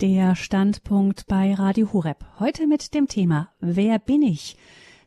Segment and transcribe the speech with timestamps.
[0.00, 2.26] Der Standpunkt bei Radio Hureb.
[2.40, 4.56] Heute mit dem Thema Wer bin ich?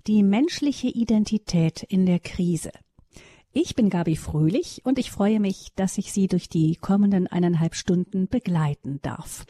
[0.08, 2.72] Die menschliche Identität in der Krise.
[3.52, 7.76] Ich bin Gabi Fröhlich und ich freue mich, dass ich Sie durch die kommenden eineinhalb
[7.76, 9.46] Stunden begleiten darf.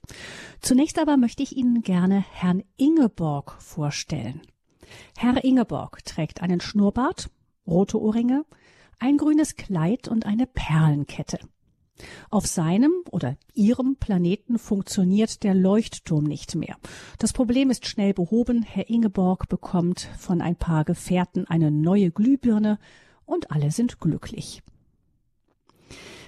[0.60, 4.42] Zunächst aber möchte ich Ihnen gerne Herrn Ingeborg vorstellen.
[5.16, 7.30] Herr Ingeborg trägt einen Schnurrbart,
[7.68, 8.44] rote Ohrringe,
[8.98, 11.38] ein grünes Kleid und eine Perlenkette.
[12.30, 16.78] Auf seinem oder ihrem Planeten funktioniert der Leuchtturm nicht mehr.
[17.20, 18.64] Das Problem ist schnell behoben.
[18.64, 22.80] Herr Ingeborg bekommt von ein paar Gefährten eine neue Glühbirne
[23.26, 24.62] und alle sind glücklich.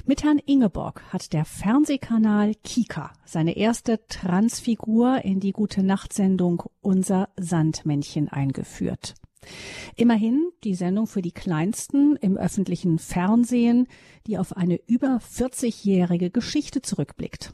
[0.05, 6.63] Mit Herrn Ingeborg hat der Fernsehkanal Kika seine erste Transfigur in die Gute Nacht Sendung
[6.81, 9.13] Unser Sandmännchen eingeführt.
[9.95, 13.87] Immerhin die Sendung für die Kleinsten im öffentlichen Fernsehen,
[14.27, 17.51] die auf eine über 40-jährige Geschichte zurückblickt.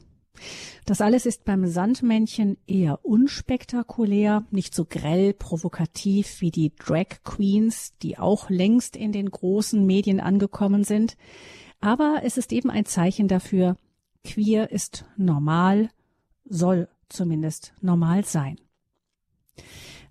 [0.84, 7.94] Das alles ist beim Sandmännchen eher unspektakulär, nicht so grell provokativ wie die Drag Queens,
[8.02, 11.16] die auch längst in den großen Medien angekommen sind.
[11.80, 13.76] Aber es ist eben ein Zeichen dafür,
[14.24, 15.90] queer ist normal,
[16.44, 18.58] soll zumindest normal sein.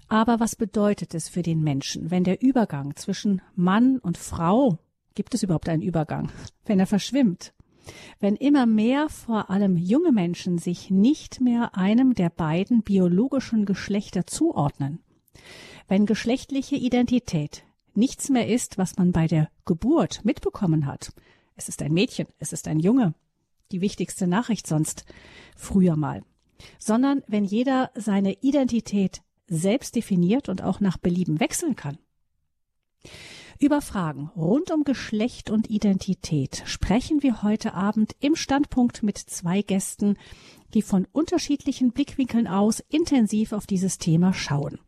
[0.07, 4.77] Aber was bedeutet es für den Menschen, wenn der Übergang zwischen Mann und Frau,
[5.15, 6.31] gibt es überhaupt einen Übergang,
[6.65, 7.53] wenn er verschwimmt?
[8.19, 14.25] Wenn immer mehr, vor allem junge Menschen, sich nicht mehr einem der beiden biologischen Geschlechter
[14.25, 14.99] zuordnen?
[15.87, 21.13] Wenn geschlechtliche Identität nichts mehr ist, was man bei der Geburt mitbekommen hat,
[21.55, 23.13] es ist ein Mädchen, es ist ein Junge,
[23.71, 25.05] die wichtigste Nachricht sonst
[25.55, 26.23] früher mal,
[26.79, 31.97] sondern wenn jeder seine Identität selbst definiert und auch nach Belieben wechseln kann.
[33.59, 39.61] Über Fragen rund um Geschlecht und Identität sprechen wir heute Abend im Standpunkt mit zwei
[39.61, 40.17] Gästen,
[40.73, 44.79] die von unterschiedlichen Blickwinkeln aus intensiv auf dieses Thema schauen.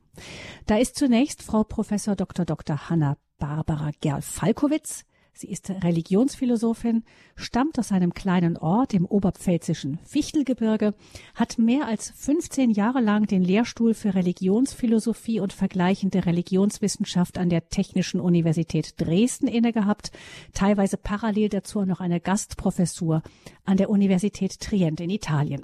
[0.66, 2.44] Da ist zunächst Frau Professor Dr.
[2.44, 2.89] Dr.
[2.89, 5.06] Hanna Barbara Gerl-Falkowitz.
[5.40, 7.03] Sie ist Religionsphilosophin,
[7.36, 10.96] stammt aus einem kleinen Ort im oberpfälzischen Fichtelgebirge,
[11.36, 17.70] hat mehr als 15 Jahre lang den Lehrstuhl für Religionsphilosophie und vergleichende Religionswissenschaft an der
[17.70, 20.09] Technischen Universität Dresden innegehabt,
[20.53, 23.22] teilweise parallel dazu noch eine Gastprofessur
[23.64, 25.64] an der Universität Trient in Italien.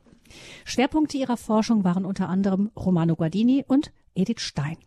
[0.66, 4.78] Schwerpunkte ihrer Forschung waren unter anderem Romano Guardini und Edith Stein.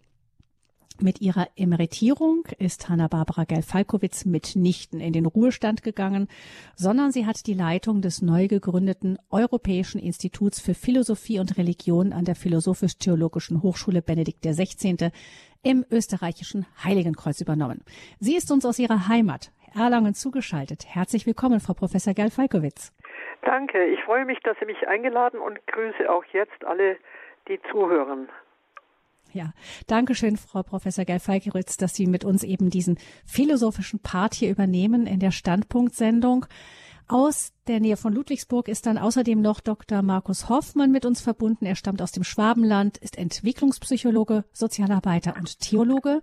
[1.02, 6.26] Mit ihrer Emeritierung ist Hanna-Barbara Geil-Falkowitz mitnichten in den Ruhestand gegangen,
[6.74, 12.24] sondern sie hat die Leitung des neu gegründeten Europäischen Instituts für Philosophie und Religion an
[12.24, 15.10] der Philosophisch-Theologischen Hochschule Benedikt XVI.
[15.62, 17.84] im österreichischen Heiligenkreuz übernommen.
[18.18, 20.86] Sie ist uns aus ihrer Heimat Erlangen zugeschaltet.
[20.88, 22.94] Herzlich willkommen, Frau Professor Geil-Falkowitz.
[23.42, 23.84] Danke.
[23.84, 26.96] Ich freue mich, dass Sie mich eingeladen und grüße auch jetzt alle,
[27.48, 28.28] die zuhören.
[29.36, 29.52] Ja,
[29.86, 35.06] danke schön, Frau Professor Geil-Falkeritz, dass Sie mit uns eben diesen philosophischen Part hier übernehmen
[35.06, 36.46] in der Standpunktsendung.
[37.08, 40.02] Aus der Nähe von Ludwigsburg ist dann außerdem noch Dr.
[40.02, 41.64] Markus Hoffmann mit uns verbunden.
[41.64, 46.20] Er stammt aus dem Schwabenland, ist Entwicklungspsychologe, Sozialarbeiter und Theologe.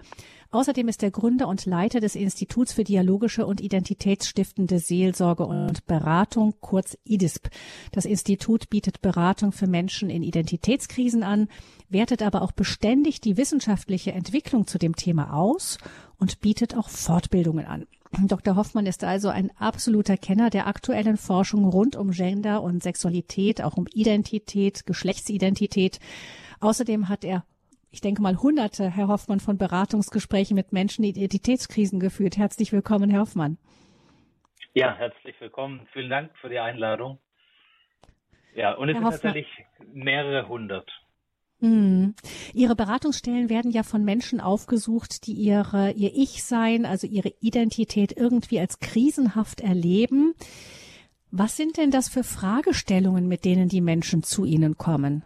[0.52, 6.56] Außerdem ist er Gründer und Leiter des Instituts für dialogische und identitätsstiftende Seelsorge und Beratung,
[6.60, 7.50] kurz IDISP.
[7.94, 11.48] Das Institut bietet Beratung für Menschen in Identitätskrisen an,
[11.88, 15.78] wertet aber auch beständig die wissenschaftliche Entwicklung zu dem Thema aus
[16.18, 17.88] und bietet auch Fortbildungen an.
[18.22, 18.56] Dr.
[18.56, 23.76] Hoffmann ist also ein absoluter Kenner der aktuellen Forschung rund um Gender und Sexualität, auch
[23.76, 26.00] um Identität, Geschlechtsidentität.
[26.60, 27.44] Außerdem hat er,
[27.90, 32.38] ich denke mal, hunderte, Herr Hoffmann, von Beratungsgesprächen mit Menschen, die Identitätskrisen geführt.
[32.38, 33.58] Herzlich willkommen, Herr Hoffmann.
[34.74, 35.88] Ja, herzlich willkommen.
[35.92, 37.20] Vielen Dank für die Einladung.
[38.56, 39.34] Ja, und es Herr sind Hoffmann.
[39.34, 40.90] tatsächlich mehrere hundert.
[41.64, 42.14] Hm.
[42.54, 48.60] Ihre Beratungsstellen werden ja von Menschen aufgesucht, die ihre, ihr Ich-Sein, also ihre Identität irgendwie
[48.60, 50.34] als krisenhaft erleben.
[51.32, 55.24] Was sind denn das für Fragestellungen, mit denen die Menschen zu Ihnen kommen?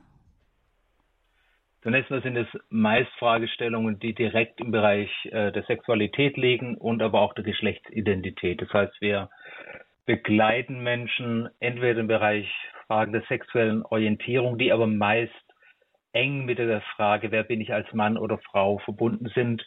[1.82, 7.02] Zunächst mal sind es meist Fragestellungen, die direkt im Bereich äh, der Sexualität liegen und
[7.02, 8.62] aber auch der Geschlechtsidentität.
[8.62, 9.32] Das heißt, wir
[10.06, 12.48] begleiten Menschen entweder im Bereich
[12.86, 15.34] Fragen der sexuellen Orientierung, die aber meist
[16.18, 19.66] eng mit der Frage, wer bin ich als Mann oder Frau verbunden sind.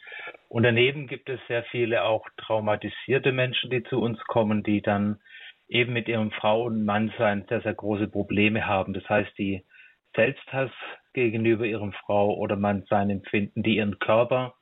[0.48, 5.20] Und daneben gibt es sehr viele auch traumatisierte Menschen, die zu uns kommen, die dann
[5.68, 8.92] eben mit ihrem Frau- und Mannsein sehr, sehr große Probleme haben.
[8.94, 9.64] Das heißt, die
[10.16, 10.72] Selbsthass
[11.12, 14.54] gegenüber ihrem Frau oder Mannsein empfinden, die ihren Körper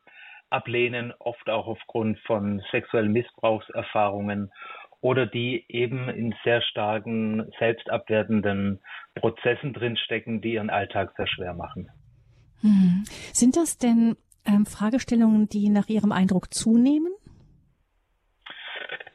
[0.50, 4.50] ablehnen, oft auch aufgrund von sexuellen Missbrauchserfahrungen
[5.00, 8.80] oder die eben in sehr starken selbstabwertenden
[9.14, 11.88] Prozessen drinstecken, die ihren Alltag sehr schwer machen.
[12.60, 13.04] Hm.
[13.32, 17.12] Sind das denn ähm, Fragestellungen, die nach Ihrem Eindruck zunehmen?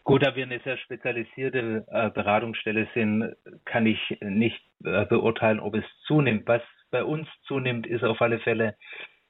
[0.04, 5.76] Gut, da wir eine sehr spezialisierte äh, Beratungsstelle sind, kann ich nicht äh, beurteilen, ob
[5.76, 6.46] es zunimmt.
[6.46, 8.76] Was bei uns zunimmt, ist auf alle Fälle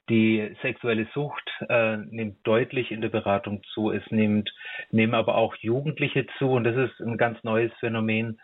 [0.09, 3.91] die sexuelle Sucht äh, nimmt deutlich in der Beratung zu.
[3.91, 4.53] Es nimmt,
[4.91, 8.39] nehmen aber auch Jugendliche zu und das ist ein ganz neues Phänomen,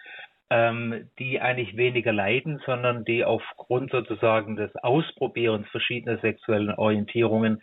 [0.49, 7.61] ähm, die eigentlich weniger leiden, sondern die aufgrund sozusagen des Ausprobierens verschiedener sexuellen Orientierungen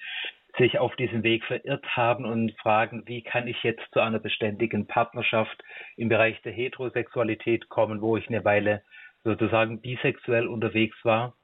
[0.59, 4.87] sich auf diesem Weg verirrt haben und fragen, wie kann ich jetzt zu einer beständigen
[4.87, 5.63] Partnerschaft
[5.97, 8.83] im Bereich der Heterosexualität kommen, wo ich eine Weile
[9.25, 11.35] sozusagen bisexuell unterwegs war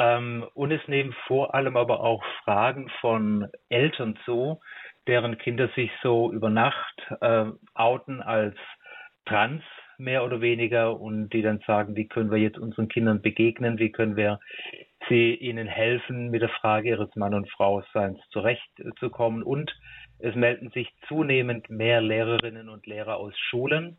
[0.00, 4.58] ähm, und es nehmen vor allem aber auch Fragen von Eltern zu,
[5.06, 7.44] deren Kinder sich so über Nacht äh,
[7.74, 8.56] outen als
[9.26, 9.62] trans
[9.98, 13.92] mehr oder weniger und die dann sagen, wie können wir jetzt unseren Kindern begegnen, wie
[13.92, 14.40] können wir
[15.10, 19.42] sie ihnen helfen, mit der Frage ihres Mann- und Frau-Seins zurechtzukommen.
[19.42, 19.70] Und
[20.18, 23.98] es melden sich zunehmend mehr Lehrerinnen und Lehrer aus Schulen,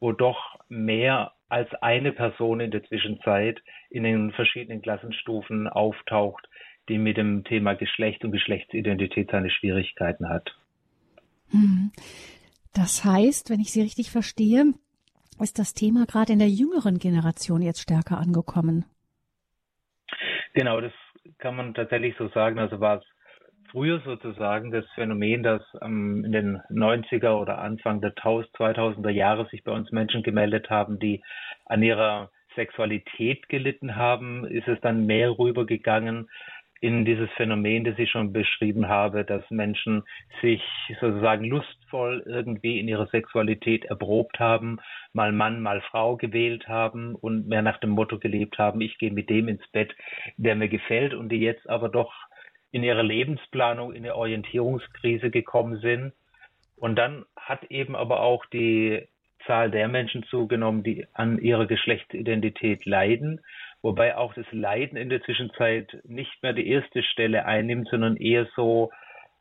[0.00, 6.48] wo doch mehr als eine Person in der Zwischenzeit in den verschiedenen Klassenstufen auftaucht,
[6.88, 10.56] die mit dem Thema Geschlecht und Geschlechtsidentität seine Schwierigkeiten hat.
[11.50, 11.92] Hm.
[12.72, 14.72] Das heißt, wenn ich Sie richtig verstehe,
[15.40, 18.86] ist das Thema gerade in der jüngeren Generation jetzt stärker angekommen.
[20.54, 20.92] Genau, das
[21.36, 22.58] kann man tatsächlich so sagen.
[22.58, 23.04] Also war es
[23.72, 29.64] früher sozusagen das Phänomen, dass ähm, in den 90er oder Anfang der 2000er Jahre sich
[29.64, 31.22] bei uns Menschen gemeldet haben, die
[31.66, 36.28] an ihrer Sexualität gelitten haben, ist es dann mehr rübergegangen
[36.82, 40.02] in dieses Phänomen, das ich schon beschrieben habe, dass Menschen
[40.42, 40.60] sich
[41.00, 44.80] sozusagen lustvoll irgendwie in ihrer Sexualität erprobt haben,
[45.12, 49.12] mal Mann, mal Frau gewählt haben und mehr nach dem Motto gelebt haben, ich gehe
[49.12, 49.94] mit dem ins Bett,
[50.36, 52.12] der mir gefällt und die jetzt aber doch
[52.72, 56.12] in ihrer Lebensplanung in eine Orientierungskrise gekommen sind.
[56.76, 59.06] Und dann hat eben aber auch die
[59.46, 63.40] Zahl der Menschen zugenommen, die an ihrer Geschlechtsidentität leiden,
[63.82, 68.48] wobei auch das Leiden in der Zwischenzeit nicht mehr die erste Stelle einnimmt, sondern eher
[68.56, 68.90] so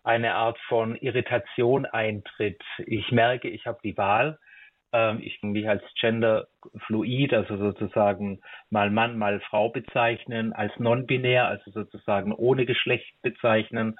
[0.04, 2.62] eine Art von Irritation eintritt.
[2.86, 4.40] Ich merke, ich habe die Wahl,
[5.20, 11.72] ich kann mich als genderfluid, also sozusagen mal Mann, mal Frau bezeichnen, als non-binär, also
[11.72, 13.96] sozusagen ohne Geschlecht bezeichnen.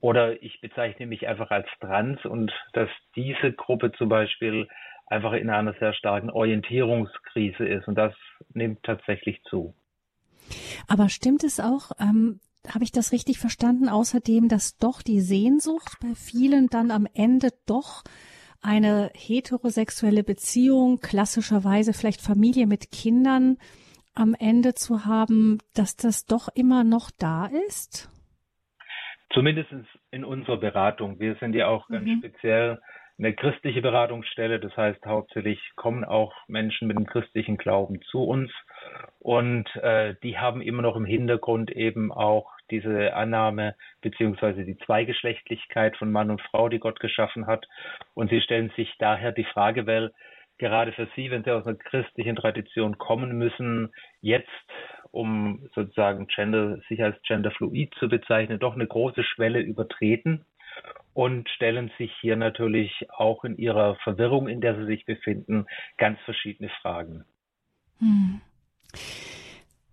[0.00, 4.66] Oder ich bezeichne mich einfach als trans und dass diese Gruppe zum Beispiel
[5.06, 8.14] einfach in einer sehr starken Orientierungskrise ist und das
[8.54, 9.74] nimmt tatsächlich zu.
[10.88, 15.98] Aber stimmt es auch, ähm, habe ich das richtig verstanden, außerdem, dass doch die Sehnsucht
[16.00, 18.02] bei vielen dann am Ende doch
[18.62, 23.58] eine heterosexuelle Beziehung, klassischerweise vielleicht Familie mit Kindern
[24.14, 28.08] am Ende zu haben, dass das doch immer noch da ist?
[29.32, 29.70] Zumindest
[30.10, 31.18] in unserer Beratung.
[31.18, 32.18] Wir sind ja auch ganz mhm.
[32.18, 32.80] speziell
[33.18, 34.60] eine christliche Beratungsstelle.
[34.60, 38.50] Das heißt, hauptsächlich kommen auch Menschen mit dem christlichen Glauben zu uns.
[39.20, 45.96] Und äh, die haben immer noch im Hintergrund eben auch diese Annahme beziehungsweise die Zweigeschlechtlichkeit
[45.96, 47.66] von Mann und Frau, die Gott geschaffen hat.
[48.14, 50.10] Und sie stellen sich daher die Frage, weil
[50.58, 54.48] gerade für sie, wenn sie aus einer christlichen Tradition kommen müssen, jetzt,
[55.10, 60.44] um sozusagen Gender, sich als genderfluid zu bezeichnen, doch eine große Schwelle übertreten
[61.14, 65.66] und stellen sich hier natürlich auch in ihrer Verwirrung, in der sie sich befinden,
[65.98, 67.24] ganz verschiedene Fragen.
[67.98, 68.40] Hm.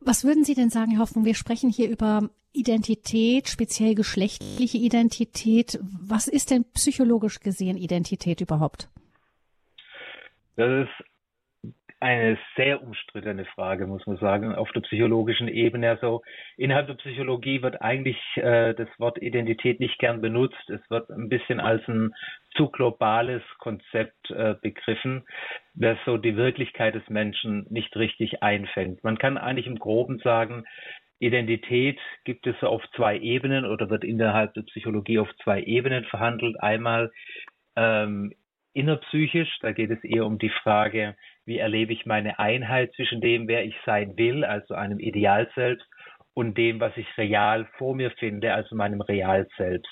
[0.01, 1.25] Was würden Sie denn sagen, Herr Hoffmann?
[1.25, 5.79] Wir sprechen hier über Identität, speziell geschlechtliche Identität.
[5.81, 8.89] Was ist denn psychologisch gesehen Identität überhaupt?
[10.55, 11.05] Das ist
[12.01, 15.89] eine sehr umstrittene Frage, muss man sagen, auf der psychologischen Ebene.
[15.89, 16.21] Also
[16.55, 20.69] innerhalb der Psychologie wird eigentlich äh, das Wort Identität nicht gern benutzt.
[20.69, 22.13] Es wird ein bisschen als ein
[22.55, 25.25] zu globales Konzept äh, begriffen,
[25.73, 29.03] das so die Wirklichkeit des Menschen nicht richtig einfängt.
[29.03, 30.65] Man kann eigentlich im Groben sagen,
[31.19, 36.61] Identität gibt es auf zwei Ebenen oder wird innerhalb der Psychologie auf zwei Ebenen verhandelt.
[36.61, 37.11] Einmal
[37.75, 38.33] ähm,
[38.73, 41.15] innerpsychisch, da geht es eher um die Frage,
[41.49, 45.85] wie erlebe ich meine Einheit zwischen dem, wer ich sein will, also einem Ideal selbst,
[46.35, 49.91] und dem, was ich real vor mir finde, also meinem Real selbst.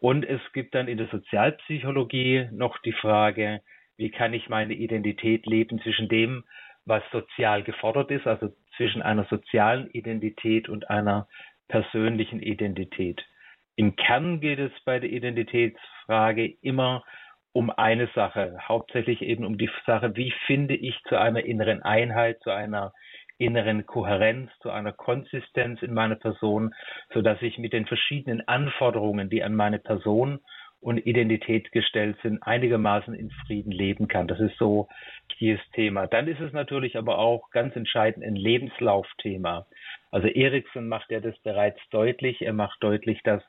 [0.00, 3.60] Und es gibt dann in der Sozialpsychologie noch die Frage,
[3.96, 6.42] wie kann ich meine Identität leben zwischen dem,
[6.84, 11.28] was sozial gefordert ist, also zwischen einer sozialen Identität und einer
[11.68, 13.22] persönlichen Identität.
[13.76, 17.04] Im Kern geht es bei der Identitätsfrage immer
[17.52, 22.40] um eine Sache, hauptsächlich eben um die Sache, wie finde ich zu einer inneren Einheit,
[22.40, 22.92] zu einer
[23.38, 26.74] inneren Kohärenz, zu einer Konsistenz in meiner Person,
[27.14, 30.40] so dass ich mit den verschiedenen Anforderungen, die an meine Person
[30.80, 34.28] und Identität gestellt sind, einigermaßen in Frieden leben kann.
[34.28, 34.88] Das ist so
[35.40, 36.06] dieses Thema.
[36.06, 39.66] Dann ist es natürlich aber auch ganz entscheidend ein Lebenslaufthema.
[40.10, 42.42] Also Erikson macht ja das bereits deutlich.
[42.42, 43.42] Er macht deutlich, dass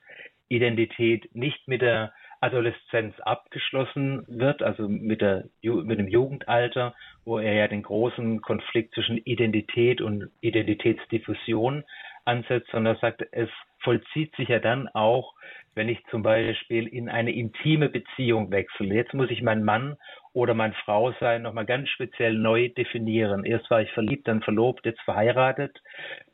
[0.47, 2.11] Identität nicht mit der
[2.41, 8.93] Adoleszenz abgeschlossen wird, also mit, der, mit dem Jugendalter, wo er ja den großen Konflikt
[8.93, 11.83] zwischen Identität und Identitätsdiffusion
[12.25, 15.33] ansetzt, sondern er sagt, es vollzieht sich ja dann auch
[15.79, 18.93] wenn ich zum Beispiel in eine intime Beziehung wechsle.
[18.93, 19.95] Jetzt muss ich meinen Mann
[20.33, 23.45] oder meine Frau sein nochmal ganz speziell neu definieren.
[23.45, 25.81] Erst war ich verliebt, dann verlobt, jetzt verheiratet.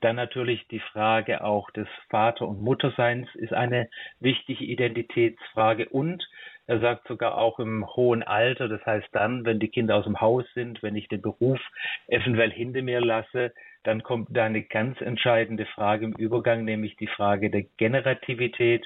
[0.01, 6.27] Dann natürlich die Frage auch des Vater- und Mutterseins ist eine wichtige Identitätsfrage und
[6.67, 10.19] er sagt sogar auch im hohen Alter, das heißt dann, wenn die Kinder aus dem
[10.19, 11.59] Haus sind, wenn ich den Beruf
[12.07, 17.07] eventuell hinter mir lasse, dann kommt da eine ganz entscheidende Frage im Übergang, nämlich die
[17.07, 18.83] Frage der Generativität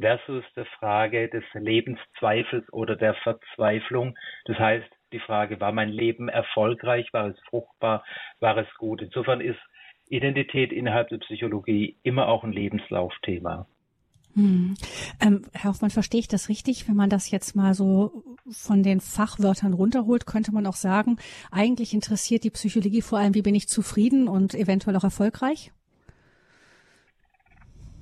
[0.00, 4.16] versus der Frage des Lebenszweifels oder der Verzweiflung.
[4.44, 8.04] Das heißt, die Frage, war mein Leben erfolgreich, war es fruchtbar,
[8.40, 9.02] war es gut?
[9.02, 9.58] Insofern ist
[10.08, 13.66] Identität innerhalb der Psychologie immer auch ein Lebenslaufthema.
[14.34, 14.74] Hm.
[15.20, 16.88] Ähm, Herr Hoffmann, verstehe ich das richtig?
[16.88, 21.16] Wenn man das jetzt mal so von den Fachwörtern runterholt, könnte man auch sagen,
[21.50, 25.72] eigentlich interessiert die Psychologie vor allem, wie bin ich zufrieden und eventuell auch erfolgreich?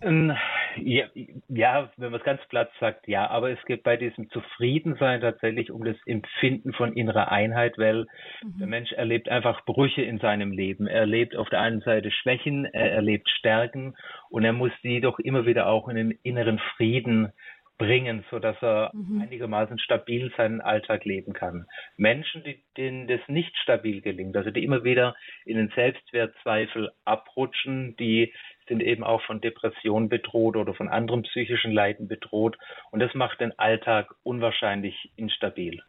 [0.00, 0.32] Ähm,
[0.76, 1.06] ja,
[1.48, 5.70] ja, wenn man es ganz platt sagt, ja, aber es geht bei diesem Zufriedensein tatsächlich
[5.70, 8.06] um das Empfinden von innerer Einheit, weil
[8.42, 8.58] mhm.
[8.58, 10.86] der Mensch erlebt einfach Brüche in seinem Leben.
[10.86, 13.94] Er erlebt auf der einen Seite Schwächen, er erlebt Stärken
[14.30, 17.32] und er muss die doch immer wieder auch in den inneren Frieden
[17.76, 19.22] bringen, so dass er mhm.
[19.22, 21.66] einigermaßen stabil seinen Alltag leben kann.
[21.96, 27.96] Menschen, die, denen das nicht stabil gelingt, also die immer wieder in den Selbstwertzweifel abrutschen,
[27.96, 28.32] die
[28.68, 32.56] sind eben auch von Depressionen bedroht oder von anderen psychischen Leiden bedroht.
[32.90, 35.83] Und das macht den Alltag unwahrscheinlich instabil.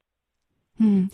[0.78, 1.10] Hm.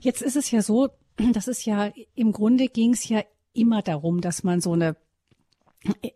[0.00, 0.88] Jetzt ist es ja so,
[1.32, 3.22] das ist ja im Grunde ging es ja
[3.54, 4.96] immer darum, dass man so eine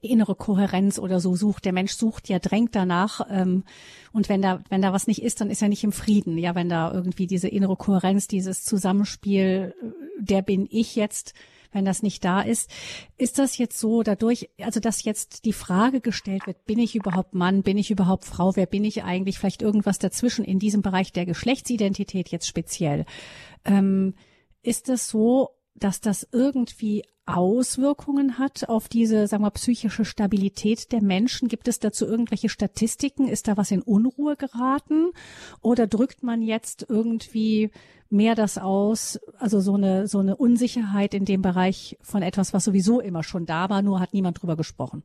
[0.00, 1.65] innere Kohärenz oder so sucht.
[1.65, 3.21] Der Mensch sucht ja, drängt danach.
[3.31, 3.65] Ähm,
[4.12, 6.38] und wenn da, wenn da was nicht ist, dann ist er nicht im Frieden.
[6.38, 9.87] Ja, wenn da irgendwie diese innere Kohärenz, dieses Zusammenspiel, äh,
[10.19, 11.35] der bin ich jetzt,
[11.76, 12.71] wenn das nicht da ist.
[13.18, 17.35] Ist das jetzt so dadurch, also dass jetzt die Frage gestellt wird, bin ich überhaupt
[17.35, 21.12] Mann, bin ich überhaupt Frau, wer bin ich eigentlich, vielleicht irgendwas dazwischen in diesem Bereich
[21.12, 23.04] der Geschlechtsidentität jetzt speziell.
[23.64, 24.14] Ähm,
[24.62, 31.02] ist das so, dass das irgendwie Auswirkungen hat auf diese, sagen wir, psychische Stabilität der
[31.02, 31.49] Menschen?
[31.49, 33.26] Gibt es dazu irgendwelche Statistiken?
[33.26, 35.11] Ist da was in Unruhe geraten?
[35.61, 37.71] Oder drückt man jetzt irgendwie
[38.09, 42.64] mehr das aus, also so eine, so eine Unsicherheit in dem Bereich von etwas, was
[42.64, 45.02] sowieso immer schon da war, nur hat niemand drüber gesprochen?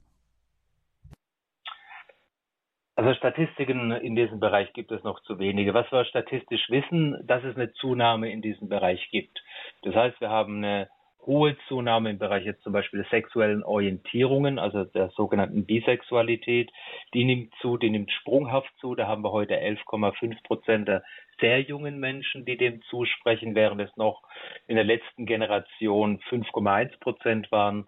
[2.96, 5.74] Also Statistiken in diesem Bereich gibt es noch zu wenige.
[5.74, 9.42] Was wir statistisch wissen, dass es eine Zunahme in diesem Bereich gibt.
[9.82, 10.90] Das heißt, wir haben eine
[11.26, 16.72] hohe Zunahme im Bereich jetzt zum Beispiel der sexuellen Orientierungen, also der sogenannten Bisexualität.
[17.14, 18.96] Die nimmt zu, die nimmt sprunghaft zu.
[18.96, 21.04] Da haben wir heute 11,5 Prozent der
[21.40, 24.24] sehr jungen Menschen, die dem zusprechen, während es noch
[24.68, 27.88] in der letzten Generation 5,1 Prozent waren.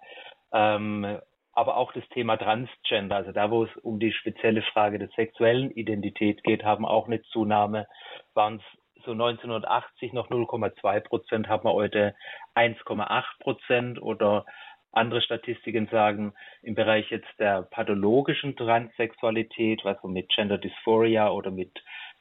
[0.52, 1.20] Ähm,
[1.56, 5.70] aber auch das Thema Transgender, also da, wo es um die spezielle Frage der sexuellen
[5.70, 7.88] Identität geht, haben auch eine Zunahme,
[8.34, 12.16] waren es so 1980 noch 0,2 Prozent, haben wir heute
[12.56, 14.02] 1,8 Prozent.
[14.02, 14.46] Oder
[14.94, 21.52] andere Statistiken sagen, im Bereich jetzt der pathologischen Transsexualität, was man mit Gender Dysphoria oder
[21.52, 21.72] mit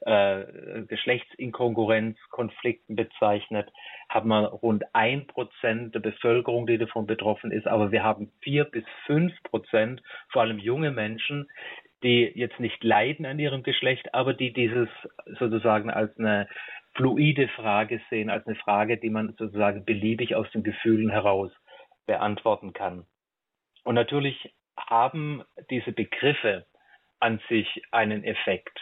[0.00, 0.44] äh,
[0.88, 3.70] Geschlechtsinkongruenz, Konflikten bezeichnet,
[4.08, 8.64] haben wir rund ein Prozent der Bevölkerung, die davon betroffen ist, aber wir haben vier
[8.64, 11.48] bis fünf Prozent, vor allem junge Menschen,
[12.02, 14.88] die jetzt nicht leiden an ihrem Geschlecht, aber die dieses
[15.38, 16.48] sozusagen als eine
[16.94, 21.50] fluide Frage sehen, als eine Frage, die man sozusagen beliebig aus den Gefühlen heraus
[22.06, 23.06] beantworten kann.
[23.84, 26.66] Und natürlich haben diese Begriffe
[27.20, 28.78] an sich einen Effekt.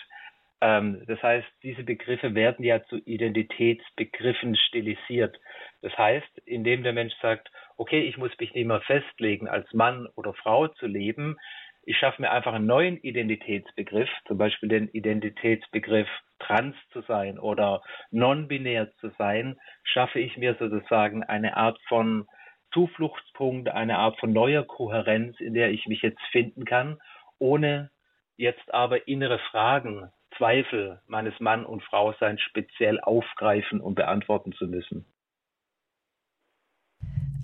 [0.60, 5.38] Ähm, das heißt, diese Begriffe werden ja zu Identitätsbegriffen stilisiert.
[5.82, 10.06] Das heißt, indem der Mensch sagt, okay, ich muss mich nicht mehr festlegen, als Mann
[10.16, 11.38] oder Frau zu leben,
[11.82, 16.08] ich schaffe mir einfach einen neuen Identitätsbegriff, zum Beispiel den Identitätsbegriff
[16.38, 22.26] trans zu sein oder non-binär zu sein, schaffe ich mir sozusagen eine Art von
[22.72, 26.98] Zufluchtspunkt, eine Art von neuer Kohärenz, in der ich mich jetzt finden kann,
[27.38, 27.90] ohne
[28.36, 35.04] jetzt aber innere Fragen Zweifel meines Mann- und Frauseins speziell aufgreifen und beantworten zu müssen.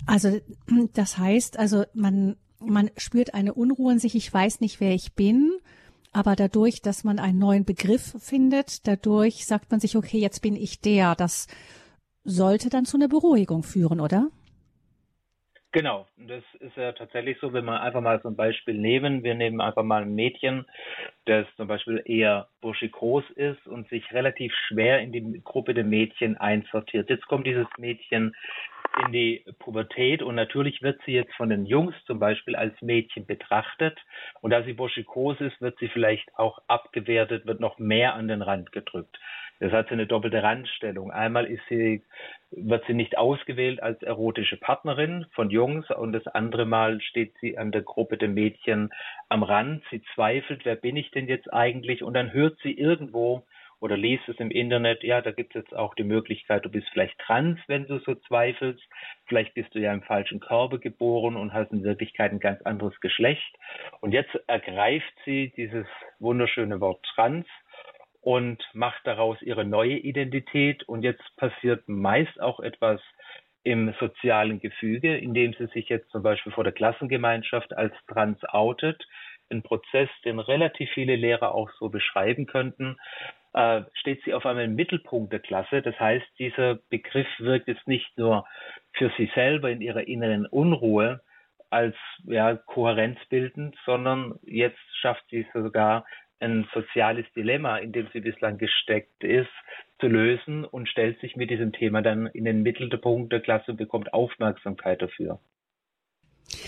[0.07, 0.39] Also
[0.93, 5.13] das heißt, also man, man spürt eine Unruhe in sich, ich weiß nicht, wer ich
[5.13, 5.51] bin,
[6.11, 10.55] aber dadurch, dass man einen neuen Begriff findet, dadurch sagt man sich, okay, jetzt bin
[10.55, 11.15] ich der.
[11.15, 11.47] Das
[12.23, 14.29] sollte dann zu einer Beruhigung führen, oder?
[15.77, 19.23] Genau, das ist ja tatsächlich so, wenn wir einfach mal so ein Beispiel nehmen.
[19.23, 20.65] Wir nehmen einfach mal ein Mädchen,
[21.25, 26.35] das zum Beispiel eher burschikos ist und sich relativ schwer in die Gruppe der Mädchen
[26.35, 27.11] einsortiert.
[27.11, 28.35] Jetzt kommt dieses Mädchen
[29.05, 33.27] in die Pubertät und natürlich wird sie jetzt von den Jungs zum Beispiel als Mädchen
[33.27, 33.99] betrachtet
[34.41, 38.41] und da sie burschikos ist, wird sie vielleicht auch abgewertet, wird noch mehr an den
[38.41, 39.19] Rand gedrückt.
[39.59, 41.11] Das hat sie eine doppelte Randstellung.
[41.11, 42.03] Einmal ist sie,
[42.51, 47.57] wird sie nicht ausgewählt als erotische Partnerin von Jungs und das andere Mal steht sie
[47.57, 48.91] an der Gruppe der Mädchen
[49.29, 49.83] am Rand.
[49.89, 52.03] Sie zweifelt, wer bin ich denn jetzt eigentlich?
[52.03, 53.43] Und dann hört sie irgendwo
[53.79, 56.89] oder liest es im Internet, ja, da gibt es jetzt auch die Möglichkeit, du bist
[56.91, 58.81] vielleicht trans, wenn du so zweifelst.
[59.27, 62.99] Vielleicht bist du ja im falschen Körper geboren und hast in Wirklichkeit ein ganz anderes
[63.01, 63.55] Geschlecht.
[64.01, 65.85] Und jetzt ergreift sie dieses
[66.19, 67.45] wunderschöne Wort trans
[68.27, 70.83] und macht daraus ihre neue Identität.
[70.83, 72.99] Und jetzt passiert meist auch etwas
[73.63, 79.01] im sozialen Gefüge, indem sie sich jetzt zum Beispiel vor der Klassengemeinschaft als trans outet.
[79.49, 82.97] Ein Prozess, den relativ viele Lehrer auch so beschreiben könnten,
[83.53, 85.81] äh, steht sie auf einmal im Mittelpunkt der Klasse.
[85.81, 88.45] Das heißt, dieser Begriff wirkt jetzt nicht nur
[88.91, 91.21] für sie selber in ihrer inneren Unruhe
[91.69, 96.05] als ja, kohärenzbildend, sondern jetzt schafft sie sogar
[96.39, 99.49] ein soziales Dilemma, in dem sie bislang gesteckt ist,
[99.99, 103.77] zu lösen und stellt sich mit diesem Thema dann in den Mittelpunkt der Klasse und
[103.77, 105.39] bekommt Aufmerksamkeit dafür.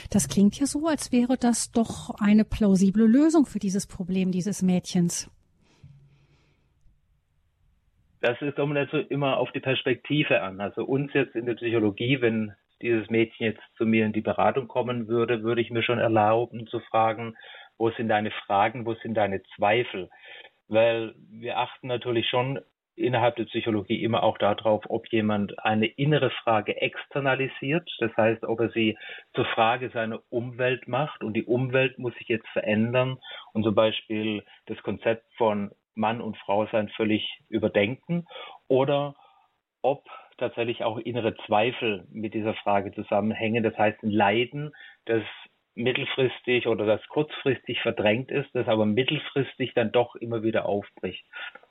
[0.09, 4.61] Das klingt ja so, als wäre das doch eine plausible Lösung für dieses Problem dieses
[4.61, 5.29] Mädchens.
[8.21, 10.59] Das kommt also immer auf die Perspektive an.
[10.59, 14.67] Also uns jetzt in der Psychologie, wenn dieses Mädchen jetzt zu mir in die Beratung
[14.67, 17.37] kommen würde, würde ich mir schon erlauben zu fragen,
[17.79, 20.09] wo sind deine Fragen, wo sind deine Zweifel?
[20.67, 22.59] Weil wir achten natürlich schon
[22.99, 28.59] innerhalb der Psychologie immer auch darauf, ob jemand eine innere Frage externalisiert, das heißt, ob
[28.59, 28.97] er sie
[29.33, 31.23] zur Frage seiner Umwelt macht.
[31.23, 33.17] Und die Umwelt muss sich jetzt verändern.
[33.53, 38.27] Und zum Beispiel das Konzept von Mann und Frau sein völlig überdenken.
[38.67, 39.15] Oder
[39.81, 40.05] ob
[40.37, 44.73] tatsächlich auch innere Zweifel mit dieser Frage zusammenhängen, das heißt ein Leiden,
[45.05, 45.23] das
[45.79, 51.25] mittelfristig oder das kurzfristig verdrängt ist, das aber mittelfristig dann doch immer wieder aufbricht.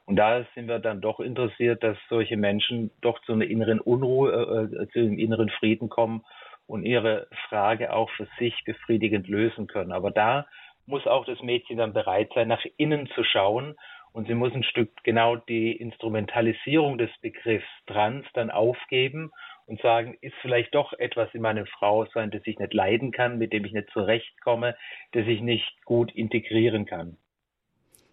[0.07, 4.33] Und da sind wir dann doch interessiert, dass solche Menschen doch zu einer inneren Unruhe,
[4.33, 6.25] äh, äh, zu einem inneren Frieden kommen
[6.67, 9.93] und ihre Frage auch für sich befriedigend lösen können.
[9.93, 10.47] Aber da
[10.87, 13.77] muss auch das Mädchen dann bereit sein, nach innen zu schauen
[14.13, 19.31] und sie muss ein Stück genau die Instrumentalisierung des Begriffs trans dann aufgeben
[19.69, 23.53] und sagen, ist vielleicht doch etwas in meinem Frausein, das ich nicht leiden kann, mit
[23.53, 24.75] dem ich nicht zurechtkomme,
[25.13, 27.19] das ich nicht gut integrieren kann.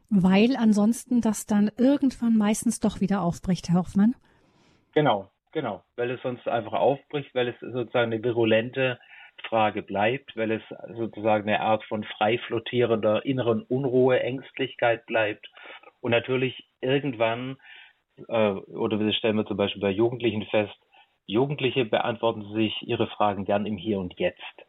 [0.09, 4.15] Weil ansonsten das dann irgendwann meistens doch wieder aufbricht, Herr Hoffmann.
[4.93, 5.83] Genau, genau.
[5.95, 8.99] Weil es sonst einfach aufbricht, weil es sozusagen eine virulente
[9.49, 10.61] Frage bleibt, weil es
[10.93, 15.49] sozusagen eine Art von frei flottierender inneren Unruhe, Ängstlichkeit bleibt.
[16.01, 17.57] Und natürlich irgendwann,
[18.27, 20.75] äh, oder das stellen wir zum Beispiel bei Jugendlichen fest,
[21.27, 24.65] Jugendliche beantworten sich ihre Fragen gern im Hier und Jetzt.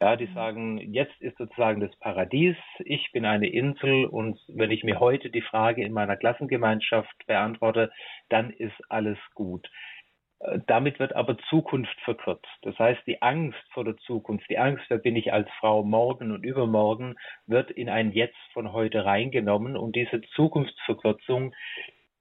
[0.00, 0.34] Ja, die mhm.
[0.34, 5.28] sagen, jetzt ist sozusagen das Paradies, ich bin eine Insel und wenn ich mir heute
[5.28, 7.90] die Frage in meiner Klassengemeinschaft beantworte,
[8.28, 9.68] dann ist alles gut.
[10.40, 12.46] Äh, damit wird aber Zukunft verkürzt.
[12.62, 16.30] Das heißt, die Angst vor der Zukunft, die Angst, wer bin ich als Frau morgen
[16.30, 17.16] und übermorgen,
[17.46, 21.54] wird in ein Jetzt von heute reingenommen und diese Zukunftsverkürzung,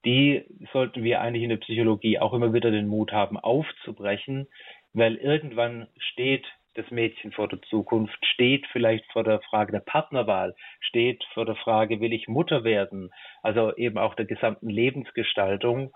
[0.08, 4.48] die sollten wir eigentlich in der Psychologie auch immer wieder den Mut haben, aufzubrechen,
[4.94, 10.56] weil irgendwann steht das Mädchen vor der Zukunft, steht vielleicht vor der Frage der Partnerwahl,
[10.80, 13.12] steht vor der Frage, will ich Mutter werden,
[13.44, 15.92] also eben auch der gesamten Lebensgestaltung.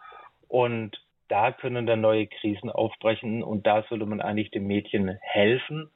[0.50, 5.90] Und da können dann neue Krisen aufbrechen und da sollte man eigentlich dem Mädchen helfen,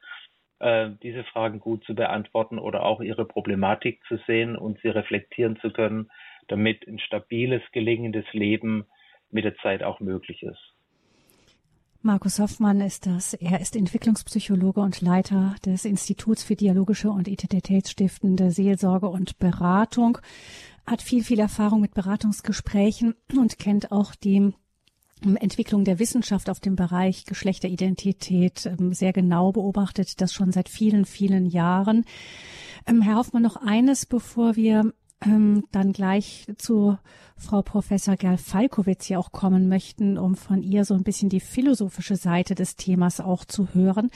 [0.60, 5.58] äh, diese Fragen gut zu beantworten oder auch ihre Problematik zu sehen und sie reflektieren
[5.58, 6.10] zu können,
[6.48, 8.86] damit ein stabiles, gelingendes Leben
[9.32, 10.76] mit der Zeit auch möglich ist.
[12.02, 13.34] Markus Hoffmann ist das.
[13.34, 20.20] Er ist Entwicklungspsychologe und Leiter des Instituts für dialogische und identitätsstiftende Seelsorge und Beratung,
[20.86, 24.54] hat viel, viel Erfahrung mit Beratungsgesprächen und kennt auch die
[25.24, 31.06] Entwicklung der Wissenschaft auf dem Bereich Geschlechteridentität ähm, sehr genau beobachtet, das schon seit vielen,
[31.06, 32.06] vielen Jahren.
[32.86, 34.94] Ähm, Herr Hoffmann, noch eines, bevor wir
[35.26, 36.98] ähm, dann gleich zu
[37.38, 41.40] Frau Professor Gerl Falkowitz ja auch kommen möchten, um von ihr so ein bisschen die
[41.40, 44.10] philosophische Seite des Themas auch zu hören.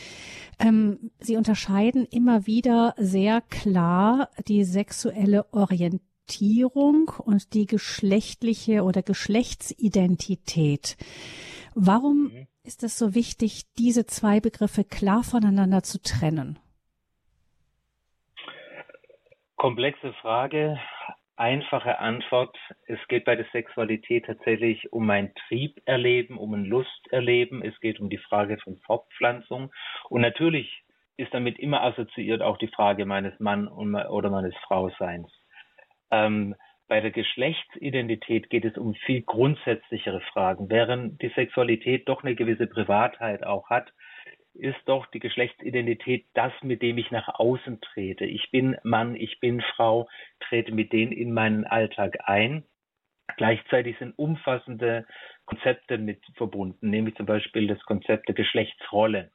[0.57, 10.95] Ähm, Sie unterscheiden immer wieder sehr klar die sexuelle Orientierung und die geschlechtliche oder Geschlechtsidentität.
[11.75, 12.47] Warum mhm.
[12.63, 16.57] ist es so wichtig, diese zwei Begriffe klar voneinander zu trennen?
[19.55, 20.79] Komplexe Frage,
[21.39, 22.57] einfache Antwort.
[22.85, 27.63] Es geht bei der Sexualität tatsächlich um ein Trieberleben, um ein Lusterleben.
[27.63, 29.71] Es geht um die Frage von Fortpflanzung.
[30.09, 30.83] Und natürlich
[31.17, 35.29] ist damit immer assoziiert auch die Frage meines Mann oder meines Frauseins.
[36.11, 36.55] Ähm,
[36.87, 40.69] bei der Geschlechtsidentität geht es um viel grundsätzlichere Fragen.
[40.69, 43.93] Während die Sexualität doch eine gewisse Privatheit auch hat,
[44.59, 48.25] ist doch die Geschlechtsidentität das, mit dem ich nach außen trete.
[48.25, 50.07] Ich bin Mann, ich bin Frau,
[50.39, 52.63] trete mit denen in meinen Alltag ein.
[53.37, 55.05] Gleichzeitig sind umfassende
[55.45, 59.31] Konzepte mit verbunden, nämlich zum Beispiel das Konzept der Geschlechtsrolle.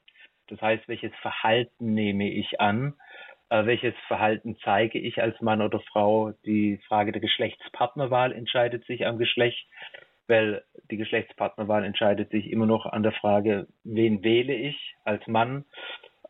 [0.48, 2.94] Das heißt, welches Verhalten nehme ich an?
[3.48, 6.32] Äh, welches Verhalten zeige ich als Mann oder Frau?
[6.44, 9.66] Die Frage der Geschlechtspartnerwahl entscheidet sich am Geschlecht
[10.26, 15.64] weil die Geschlechtspartnerwahl entscheidet sich immer noch an der Frage, wen wähle ich als Mann,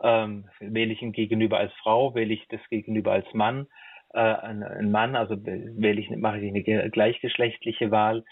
[0.03, 3.67] ähm, wähle ich ihn gegenüber als Frau, wähle ich das gegenüber als Mann,
[4.15, 8.25] äh, ein, Mann, also wähle ich, mache ich eine gleichgeschlechtliche Wahl.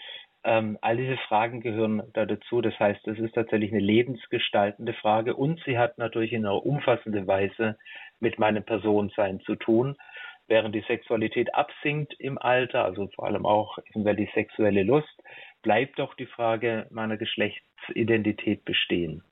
[0.45, 2.61] Ähm, all diese Fragen gehören da dazu.
[2.61, 7.27] Das heißt, es ist tatsächlich eine lebensgestaltende Frage und sie hat natürlich in einer umfassenden
[7.27, 7.77] Weise
[8.19, 9.95] mit meinem Personensein zu tun.
[10.47, 15.23] Während die Sexualität absinkt im Alter, also vor allem auch die sexuelle Lust,
[15.63, 19.23] bleibt doch die Frage meiner Geschlechtsidentität bestehen.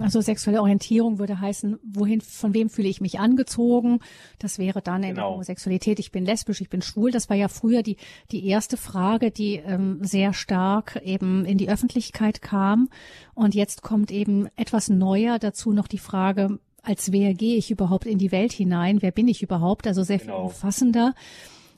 [0.00, 4.00] Also sexuelle Orientierung würde heißen, wohin, von wem fühle ich mich angezogen?
[4.38, 5.22] Das wäre dann in genau.
[5.22, 7.10] der Homosexualität, ich bin lesbisch, ich bin schwul.
[7.10, 7.96] Das war ja früher die,
[8.30, 12.90] die erste Frage, die ähm, sehr stark eben in die Öffentlichkeit kam.
[13.34, 18.04] Und jetzt kommt eben etwas neuer dazu noch die Frage, als wer gehe ich überhaupt
[18.04, 19.00] in die Welt hinein?
[19.00, 19.86] Wer bin ich überhaupt?
[19.86, 20.44] Also sehr viel genau.
[20.44, 21.14] umfassender.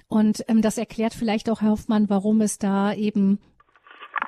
[0.08, 3.38] Und ähm, das erklärt vielleicht auch, Herr Hoffmann, warum es da eben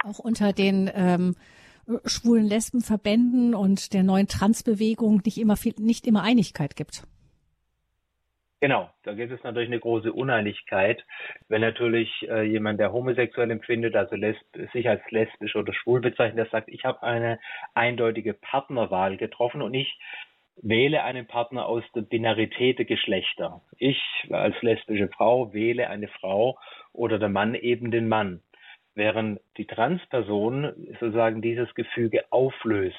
[0.05, 1.37] auch unter den ähm,
[2.05, 7.05] schwulen Lesbenverbänden und der neuen Transbewegung nicht immer viel, nicht immer Einigkeit gibt.
[8.61, 11.05] Genau, da gibt es natürlich eine große Uneinigkeit,
[11.47, 14.41] wenn natürlich äh, jemand, der homosexuell empfindet, also lesb
[14.73, 17.39] sich als lesbisch oder schwul bezeichnet, der sagt, ich habe eine
[17.75, 19.97] eindeutige Partnerwahl getroffen und ich
[20.63, 23.63] wähle einen Partner aus der Binarität der Geschlechter.
[23.79, 26.59] Ich als lesbische Frau wähle eine Frau
[26.93, 28.43] oder der Mann eben den Mann.
[28.95, 32.97] Während die Transperson sozusagen dieses Gefüge auflöst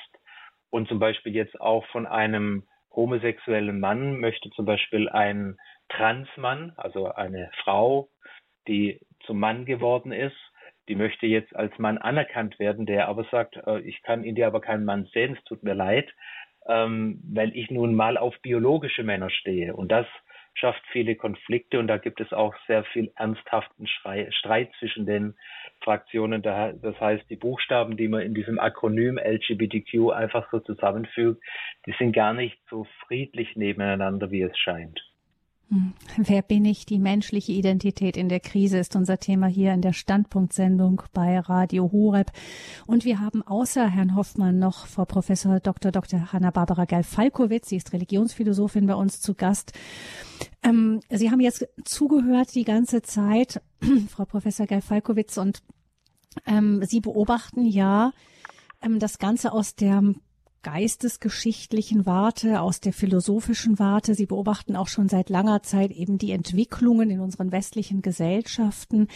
[0.69, 5.57] und zum Beispiel jetzt auch von einem homosexuellen Mann möchte zum Beispiel ein
[5.89, 8.09] Transmann, also eine Frau,
[8.67, 10.37] die zum Mann geworden ist,
[10.87, 14.47] die möchte jetzt als Mann anerkannt werden, der aber sagt, äh, ich kann in dir
[14.47, 16.09] aber keinen Mann sehen, es tut mir leid,
[16.69, 19.75] ähm, weil ich nun mal auf biologische Männer stehe.
[19.75, 20.05] Und das
[20.53, 25.36] schafft viele Konflikte und da gibt es auch sehr viel ernsthaften Schrei Streit zwischen den
[25.82, 26.41] Fraktionen.
[26.41, 31.41] Das heißt, die Buchstaben, die man in diesem Akronym LGBTQ einfach so zusammenfügt,
[31.86, 35.08] die sind gar nicht so friedlich nebeneinander, wie es scheint.
[35.69, 35.93] Hm.
[36.17, 36.88] Wer bin ich?
[36.88, 41.91] Die menschliche Identität in der Krise ist unser Thema hier in der Standpunktsendung bei Radio
[41.91, 42.32] Horeb.
[42.88, 45.91] Und wir haben außer Herrn Hoffmann noch Frau Professor Dr.
[45.91, 46.34] Dr.
[46.34, 47.69] Hanna-Barbara Geil-Falkowitz.
[47.69, 49.73] Sie ist Religionsphilosophin bei uns zu Gast.
[50.63, 53.62] Ähm, Sie haben jetzt zugehört die ganze Zeit,
[54.10, 55.62] Frau Professor Geil-Falkowitz, und
[56.47, 58.12] ähm, Sie beobachten ja
[58.82, 60.01] ähm, das Ganze aus der
[60.61, 64.15] geistesgeschichtlichen Warte, aus der philosophischen Warte.
[64.15, 69.07] Sie beobachten auch schon seit langer Zeit eben die Entwicklungen in unseren westlichen Gesellschaften.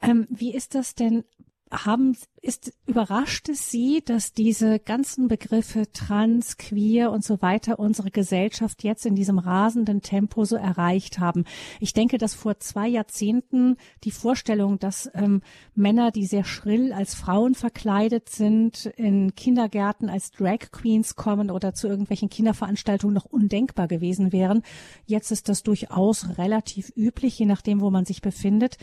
[0.00, 1.24] Ähm, wie ist das denn
[1.72, 8.10] haben, ist, überrascht es Sie, dass diese ganzen Begriffe trans, queer und so weiter unsere
[8.10, 11.44] Gesellschaft jetzt in diesem rasenden Tempo so erreicht haben?
[11.80, 15.42] Ich denke, dass vor zwei Jahrzehnten die Vorstellung, dass ähm,
[15.74, 21.74] Männer, die sehr schrill als Frauen verkleidet sind, in Kindergärten als Drag Queens kommen oder
[21.74, 24.62] zu irgendwelchen Kinderveranstaltungen noch undenkbar gewesen wären.
[25.04, 28.78] Jetzt ist das durchaus relativ üblich, je nachdem, wo man sich befindet.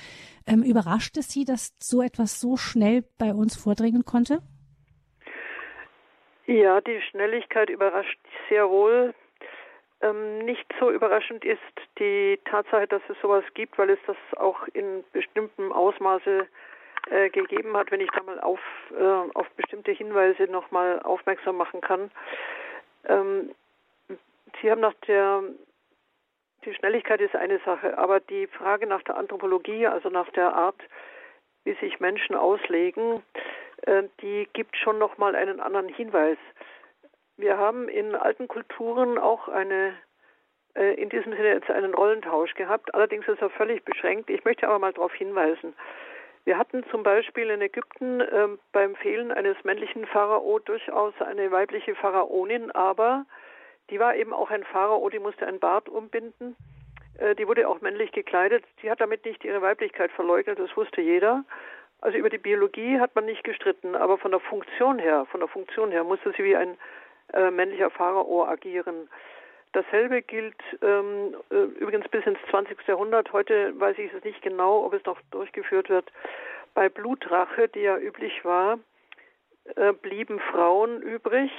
[0.46, 4.42] Ähm, überrascht es Sie, dass so etwas so schnell bei uns vordringen konnte?
[6.46, 9.14] Ja, die Schnelligkeit überrascht sehr wohl.
[10.02, 11.60] Ähm, nicht so überraschend ist
[12.00, 16.48] die Tatsache, dass es sowas gibt, weil es das auch in bestimmtem Ausmaße
[17.10, 18.60] äh, gegeben hat, wenn ich da mal auf,
[18.98, 22.12] äh, auf bestimmte Hinweise nochmal aufmerksam machen kann.
[23.06, 23.52] Ähm,
[24.62, 25.44] Sie haben nach der
[26.66, 30.82] die Schnelligkeit ist eine Sache, aber die Frage nach der Anthropologie, also nach der Art,
[31.68, 33.22] wie sich Menschen auslegen,
[33.82, 36.38] äh, die gibt schon noch mal einen anderen Hinweis.
[37.36, 39.94] Wir haben in alten Kulturen auch eine
[40.76, 42.96] äh, in diesem Sinne jetzt einen Rollentausch gehabt.
[42.96, 44.30] Allerdings ist er völlig beschränkt.
[44.30, 45.76] Ich möchte aber mal darauf hinweisen.
[46.46, 51.96] Wir hatten zum Beispiel in Ägypten äh, beim Fehlen eines männlichen Pharao durchaus eine weibliche
[51.96, 53.26] Pharaonin, aber
[53.90, 56.56] die war eben auch ein Pharao, die musste ein Bart umbinden.
[57.20, 58.64] Äh, die wurde auch männlich gekleidet.
[58.82, 61.44] Die hat damit nicht ihre Weiblichkeit verleugnet, das wusste jeder.
[62.02, 65.50] Also über die Biologie hat man nicht gestritten, aber von der Funktion her, von der
[65.50, 66.78] Funktion her musste sie wie ein
[67.34, 69.10] äh, männlicher Pharao agieren.
[69.74, 72.78] Dasselbe gilt ähm, äh, übrigens bis ins 20.
[72.88, 73.34] Jahrhundert.
[73.34, 76.12] Heute weiß ich es nicht genau, ob es noch durchgeführt wird.
[76.74, 78.80] Bei Blutrache, die ja üblich war,
[79.76, 81.52] äh, blieben Frauen übrig.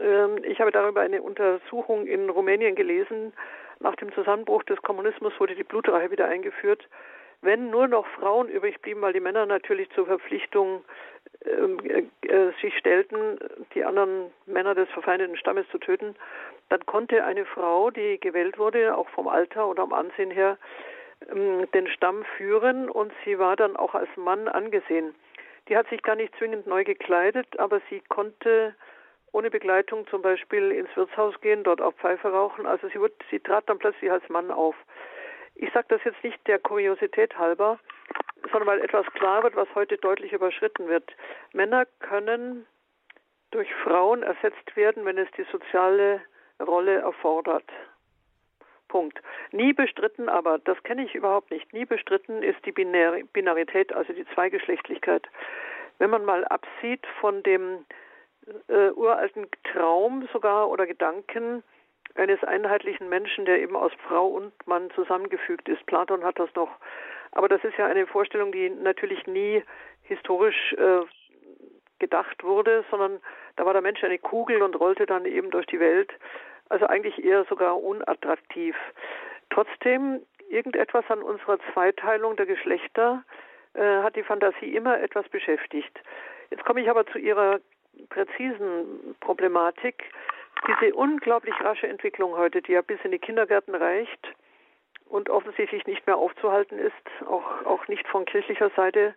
[0.00, 3.32] Ähm, ich habe darüber eine Untersuchung in Rumänien gelesen.
[3.80, 6.88] Nach dem Zusammenbruch des Kommunismus wurde die Blutrache wieder eingeführt.
[7.40, 10.84] Wenn nur noch Frauen übrig blieben, weil die Männer natürlich zur Verpflichtung
[11.44, 13.38] ähm, äh, äh, sich stellten,
[13.74, 16.16] die anderen Männer des verfeindeten Stammes zu töten,
[16.68, 20.58] dann konnte eine Frau, die gewählt wurde, auch vom Alter oder am Ansehen her,
[21.32, 25.14] ähm, den Stamm führen und sie war dann auch als Mann angesehen.
[25.68, 28.74] Die hat sich gar nicht zwingend neu gekleidet, aber sie konnte
[29.32, 32.66] ohne Begleitung zum Beispiel ins Wirtshaus gehen, dort auch Pfeife rauchen.
[32.66, 34.74] Also sie, wird, sie trat dann plötzlich als Mann auf.
[35.54, 37.78] Ich sage das jetzt nicht der Kuriosität halber,
[38.52, 41.12] sondern weil etwas klar wird, was heute deutlich überschritten wird.
[41.52, 42.66] Männer können
[43.50, 46.20] durch Frauen ersetzt werden, wenn es die soziale
[46.60, 47.64] Rolle erfordert.
[48.88, 49.20] Punkt.
[49.52, 51.72] Nie bestritten, aber das kenne ich überhaupt nicht.
[51.72, 55.26] Nie bestritten ist die Binarität, also die Zweigeschlechtlichkeit.
[55.98, 57.84] Wenn man mal absieht von dem
[58.68, 61.62] äh, uralten Traum sogar oder Gedanken
[62.14, 65.84] eines einheitlichen Menschen, der eben aus Frau und Mann zusammengefügt ist.
[65.86, 66.70] Platon hat das noch.
[67.32, 69.62] Aber das ist ja eine Vorstellung, die natürlich nie
[70.02, 71.00] historisch äh,
[71.98, 73.20] gedacht wurde, sondern
[73.56, 76.10] da war der Mensch eine Kugel und rollte dann eben durch die Welt.
[76.68, 78.76] Also eigentlich eher sogar unattraktiv.
[79.50, 83.22] Trotzdem, irgendetwas an unserer Zweiteilung der Geschlechter
[83.74, 85.98] äh, hat die Fantasie immer etwas beschäftigt.
[86.50, 87.60] Jetzt komme ich aber zu Ihrer
[88.08, 90.04] präzisen Problematik.
[90.66, 94.34] Diese unglaublich rasche Entwicklung heute, die ja bis in die Kindergärten reicht
[95.08, 99.14] und offensichtlich nicht mehr aufzuhalten ist, auch, auch nicht von kirchlicher Seite,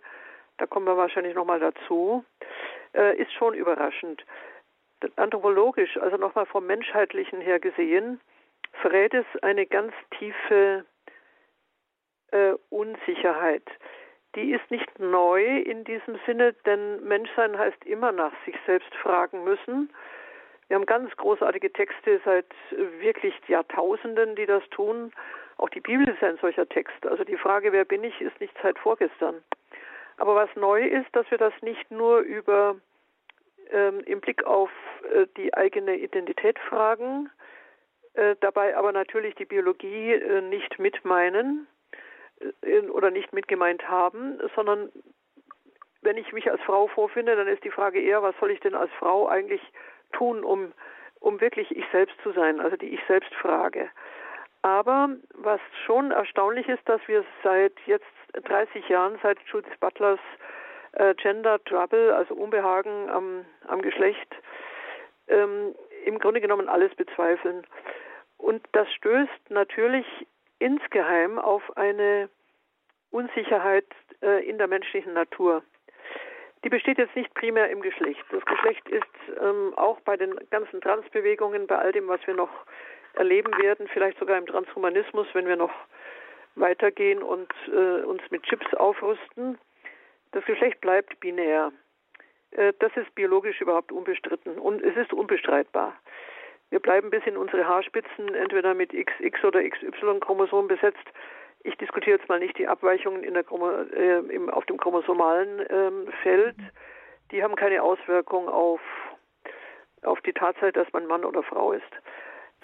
[0.58, 2.24] da kommen wir wahrscheinlich nochmal dazu,
[2.94, 4.24] äh, ist schon überraschend.
[5.16, 8.22] Anthropologisch, also nochmal vom Menschheitlichen her gesehen,
[8.74, 10.86] verrät es eine ganz tiefe
[12.32, 13.64] äh, Unsicherheit.
[14.36, 19.44] Die ist nicht neu in diesem Sinne, denn Menschsein heißt immer nach sich selbst fragen
[19.44, 19.90] müssen.
[20.68, 22.46] Wir haben ganz großartige Texte seit
[23.02, 25.12] wirklich Jahrtausenden, die das tun.
[25.58, 27.06] Auch die Bibel ist ein solcher Text.
[27.06, 29.44] Also die Frage, wer bin ich, ist nicht seit vorgestern.
[30.16, 32.78] Aber was neu ist, dass wir das nicht nur über
[33.72, 34.70] ähm, im Blick auf
[35.14, 37.30] äh, die eigene Identität fragen,
[38.14, 41.68] äh, dabei aber natürlich die Biologie äh, nicht mitmeinen
[42.92, 44.92] oder nicht mitgemeint haben, sondern
[46.02, 48.76] wenn ich mich als Frau vorfinde, dann ist die Frage eher, was soll ich denn
[48.76, 49.62] als Frau eigentlich
[50.14, 50.74] tun, um,
[51.20, 53.90] um wirklich ich selbst zu sein, also die ich selbst Frage.
[54.64, 60.20] Aber was schon erstaunlich ist, dass wir seit jetzt 30 Jahren, seit Judith Butlers
[60.94, 64.36] äh, Gender Trouble, also Unbehagen am, am Geschlecht,
[65.28, 65.76] ähm,
[66.06, 67.66] im Grunde genommen alles bezweifeln.
[68.38, 70.06] Und das stößt natürlich
[70.62, 72.30] insgeheim auf eine
[73.10, 73.88] Unsicherheit
[74.22, 75.64] äh, in der menschlichen Natur.
[76.64, 78.24] Die besteht jetzt nicht primär im Geschlecht.
[78.30, 82.52] Das Geschlecht ist ähm, auch bei den ganzen Transbewegungen, bei all dem, was wir noch
[83.14, 85.74] erleben werden, vielleicht sogar im Transhumanismus, wenn wir noch
[86.56, 89.58] weitergehen und äh, uns mit Chips aufrüsten.
[90.32, 91.72] Das Geschlecht bleibt binär.
[92.52, 95.94] Äh, das ist biologisch überhaupt unbestritten und es ist unbestreitbar.
[96.72, 101.08] Wir bleiben bis in unsere Haarspitzen entweder mit XX oder XY-Chromosom besetzt
[101.64, 103.46] ich diskutiere jetzt mal nicht die Abweichungen in der
[103.94, 106.56] äh, im, auf dem chromosomalen ähm, Feld.
[107.32, 108.82] Die haben keine Auswirkung auf,
[110.04, 111.84] auf die Tatsache, dass man Mann oder Frau ist.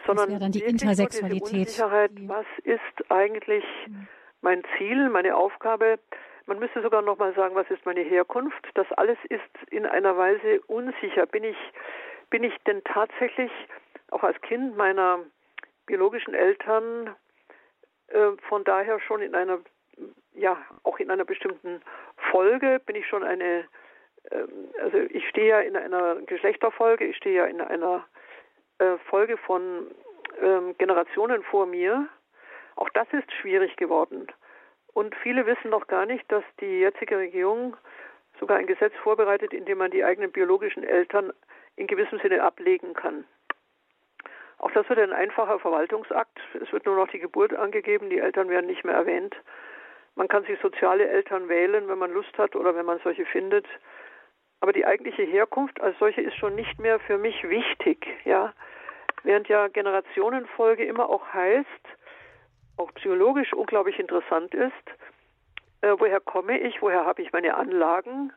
[0.05, 1.67] Sondern das dann die Intersexualität.
[1.67, 4.07] Unsicherheit, was ist eigentlich mhm.
[4.41, 5.99] mein Ziel, meine Aufgabe?
[6.45, 8.65] Man müsste sogar noch mal sagen, was ist meine Herkunft?
[8.75, 11.25] Das alles ist in einer Weise unsicher.
[11.25, 11.57] Bin ich,
[12.29, 13.51] bin ich denn tatsächlich
[14.11, 15.19] auch als Kind meiner
[15.85, 17.15] biologischen Eltern
[18.07, 19.59] äh, von daher schon in einer,
[20.33, 21.81] ja, auch in einer bestimmten
[22.31, 23.65] Folge bin ich schon eine,
[24.31, 24.49] ähm,
[24.81, 28.05] also ich stehe ja in einer Geschlechterfolge, ich stehe ja in einer
[28.79, 29.87] äh, Folge von
[30.41, 32.07] ähm, Generationen vor mir.
[32.75, 34.27] Auch das ist schwierig geworden.
[34.93, 37.75] Und viele wissen noch gar nicht, dass die jetzige Regierung
[38.39, 41.33] sogar ein Gesetz vorbereitet, in dem man die eigenen biologischen Eltern
[41.75, 43.25] in gewissem Sinne ablegen kann.
[44.59, 46.39] Auch das wird ein einfacher Verwaltungsakt.
[46.61, 49.35] Es wird nur noch die Geburt angegeben, die Eltern werden nicht mehr erwähnt.
[50.15, 53.67] Man kann sich soziale Eltern wählen, wenn man Lust hat oder wenn man solche findet.
[54.59, 58.53] Aber die eigentliche Herkunft als solche ist schon nicht mehr für mich wichtig, ja.
[59.23, 61.67] Während ja Generationenfolge immer auch heißt,
[62.77, 64.73] auch psychologisch unglaublich interessant ist,
[65.81, 68.33] äh, woher komme ich, woher habe ich meine Anlagen,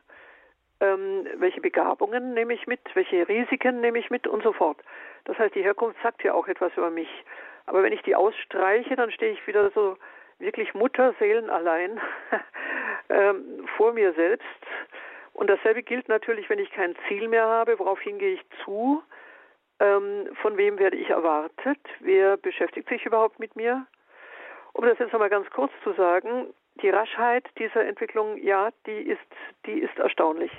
[0.79, 4.77] ähm, welche Begabungen nehme ich mit, welche Risiken nehme ich mit und so fort.
[5.25, 7.09] Das heißt, die Herkunft sagt ja auch etwas über mich.
[7.65, 9.97] Aber wenn ich die ausstreiche, dann stehe ich wieder so
[10.39, 11.99] wirklich Mutterseelen allein
[13.09, 14.45] ähm, vor mir selbst.
[15.33, 19.01] Und dasselbe gilt natürlich, wenn ich kein Ziel mehr habe, woraufhin gehe ich zu,
[19.79, 23.85] ähm, von wem werde ich erwartet, wer beschäftigt sich überhaupt mit mir.
[24.73, 29.19] Um das jetzt nochmal ganz kurz zu sagen, die Raschheit dieser Entwicklung, ja, die ist,
[29.65, 30.51] die ist erstaunlich.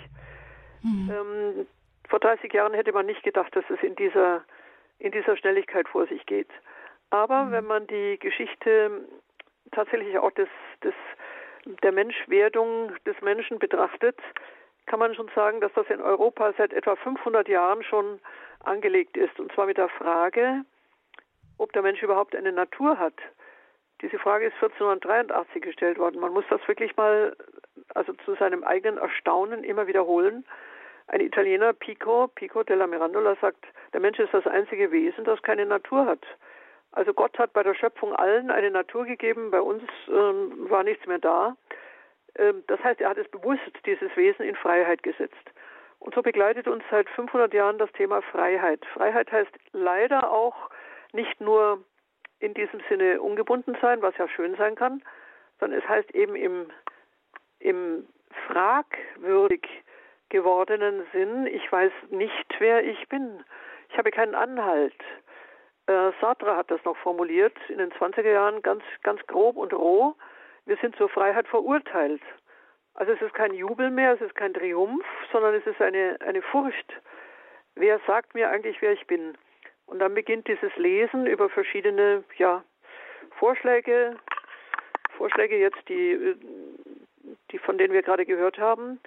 [0.82, 1.10] Mhm.
[1.10, 1.66] Ähm,
[2.08, 4.44] vor 30 Jahren hätte man nicht gedacht, dass es in dieser,
[5.02, 6.48] in dieser Schnelligkeit vor sich geht.
[7.10, 7.52] Aber mhm.
[7.52, 9.02] wenn man die Geschichte
[9.72, 10.48] tatsächlich auch des,
[10.84, 10.94] des,
[11.82, 14.18] der Menschwerdung des Menschen betrachtet,
[14.86, 18.20] kann man schon sagen, dass das in Europa seit etwa 500 Jahren schon
[18.60, 19.38] angelegt ist.
[19.40, 20.62] Und zwar mit der Frage,
[21.58, 23.14] ob der Mensch überhaupt eine Natur hat.
[24.02, 26.20] Diese Frage ist 1483 gestellt worden.
[26.20, 27.36] Man muss das wirklich mal,
[27.94, 30.44] also zu seinem eigenen Erstaunen immer wiederholen.
[31.08, 35.66] Ein Italiener, Pico, Pico della Mirandola, sagt, der Mensch ist das einzige Wesen, das keine
[35.66, 36.24] Natur hat.
[36.92, 41.06] Also Gott hat bei der Schöpfung allen eine Natur gegeben, bei uns ähm, war nichts
[41.06, 41.56] mehr da.
[42.36, 45.50] Ähm, das heißt, er hat es bewusst, dieses Wesen in Freiheit gesetzt.
[45.98, 48.84] Und so begleitet uns seit 500 Jahren das Thema Freiheit.
[48.92, 50.70] Freiheit heißt leider auch
[51.12, 51.82] nicht nur
[52.40, 55.02] in diesem Sinne ungebunden sein, was ja schön sein kann,
[55.60, 56.70] sondern es heißt eben im,
[57.60, 58.06] im
[58.48, 59.66] fragwürdig
[60.32, 63.44] gewordenen Sinn, ich weiß nicht, wer ich bin.
[63.90, 64.96] Ich habe keinen Anhalt.
[65.86, 70.14] Äh, Sartre hat das noch formuliert in den 20er Jahren ganz, ganz grob und roh.
[70.64, 72.22] Wir sind zur Freiheit verurteilt.
[72.94, 76.40] Also es ist kein Jubel mehr, es ist kein Triumph, sondern es ist eine, eine
[76.40, 76.92] Furcht.
[77.74, 79.36] Wer sagt mir eigentlich, wer ich bin?
[79.86, 82.64] Und dann beginnt dieses Lesen über verschiedene ja,
[83.38, 84.16] Vorschläge,
[85.18, 86.36] Vorschläge jetzt, die,
[87.50, 88.98] die von denen wir gerade gehört haben,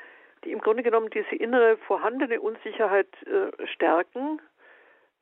[0.45, 4.39] die im Grunde genommen diese innere vorhandene Unsicherheit äh, stärken.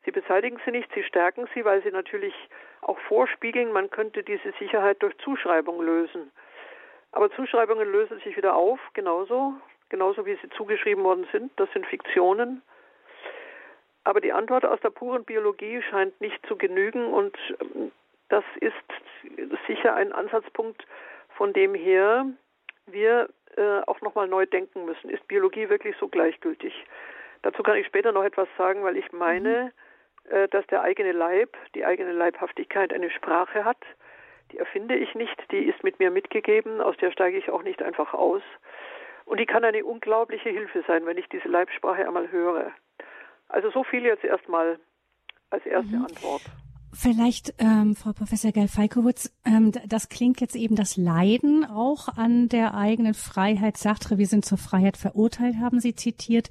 [0.05, 2.33] Sie beseitigen sie nicht, sie stärken sie, weil sie natürlich
[2.81, 6.31] auch vorspiegeln, man könnte diese Sicherheit durch Zuschreibung lösen.
[7.13, 9.53] Aber Zuschreibungen lösen sich wieder auf, genauso,
[9.89, 11.51] genauso wie sie zugeschrieben worden sind.
[11.55, 12.61] Das sind Fiktionen.
[14.03, 17.91] Aber die Antwort aus der puren Biologie scheint nicht zu genügen und ähm,
[18.29, 18.73] das ist
[19.67, 20.85] sicher ein Ansatzpunkt,
[21.37, 22.25] von dem her
[22.87, 25.09] wir äh, auch nochmal neu denken müssen.
[25.09, 26.73] Ist Biologie wirklich so gleichgültig?
[27.41, 29.71] Dazu kann ich später noch etwas sagen, weil ich meine,
[30.25, 30.35] mhm.
[30.35, 33.81] äh, dass der eigene Leib, die eigene Leibhaftigkeit eine Sprache hat,
[34.51, 37.81] die erfinde ich nicht, die ist mit mir mitgegeben, aus der steige ich auch nicht
[37.81, 38.43] einfach aus.
[39.25, 42.71] Und die kann eine unglaubliche Hilfe sein, wenn ich diese Leibsprache einmal höre.
[43.47, 44.79] Also so viel jetzt erstmal
[45.49, 46.05] als erste mhm.
[46.05, 46.41] Antwort.
[46.95, 52.75] Vielleicht, ähm, Frau Professor Geil-Falkowitz, ähm, das klingt jetzt eben das Leiden auch an der
[52.75, 53.77] eigenen Freiheit.
[53.77, 56.49] Sartre, wir sind zur Freiheit verurteilt, haben Sie zitiert.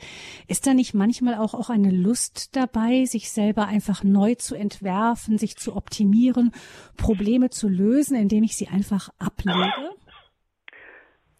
[0.49, 5.39] Ist da nicht manchmal auch, auch eine Lust dabei, sich selber einfach neu zu entwerfen,
[5.39, 6.53] sich zu optimieren,
[6.97, 9.73] Probleme zu lösen, indem ich sie einfach ablege?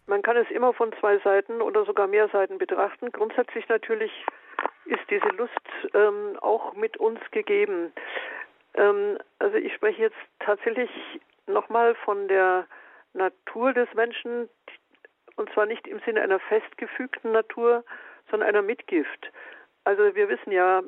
[0.07, 3.11] Man kann es immer von zwei Seiten oder sogar mehr Seiten betrachten.
[3.11, 4.11] Grundsätzlich natürlich
[4.85, 5.51] ist diese Lust
[5.93, 7.91] ähm, auch mit uns gegeben.
[8.75, 10.89] Ähm, also ich spreche jetzt tatsächlich
[11.47, 12.67] nochmal von der
[13.13, 14.49] Natur des Menschen,
[15.35, 17.83] und zwar nicht im Sinne einer festgefügten Natur,
[18.29, 19.31] sondern einer Mitgift.
[19.83, 20.81] Also wir wissen ja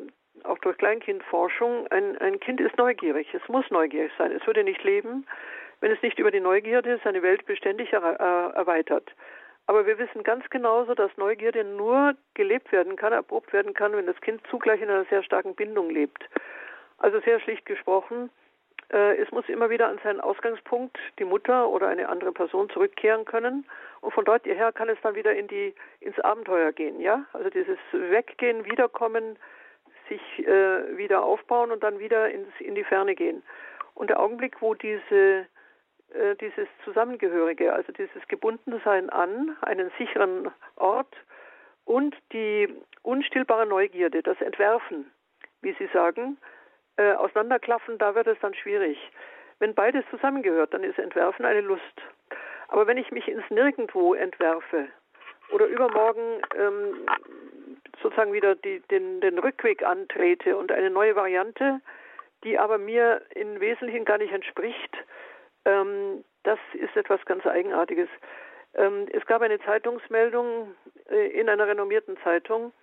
[0.43, 4.83] auch durch Kleinkindforschung, ein, ein Kind ist neugierig, es muss neugierig sein, es würde nicht
[4.83, 5.25] leben,
[5.81, 9.11] wenn es nicht über die Neugierde seine Welt beständig er, äh, erweitert.
[9.67, 14.05] Aber wir wissen ganz genauso, dass Neugierde nur gelebt werden kann, erprobt werden kann, wenn
[14.05, 16.23] das Kind zugleich in einer sehr starken Bindung lebt.
[16.97, 18.29] Also sehr schlicht gesprochen,
[18.91, 23.25] äh, es muss immer wieder an seinen Ausgangspunkt, die Mutter oder eine andere Person zurückkehren
[23.25, 23.65] können.
[24.01, 27.25] Und von dort her kann es dann wieder in die, ins Abenteuer gehen, ja?
[27.33, 29.37] Also dieses Weggehen, Wiederkommen,
[30.07, 33.41] sich äh, wieder aufbauen und dann wieder ins, in die Ferne gehen.
[33.95, 35.47] Und der Augenblick, wo diese,
[36.13, 41.15] äh, dieses Zusammengehörige, also dieses Gebundensein an einen sicheren Ort
[41.85, 42.71] und die
[43.01, 45.11] unstillbare Neugierde, das Entwerfen,
[45.61, 46.37] wie Sie sagen,
[46.97, 48.97] äh, auseinanderklaffen, da wird es dann schwierig.
[49.59, 52.01] Wenn beides zusammengehört, dann ist Entwerfen eine Lust.
[52.67, 54.87] Aber wenn ich mich ins Nirgendwo entwerfe
[55.51, 57.07] oder übermorgen ähm,
[58.01, 61.79] sozusagen wieder die, den, den Rückweg antrete und eine neue Variante,
[62.43, 64.97] die aber mir im Wesentlichen gar nicht entspricht,
[65.65, 68.09] ähm, das ist etwas ganz Eigenartiges.
[68.75, 70.75] Ähm, es gab eine Zeitungsmeldung
[71.09, 72.73] äh, in einer renommierten Zeitung.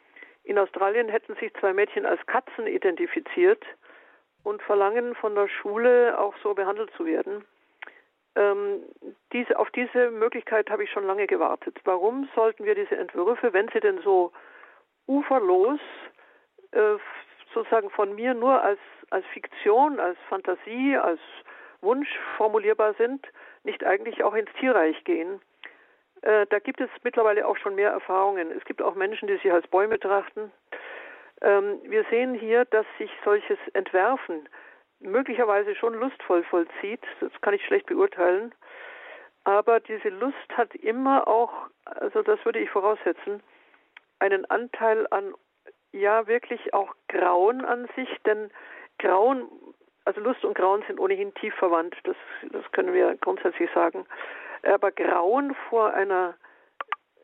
[0.44, 3.64] In Australien hätten sich zwei Mädchen als Katzen identifiziert
[4.44, 7.44] und verlangen von der Schule auch so behandelt zu werden.
[8.34, 8.82] Ähm,
[9.32, 11.78] diese, auf diese Möglichkeit habe ich schon lange gewartet.
[11.84, 14.32] Warum sollten wir diese Entwürfe, wenn sie denn so
[15.06, 15.80] uferlos
[16.72, 16.96] äh,
[17.52, 18.80] sozusagen von mir nur als,
[19.10, 21.20] als Fiktion, als Fantasie, als
[21.82, 23.26] Wunsch formulierbar sind,
[23.64, 25.40] nicht eigentlich auch ins Tierreich gehen?
[26.22, 28.50] Äh, da gibt es mittlerweile auch schon mehr Erfahrungen.
[28.56, 30.52] Es gibt auch Menschen, die sich als Bäume trachten.
[31.42, 34.48] Ähm, wir sehen hier, dass sich solches Entwerfen
[35.00, 37.02] möglicherweise schon lustvoll vollzieht.
[37.20, 38.54] Das kann ich schlecht beurteilen.
[39.44, 41.52] Aber diese Lust hat immer auch,
[41.84, 43.42] also das würde ich voraussetzen,
[44.20, 45.34] einen Anteil an,
[45.90, 48.50] ja, wirklich auch Grauen an sich, denn
[48.98, 49.48] Grauen,
[50.04, 52.16] also Lust und Grauen sind ohnehin tief verwandt, das,
[52.52, 54.06] das können wir grundsätzlich sagen.
[54.62, 56.34] Aber Grauen vor einer,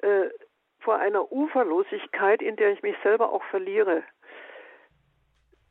[0.02, 0.28] äh,
[0.88, 4.02] vor einer Uferlosigkeit, in der ich mich selber auch verliere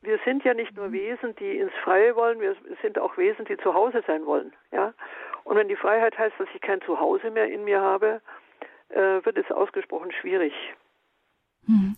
[0.08, 3.58] wir sind ja nicht nur Wesen, die ins Freie wollen, wir sind auch Wesen, die
[3.58, 4.54] zu Hause sein wollen.
[4.72, 4.94] Ja?
[5.44, 8.22] Und wenn die Freiheit heißt, dass ich kein Zuhause mehr in mir habe,
[8.90, 10.54] äh, wird es ausgesprochen schwierig.
[11.66, 11.96] Hm.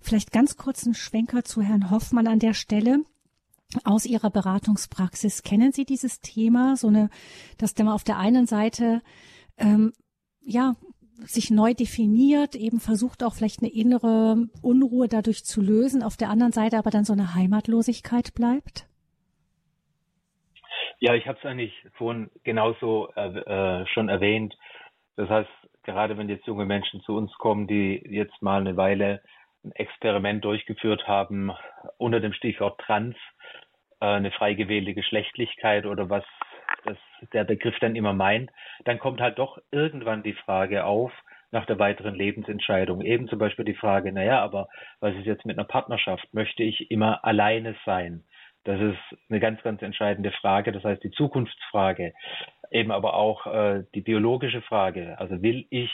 [0.00, 2.98] Vielleicht ganz kurz einen Schwenker zu Herrn Hoffmann an der Stelle.
[3.84, 7.10] Aus Ihrer Beratungspraxis kennen Sie dieses Thema, so eine,
[7.58, 9.02] dass man auf der einen Seite
[9.58, 9.92] ähm,
[10.40, 10.76] ja
[11.24, 16.30] sich neu definiert, eben versucht auch vielleicht eine innere Unruhe dadurch zu lösen, auf der
[16.30, 18.86] anderen Seite aber dann so eine Heimatlosigkeit bleibt?
[21.00, 24.56] Ja, ich habe es eigentlich vorhin genauso äh, schon erwähnt.
[25.16, 25.50] Das heißt,
[25.84, 29.22] gerade wenn jetzt junge Menschen zu uns kommen, die jetzt mal eine Weile
[29.64, 31.50] ein Experiment durchgeführt haben
[31.98, 33.16] unter dem Stichwort Trans,
[34.00, 36.24] äh, eine frei gewählte Geschlechtlichkeit oder was
[36.84, 36.96] das
[37.32, 38.50] der Begriff dann immer meint,
[38.84, 41.12] dann kommt halt doch irgendwann die Frage auf
[41.50, 43.00] nach der weiteren Lebensentscheidung.
[43.02, 44.68] Eben zum Beispiel die Frage, naja, aber
[45.00, 46.32] was ist jetzt mit einer Partnerschaft?
[46.32, 48.24] Möchte ich immer alleine sein?
[48.64, 48.98] Das ist
[49.30, 50.72] eine ganz, ganz entscheidende Frage.
[50.72, 52.12] Das heißt, die Zukunftsfrage,
[52.70, 55.18] eben aber auch äh, die biologische Frage.
[55.18, 55.90] Also will ich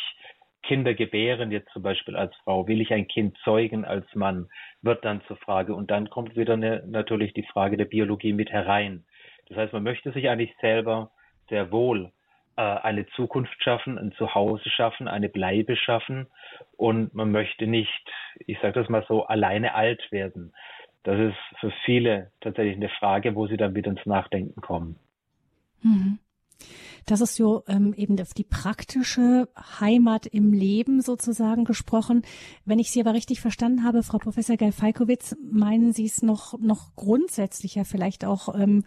[0.65, 4.49] Kinder gebären, jetzt zum Beispiel als Frau, will ich ein Kind zeugen als Mann,
[4.83, 5.75] wird dann zur Frage.
[5.75, 9.05] Und dann kommt wieder eine, natürlich die Frage der Biologie mit herein.
[9.49, 11.11] Das heißt, man möchte sich eigentlich selber
[11.49, 12.13] sehr wohl
[12.57, 16.27] äh, eine Zukunft schaffen, ein Zuhause schaffen, eine Bleibe schaffen
[16.77, 18.11] und man möchte nicht,
[18.47, 20.55] ich sage das mal so, alleine alt werden.
[21.03, 24.97] Das ist für viele tatsächlich eine Frage, wo sie dann wieder ins Nachdenken kommen.
[25.83, 26.19] Mhm.
[27.07, 29.49] Das ist so ähm, eben auf die praktische
[29.81, 32.23] Heimat im Leben sozusagen gesprochen.
[32.65, 36.97] Wenn ich Sie aber richtig verstanden habe, Frau Professor Geil-Falkowitz, meinen Sie es noch, noch
[36.97, 38.85] grundsätzlicher vielleicht auch ähm,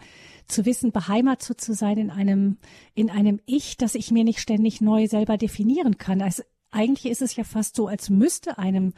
[0.48, 2.58] zu wissen, beheimatet zu sein in einem,
[2.96, 6.22] in einem Ich, das ich mir nicht ständig neu selber definieren kann.
[6.22, 8.94] Also eigentlich ist es ja fast so, als müsste einem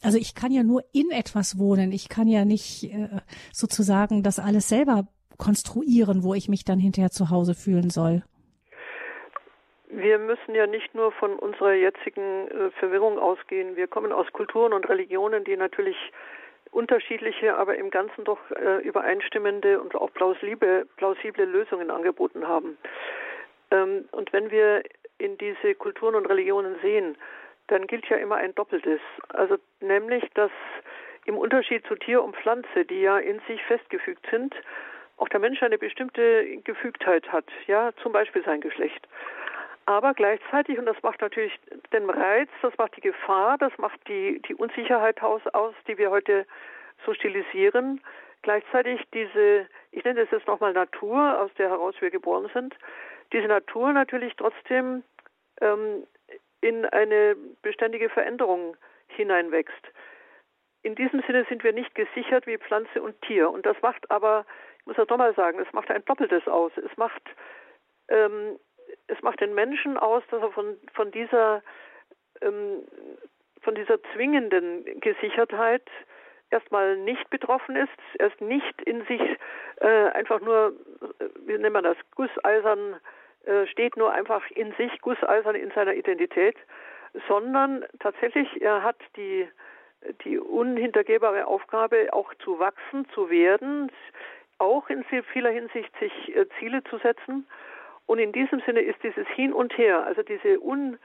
[0.00, 1.90] also ich kann ja nur in etwas wohnen.
[1.90, 3.08] Ich kann ja nicht äh,
[3.52, 8.22] sozusagen das alles selber konstruieren, wo ich mich dann hinterher zu Hause fühlen soll.
[9.90, 13.76] Wir müssen ja nicht nur von unserer jetzigen äh, Verwirrung ausgehen.
[13.76, 15.96] Wir kommen aus Kulturen und Religionen, die natürlich
[16.70, 22.76] unterschiedliche, aber im Ganzen doch äh, übereinstimmende und auch plausible, plausible Lösungen angeboten haben.
[23.70, 24.82] Ähm, und wenn wir
[25.18, 27.16] in diese Kulturen und Religionen sehen,
[27.68, 29.00] dann gilt ja immer ein Doppeltes.
[29.28, 30.50] Also nämlich, dass
[31.24, 34.54] im Unterschied zu Tier und Pflanze, die ja in sich festgefügt sind,
[35.18, 39.06] auch der Mensch eine bestimmte Gefügtheit hat, ja, zum Beispiel sein Geschlecht.
[39.86, 41.58] Aber gleichzeitig, und das macht natürlich
[41.92, 46.46] den Reiz, das macht die Gefahr, das macht die, die Unsicherheit aus, die wir heute
[47.06, 48.00] so stilisieren,
[48.42, 52.74] gleichzeitig diese, ich nenne das jetzt nochmal Natur, aus der heraus wir geboren sind,
[53.32, 55.02] diese Natur natürlich trotzdem
[55.60, 56.06] ähm,
[56.60, 58.76] in eine beständige Veränderung
[59.08, 59.86] hineinwächst.
[60.82, 63.50] In diesem Sinne sind wir nicht gesichert wie Pflanze und Tier.
[63.50, 64.46] Und das macht aber,
[64.88, 66.72] muss das nochmal sagen, es macht ein Doppeltes aus.
[66.76, 67.22] Es macht
[68.08, 68.58] ähm,
[69.06, 71.62] es macht den Menschen aus, dass er von, von dieser
[72.40, 72.84] ähm,
[73.60, 75.86] von dieser zwingenden Gesichertheit
[76.50, 79.20] erstmal nicht betroffen ist, erst nicht in sich
[79.80, 80.72] äh, einfach nur,
[81.44, 82.98] wie nennt man das, gusseisern
[83.44, 86.56] äh, steht nur einfach in sich, gusseisern in seiner Identität,
[87.26, 89.48] sondern tatsächlich er hat die
[90.24, 93.90] die unhintergehbare Aufgabe auch zu wachsen, zu werden,
[94.58, 97.46] auch in vieler Hinsicht, sich äh, Ziele zu setzen.
[98.06, 100.98] Und in diesem Sinne ist dieses Hin und Her, also diese, Un,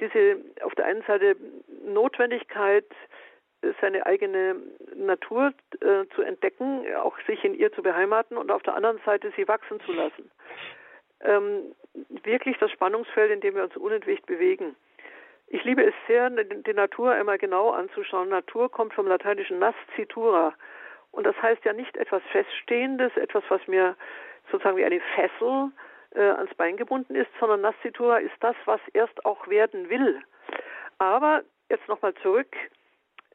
[0.00, 1.36] diese auf der einen Seite
[1.84, 2.86] Notwendigkeit,
[3.80, 4.56] seine eigene
[4.94, 9.32] Natur äh, zu entdecken, auch sich in ihr zu beheimaten und auf der anderen Seite
[9.36, 10.30] sie wachsen zu lassen.
[11.20, 11.74] Ähm,
[12.24, 14.76] wirklich das Spannungsfeld, in dem wir uns unentwegt bewegen.
[15.46, 18.28] Ich liebe es sehr, die Natur einmal genau anzuschauen.
[18.28, 20.54] Natur kommt vom lateinischen nascitura.
[21.14, 23.96] Und das heißt ja nicht etwas Feststehendes, etwas, was mir
[24.50, 25.70] sozusagen wie eine Fessel
[26.14, 30.20] äh, ans Bein gebunden ist, sondern nascitura ist das, was erst auch werden will.
[30.98, 32.56] Aber jetzt nochmal zurück,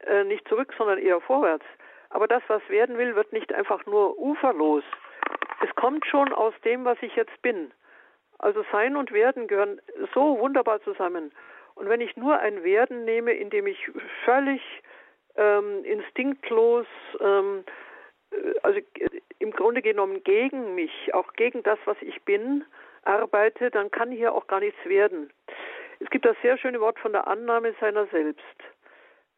[0.06, 1.64] äh, nicht zurück, sondern eher vorwärts.
[2.10, 4.84] Aber das, was werden will, wird nicht einfach nur uferlos.
[5.62, 7.72] Es kommt schon aus dem, was ich jetzt bin.
[8.38, 9.80] Also Sein und Werden gehören
[10.14, 11.32] so wunderbar zusammen.
[11.76, 13.90] Und wenn ich nur ein Werden nehme, in dem ich
[14.24, 14.60] völlig
[15.36, 16.86] ähm, instinktlos,
[17.20, 17.64] ähm,
[18.30, 18.80] äh, also
[19.38, 22.64] im Grunde genommen gegen mich, auch gegen das, was ich bin,
[23.02, 25.30] arbeite, dann kann hier auch gar nichts werden.
[26.00, 28.44] Es gibt das sehr schöne Wort von der Annahme seiner selbst.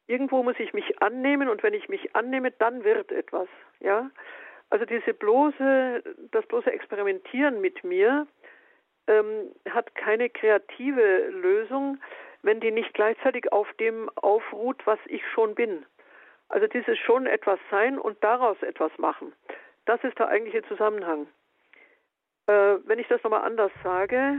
[0.06, 3.48] Irgendwo muss ich mich annehmen und wenn ich mich annehme, dann wird etwas.
[3.80, 4.10] Ja,
[4.70, 8.26] also diese bloße, das bloße Experimentieren mit mir
[9.06, 11.98] ähm, hat keine kreative Lösung,
[12.42, 15.86] wenn die nicht gleichzeitig auf dem aufruht, was ich schon bin.
[16.48, 19.32] Also dieses schon etwas sein und daraus etwas machen.
[19.86, 21.26] Das ist der eigentliche Zusammenhang.
[22.46, 24.34] Äh, wenn ich das nochmal anders sage,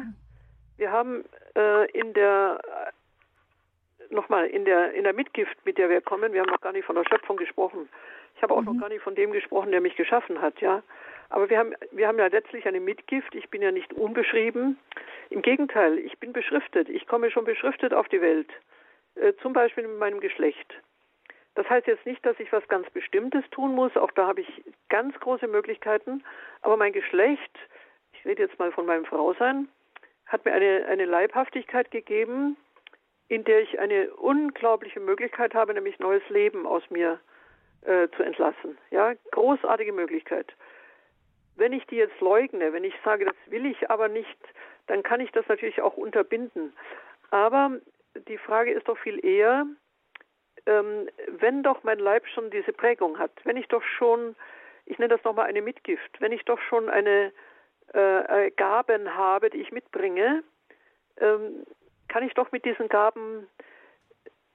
[0.78, 1.26] wir haben
[1.56, 2.60] äh, in der
[4.10, 6.86] nochmal in der in der Mitgift, mit der wir kommen, wir haben noch gar nicht
[6.86, 7.90] von der Schöpfung gesprochen.
[8.36, 8.74] Ich habe auch mhm.
[8.74, 10.84] noch gar nicht von dem gesprochen, der mich geschaffen hat, ja.
[11.30, 13.34] Aber wir haben, wir haben ja letztlich eine Mitgift.
[13.36, 14.78] Ich bin ja nicht unbeschrieben.
[15.30, 16.90] Im Gegenteil, ich bin beschriftet.
[16.90, 18.50] Ich komme schon beschriftet auf die Welt.
[19.16, 20.74] Äh, zum Beispiel mit meinem Geschlecht.
[21.56, 23.96] Das heißt jetzt nicht, dass ich was ganz Bestimmtes tun muss.
[23.96, 26.24] Auch da habe ich ganz große Möglichkeiten.
[26.62, 27.58] Aber mein Geschlecht,
[28.14, 29.68] ich rede jetzt mal von meinem Frausein,
[30.26, 32.58] hat mir eine, eine Leibhaftigkeit gegeben,
[33.28, 37.20] in der ich eine unglaubliche Möglichkeit habe, nämlich neues Leben aus mir
[37.82, 38.78] äh, zu entlassen.
[38.92, 40.54] Ja, großartige Möglichkeit.
[41.56, 44.38] Wenn ich die jetzt leugne, wenn ich sage, das will ich aber nicht,
[44.88, 46.74] dann kann ich das natürlich auch unterbinden.
[47.32, 47.80] Aber
[48.28, 49.66] die Frage ist doch viel eher,
[50.66, 54.36] ähm, wenn doch mein Leib schon diese Prägung hat, wenn ich doch schon,
[54.86, 57.32] ich nenne das nochmal eine Mitgift, wenn ich doch schon eine
[57.94, 60.44] äh, Gaben habe, die ich mitbringe,
[61.18, 61.66] ähm,
[62.08, 63.48] kann ich doch mit diesen Gaben,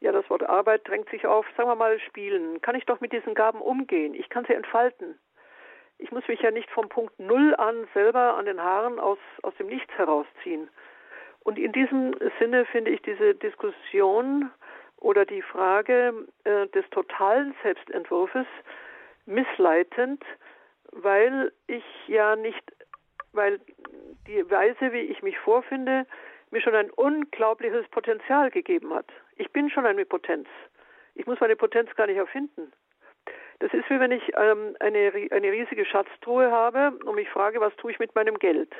[0.00, 3.12] ja, das Wort Arbeit drängt sich auf, sagen wir mal, spielen, kann ich doch mit
[3.12, 4.14] diesen Gaben umgehen.
[4.14, 5.18] Ich kann sie entfalten
[5.98, 9.54] ich muss mich ja nicht vom Punkt Null an selber an den Haaren aus, aus
[9.56, 10.68] dem Nichts herausziehen.
[11.40, 14.50] Und in diesem Sinne finde ich diese Diskussion
[14.96, 18.46] oder die Frage äh, des totalen Selbstentwurfs
[19.26, 20.24] missleitend,
[20.92, 22.62] weil ich ja nicht,
[23.32, 23.60] weil
[24.26, 26.06] die Weise, wie ich mich vorfinde,
[26.50, 29.06] mir schon ein unglaubliches Potenzial gegeben hat.
[29.36, 30.48] Ich bin schon eine Potenz.
[31.14, 32.72] Ich muss meine Potenz gar nicht erfinden.
[33.60, 37.74] Das ist wie wenn ich ähm, eine, eine riesige Schatztruhe habe und mich frage, was
[37.76, 38.72] tue ich mit meinem Geld?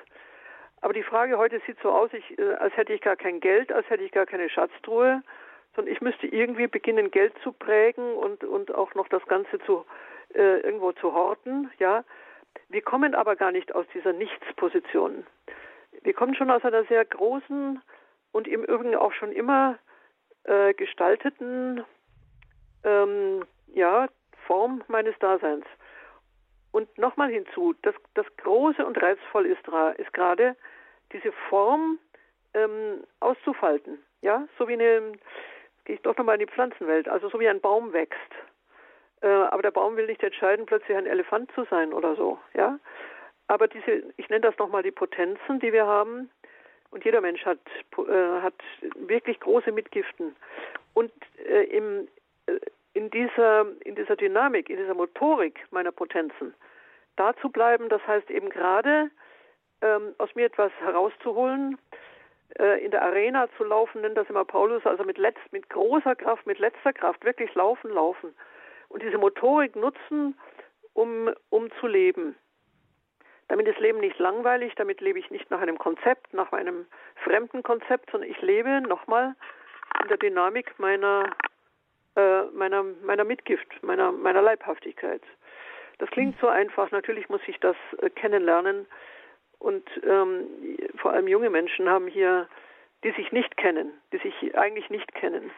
[0.81, 3.73] Aber die Frage heute sieht so aus, ich, äh, als hätte ich gar kein Geld,
[3.73, 5.23] als hätte ich gar keine Schatztruhe,
[5.75, 9.85] sondern ich müsste irgendwie beginnen, Geld zu prägen und, und auch noch das Ganze zu
[10.35, 11.71] äh, irgendwo zu horten.
[11.79, 12.05] Ja,
[12.69, 15.27] wir kommen aber gar nicht aus dieser Nichtsposition.
[16.03, 17.83] Wir kommen schon aus einer sehr großen
[18.31, 19.79] und im Übrigen auch schon immer
[20.45, 21.85] äh, gestalteten
[22.85, 23.45] ähm,
[23.75, 24.09] ja,
[24.49, 25.67] Form meines Daseins.
[26.73, 29.61] Und nochmal hinzu, das, das Große und Reizvolle ist,
[29.99, 30.57] ist gerade
[31.13, 31.99] diese Form
[32.55, 33.99] ähm, auszufalten.
[34.23, 35.13] Ja, so wie eine,
[35.85, 38.33] gehe ich doch nochmal in die Pflanzenwelt, also so wie ein Baum wächst.
[39.21, 42.39] Äh, aber der Baum will nicht entscheiden, plötzlich ein Elefant zu sein oder so.
[42.55, 42.79] Ja,
[43.49, 46.31] aber diese, ich nenne das nochmal die Potenzen, die wir haben.
[46.91, 47.61] Und jeder Mensch hat,
[47.99, 48.55] äh, hat
[48.95, 50.35] wirklich große Mitgiften.
[50.95, 51.13] Und
[51.47, 52.09] äh, im,
[52.47, 52.59] äh,
[52.99, 56.53] in dieser, in dieser Dynamik, in dieser Motorik meiner Potenzen
[57.15, 59.11] da zu bleiben, das heißt eben gerade
[59.83, 61.79] ähm, aus mir etwas herauszuholen,
[62.59, 66.17] äh, in der Arena zu laufen, nennt das immer Paulus, also mit, letzt, mit großer
[66.17, 68.35] Kraft, mit letzter Kraft, wirklich laufen, laufen.
[68.89, 70.37] Und diese Motorik nutzen,
[70.95, 72.35] um, um zu leben.
[73.47, 76.85] Damit ist Leben nicht langweilig, damit lebe ich nicht nach einem Konzept, nach einem
[77.23, 79.37] fremden Konzept, sondern ich lebe nochmal
[80.03, 81.31] in der Dynamik meiner
[82.19, 85.23] äh, meiner, meiner Mitgift, meiner, meiner Leibhaftigkeit.
[85.99, 86.91] Das klingt so einfach.
[86.91, 88.87] Natürlich muss ich das äh, kennenlernen.
[89.61, 90.47] Und ähm,
[90.97, 92.49] vor allem junge Menschen haben hier,
[93.05, 95.51] die sich nicht kennen, die sich eigentlich nicht kennen,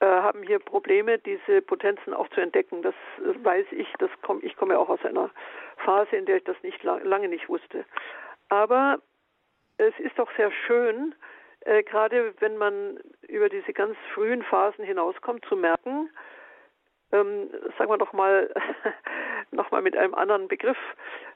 [0.00, 2.82] äh, haben hier Probleme, diese Potenzen auch zu entdecken.
[2.82, 3.92] Das weiß ich.
[3.98, 5.30] Das komm, ich komme ja auch aus einer
[5.84, 7.84] Phase, in der ich das nicht lange nicht wusste.
[8.48, 8.98] Aber
[9.78, 11.14] es ist doch sehr schön,
[11.66, 12.98] äh, gerade wenn man
[13.28, 16.10] über diese ganz frühen Phasen hinauskommt, zu merken,
[17.12, 18.52] ähm, sagen wir doch mal,
[19.50, 20.78] noch mal mit einem anderen Begriff,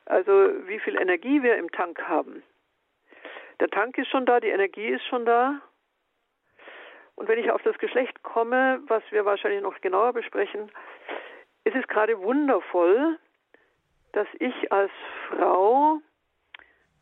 [0.06, 0.32] also
[0.66, 2.42] wie viel Energie wir im Tank haben.
[3.58, 5.60] Der Tank ist schon da, die Energie ist schon da.
[7.16, 10.70] Und wenn ich auf das Geschlecht komme, was wir wahrscheinlich noch genauer besprechen,
[11.64, 13.18] ist es gerade wundervoll,
[14.12, 14.92] dass ich als
[15.28, 16.00] Frau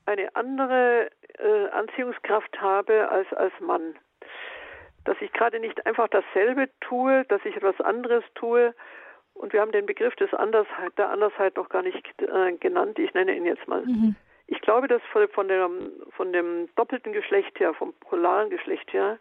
[0.08, 3.94] eine andere äh, Anziehungskraft habe als als Mann.
[5.04, 8.74] Dass ich gerade nicht einfach dasselbe tue, dass ich etwas anderes tue.
[9.34, 12.98] Und wir haben den Begriff des Andersheit, der Andersheit noch gar nicht äh, genannt.
[12.98, 13.82] Ich nenne ihn jetzt mal.
[13.82, 14.16] Mhm.
[14.48, 15.68] Ich glaube, dass von, von, der,
[16.16, 19.18] von dem doppelten Geschlecht her, vom polaren Geschlecht her,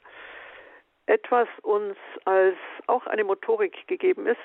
[1.05, 2.55] etwas uns als
[2.87, 4.37] auch eine Motorik gegeben ist,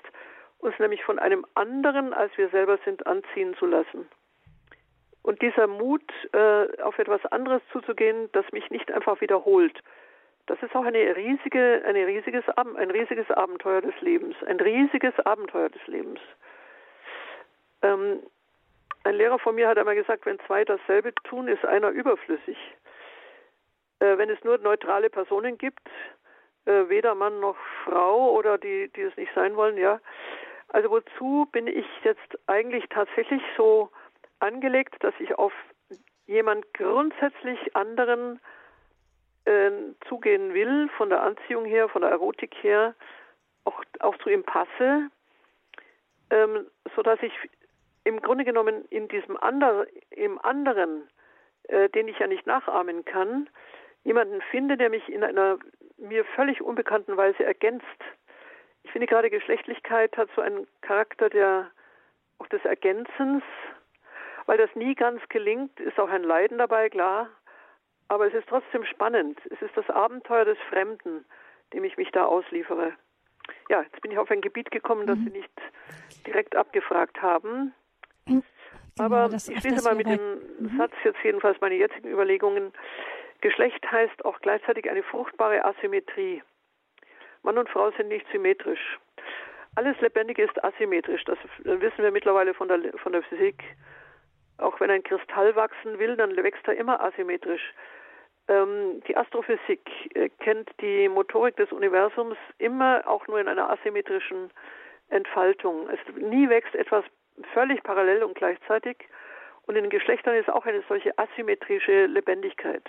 [0.58, 4.08] uns nämlich von einem anderen, als wir selber sind, anziehen zu lassen.
[5.22, 6.02] Und dieser Mut,
[6.32, 9.78] äh, auf etwas anderes zuzugehen, das mich nicht einfach wiederholt,
[10.46, 15.68] das ist auch eine riesige, eine riesiges, ein riesiges Abenteuer des Lebens, ein riesiges Abenteuer
[15.68, 16.18] des Lebens.
[17.82, 18.20] Ähm,
[19.04, 22.56] ein Lehrer von mir hat einmal gesagt, wenn zwei dasselbe tun, ist einer überflüssig.
[24.00, 25.88] Äh, wenn es nur neutrale Personen gibt,
[26.66, 30.00] äh, weder Mann noch Frau oder die, die es nicht sein wollen, ja.
[30.68, 33.90] Also wozu bin ich jetzt eigentlich tatsächlich so
[34.42, 35.52] angelegt, dass ich auf
[36.26, 38.40] jemand grundsätzlich anderen
[39.44, 39.70] äh,
[40.08, 42.94] zugehen will, von der Anziehung her, von der Erotik her,
[43.64, 45.10] auch, auch zu ihm passe,
[46.30, 47.32] ähm, sodass ich
[48.04, 51.08] im Grunde genommen in diesem ander, im anderen,
[51.64, 53.48] äh, den ich ja nicht nachahmen kann,
[54.04, 55.58] jemanden finde, der mich in einer
[55.96, 57.86] mir völlig unbekannten Weise ergänzt.
[58.82, 61.70] Ich finde gerade Geschlechtlichkeit hat so einen Charakter der
[62.38, 63.44] auch des Ergänzens,
[64.46, 67.28] weil das nie ganz gelingt, ist auch ein Leiden dabei, klar.
[68.08, 69.40] Aber es ist trotzdem spannend.
[69.50, 71.24] Es ist das Abenteuer des Fremden,
[71.72, 72.92] dem ich mich da ausliefere.
[73.68, 75.24] Ja, jetzt bin ich auf ein Gebiet gekommen, das mhm.
[75.24, 75.52] Sie nicht
[76.26, 77.72] direkt abgefragt haben.
[78.26, 78.42] Mhm.
[78.96, 80.76] Genau, Aber ich schließe mal mit dem mhm.
[80.76, 82.72] Satz jetzt jedenfalls meine jetzigen Überlegungen.
[83.40, 86.42] Geschlecht heißt auch gleichzeitig eine fruchtbare Asymmetrie.
[87.42, 88.98] Mann und Frau sind nicht symmetrisch.
[89.74, 91.24] Alles Lebendige ist asymmetrisch.
[91.24, 93.64] Das wissen wir mittlerweile von der, von der Physik.
[94.62, 97.74] Auch wenn ein Kristall wachsen will, dann wächst er immer asymmetrisch.
[98.48, 99.80] Ähm, die Astrophysik
[100.14, 104.50] äh, kennt die Motorik des Universums immer auch nur in einer asymmetrischen
[105.08, 105.88] Entfaltung.
[105.88, 107.04] Es nie wächst etwas
[107.52, 108.96] völlig parallel und gleichzeitig.
[109.66, 112.82] Und in den Geschlechtern ist auch eine solche asymmetrische Lebendigkeit.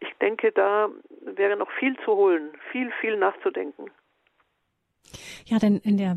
[0.00, 0.90] Ich denke, da
[1.22, 3.90] wäre noch viel zu holen, viel, viel nachzudenken.
[5.46, 6.16] Ja, denn in der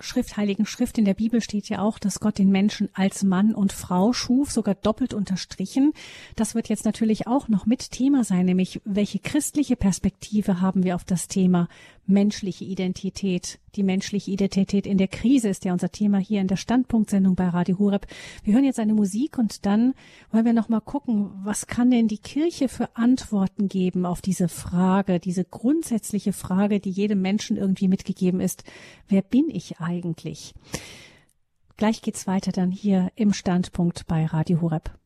[0.00, 3.54] Schrift, Heiligen Schrift in der Bibel steht ja auch, dass Gott den Menschen als Mann
[3.54, 5.92] und Frau schuf, sogar doppelt unterstrichen.
[6.36, 10.94] Das wird jetzt natürlich auch noch mit Thema sein, nämlich welche christliche Perspektive haben wir
[10.94, 11.68] auf das Thema
[12.10, 13.58] menschliche Identität.
[13.76, 17.48] Die menschliche Identität in der Krise ist ja unser Thema hier in der Standpunktsendung bei
[17.48, 18.06] Radio Horeb.
[18.42, 19.94] Wir hören jetzt eine Musik und dann
[20.30, 24.48] wollen wir noch mal gucken, was kann denn die Kirche für Antworten geben auf diese
[24.48, 28.64] Frage, diese grundsätzliche Frage, die jedem Menschen irgendwie mitgegeben ist.
[29.08, 30.54] Wer bin ich eigentlich?
[31.76, 34.99] Gleich geht's weiter dann hier im Standpunkt bei Radio Horeb.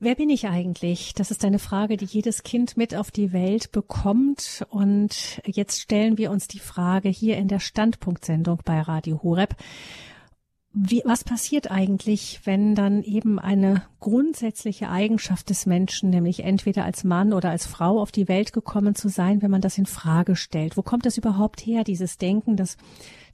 [0.00, 1.12] Wer bin ich eigentlich?
[1.14, 4.64] Das ist eine Frage, die jedes Kind mit auf die Welt bekommt.
[4.70, 9.56] Und jetzt stellen wir uns die Frage hier in der Standpunktsendung bei Radio Horeb.
[10.72, 17.02] Wie, was passiert eigentlich, wenn dann eben eine grundsätzliche Eigenschaft des Menschen, nämlich entweder als
[17.02, 20.36] Mann oder als Frau auf die Welt gekommen zu sein, wenn man das in Frage
[20.36, 20.76] stellt?
[20.76, 22.76] Wo kommt das überhaupt her, dieses Denken, dass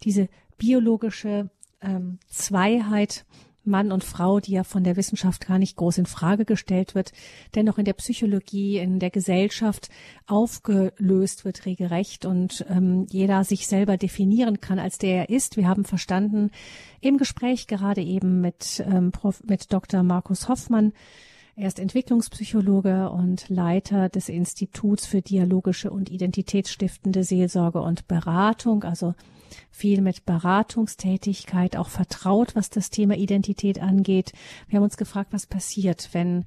[0.02, 1.50] diese biologische
[1.82, 3.26] ähm, Zweiheit
[3.66, 7.12] Mann und Frau, die ja von der Wissenschaft gar nicht groß in Frage gestellt wird,
[7.54, 9.88] dennoch in der Psychologie, in der Gesellschaft
[10.26, 15.56] aufgelöst wird, regelrecht und ähm, jeder sich selber definieren kann, als der er ist.
[15.56, 16.50] Wir haben verstanden
[17.00, 20.02] im Gespräch gerade eben mit, ähm, Prof, mit Dr.
[20.02, 20.92] Markus Hoffmann,
[21.56, 29.14] Er ist Entwicklungspsychologe und Leiter des Instituts für dialogische und identitätsstiftende Seelsorge und Beratung, also
[29.70, 34.32] viel mit Beratungstätigkeit, auch vertraut, was das Thema Identität angeht.
[34.68, 36.44] Wir haben uns gefragt, was passiert, wenn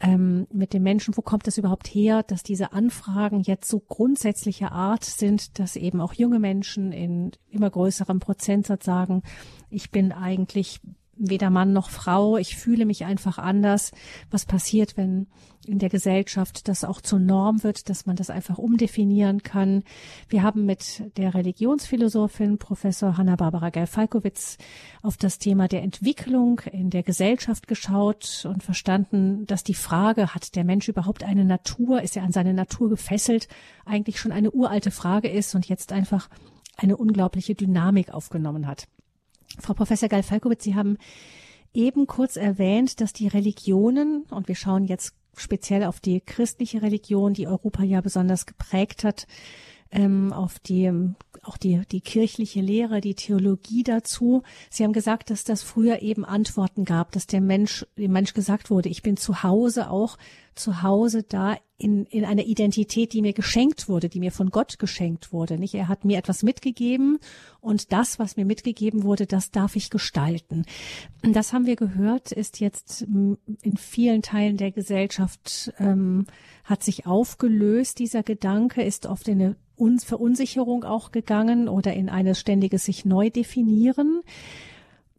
[0.00, 4.72] ähm, mit den Menschen, wo kommt es überhaupt her, dass diese Anfragen jetzt so grundsätzlicher
[4.72, 9.22] Art sind, dass eben auch junge Menschen in immer größerem Prozentsatz sagen,
[9.70, 10.80] ich bin eigentlich
[11.18, 13.90] weder Mann noch Frau, ich fühle mich einfach anders.
[14.30, 15.26] Was passiert, wenn
[15.68, 19.84] in der Gesellschaft das auch zur Norm wird, dass man das einfach umdefinieren kann?
[20.28, 24.56] Wir haben mit der Religionsphilosophin Professor Hanna-Barbara Geil-Falkowitz
[25.02, 30.56] auf das Thema der Entwicklung in der Gesellschaft geschaut und verstanden, dass die Frage, hat
[30.56, 33.48] der Mensch überhaupt eine Natur, ist er an seine Natur gefesselt,
[33.84, 36.28] eigentlich schon eine uralte Frage ist und jetzt einfach
[36.76, 38.88] eine unglaubliche Dynamik aufgenommen hat.
[39.58, 40.96] Frau Professor Geil-Falkowitz, Sie haben
[41.74, 47.34] eben kurz erwähnt, dass die Religionen, und wir schauen jetzt speziell auf die christliche Religion,
[47.34, 49.26] die Europa ja besonders geprägt hat,
[49.90, 50.92] ähm, auf die
[51.42, 54.42] auch die die kirchliche Lehre, die Theologie dazu.
[54.70, 58.70] Sie haben gesagt, dass das früher eben Antworten gab, dass der Mensch dem Mensch gesagt
[58.70, 60.18] wurde, ich bin zu Hause auch
[60.58, 64.78] zu Hause da in, in einer Identität, die mir geschenkt wurde, die mir von Gott
[64.80, 65.58] geschenkt wurde.
[65.58, 65.74] Nicht?
[65.74, 67.18] Er hat mir etwas mitgegeben
[67.60, 70.64] und das, was mir mitgegeben wurde, das darf ich gestalten.
[71.22, 76.26] Das haben wir gehört, ist jetzt in vielen Teilen der Gesellschaft ähm,
[76.64, 78.00] hat sich aufgelöst.
[78.00, 79.56] Dieser Gedanke ist oft in eine
[80.04, 84.22] Verunsicherung auch gegangen oder in eine ständige sich neu definieren.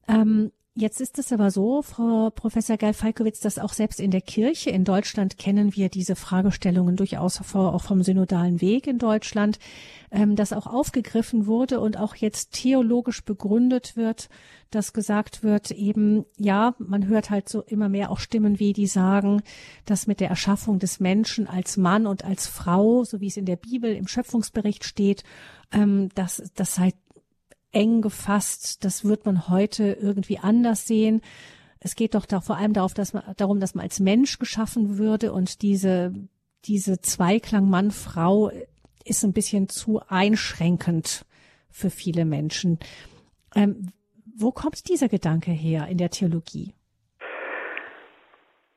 [0.09, 4.69] Ähm, Jetzt ist es aber so, Frau Professor Geil-Falkowitz, dass auch selbst in der Kirche
[4.69, 9.59] in Deutschland kennen wir diese Fragestellungen durchaus auch vom synodalen Weg in Deutschland,
[10.09, 14.29] ähm, dass auch aufgegriffen wurde und auch jetzt theologisch begründet wird,
[14.71, 18.87] dass gesagt wird, eben, ja, man hört halt so immer mehr auch Stimmen wie, die
[18.87, 19.41] sagen,
[19.83, 23.45] dass mit der Erschaffung des Menschen als Mann und als Frau, so wie es in
[23.45, 25.25] der Bibel im Schöpfungsbericht steht,
[25.73, 26.93] ähm, dass das sei
[27.71, 28.83] eng gefasst.
[28.83, 31.21] Das wird man heute irgendwie anders sehen.
[31.79, 34.97] Es geht doch da vor allem darauf, dass man, darum, dass man als Mensch geschaffen
[34.97, 36.13] würde und diese,
[36.65, 38.51] diese Zweiklang Mann-Frau
[39.05, 41.25] ist ein bisschen zu einschränkend
[41.71, 42.79] für viele Menschen.
[43.55, 43.91] Ähm,
[44.37, 46.73] wo kommt dieser Gedanke her in der Theologie?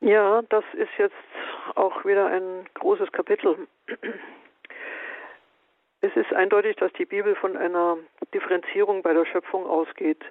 [0.01, 1.13] Ja, das ist jetzt
[1.75, 3.67] auch wieder ein großes Kapitel.
[6.03, 7.97] Es ist eindeutig, dass die Bibel von einer
[8.33, 10.21] Differenzierung bei der Schöpfung ausgeht.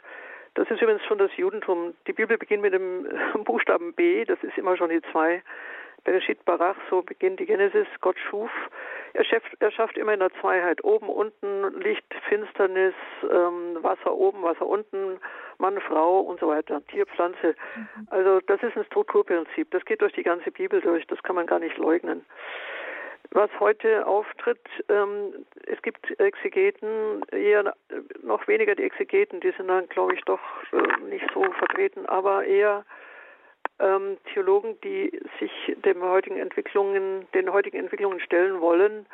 [0.53, 1.95] Das ist übrigens schon das Judentum.
[2.07, 3.07] Die Bibel beginnt mit dem
[3.45, 5.43] Buchstaben B, das ist immer schon die zwei.
[6.05, 8.51] Bereshit Barach, so beginnt die Genesis, Gott schuf.
[9.15, 10.85] Er schafft, er schafft immer in der Zweiheit.
[10.85, 15.21] Oben, unten, Licht, Finsternis, ähm, Wasser oben, Wasser unten,
[15.57, 17.55] Mann, Frau und so weiter, Tier, Pflanze.
[17.77, 18.09] Mhm.
[18.11, 19.71] Also das ist ein Strukturprinzip.
[19.71, 21.07] Das geht durch die ganze Bibel durch.
[21.07, 22.27] Das kann man gar nicht leugnen
[23.35, 24.61] was heute auftritt.
[24.89, 27.75] Ähm, es gibt Exegeten, eher
[28.23, 30.41] noch weniger die Exegeten, die sind dann, glaube ich, doch
[30.73, 32.85] äh, nicht so vertreten, aber eher
[33.79, 39.07] ähm, Theologen, die sich den heutigen Entwicklungen, den heutigen Entwicklungen stellen wollen.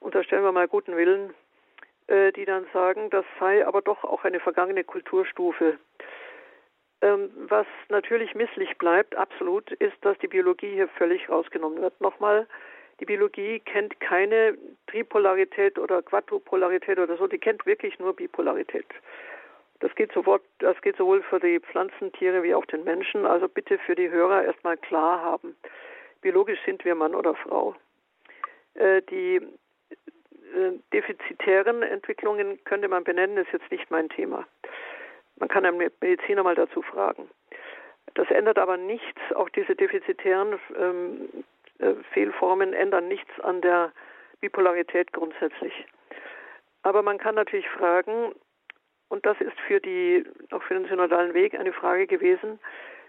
[0.00, 1.32] Unterstellen wir mal guten Willen,
[2.08, 5.78] äh, die dann sagen, das sei aber doch auch eine vergangene Kulturstufe.
[7.02, 12.00] Ähm, was natürlich misslich bleibt, absolut, ist, dass die Biologie hier völlig rausgenommen wird.
[12.00, 12.46] Nochmal,
[13.00, 18.86] die Biologie kennt keine Tripolarität oder Quadrupolarität oder so, die kennt wirklich nur Bipolarität.
[19.80, 23.26] Das geht, sofort, das geht sowohl für die Pflanzentiere wie auch den Menschen.
[23.26, 25.54] Also bitte für die Hörer erstmal klar haben.
[26.22, 27.74] Biologisch sind wir Mann oder Frau.
[28.74, 34.46] Äh, die äh, defizitären Entwicklungen könnte man benennen, ist jetzt nicht mein Thema.
[35.38, 37.28] Man kann einen Mediziner mal dazu fragen.
[38.14, 41.42] Das ändert aber nichts, auch diese defizitären ähm, äh,
[42.12, 43.92] Fehlformen ändern nichts an der
[44.40, 45.86] Bipolarität grundsätzlich.
[46.82, 48.34] Aber man kann natürlich fragen,
[49.08, 52.58] und das ist für die, auch für den synodalen Weg eine Frage gewesen,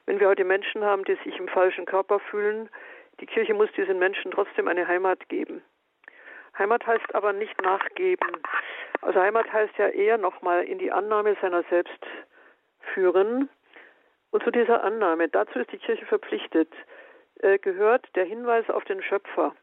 [0.06, 2.70] wenn wir heute Menschen haben, die sich im falschen Körper fühlen,
[3.20, 5.62] die Kirche muss diesen Menschen trotzdem eine Heimat geben.
[6.58, 8.32] Heimat heißt aber nicht nachgeben.
[9.02, 12.06] Also Heimat heißt ja eher nochmal in die Annahme seiner selbst
[12.94, 13.50] führen.
[14.32, 16.70] Und zu dieser Annahme, dazu ist die Kirche verpflichtet,
[17.40, 19.56] äh, gehört der Hinweis auf den Schöpfer.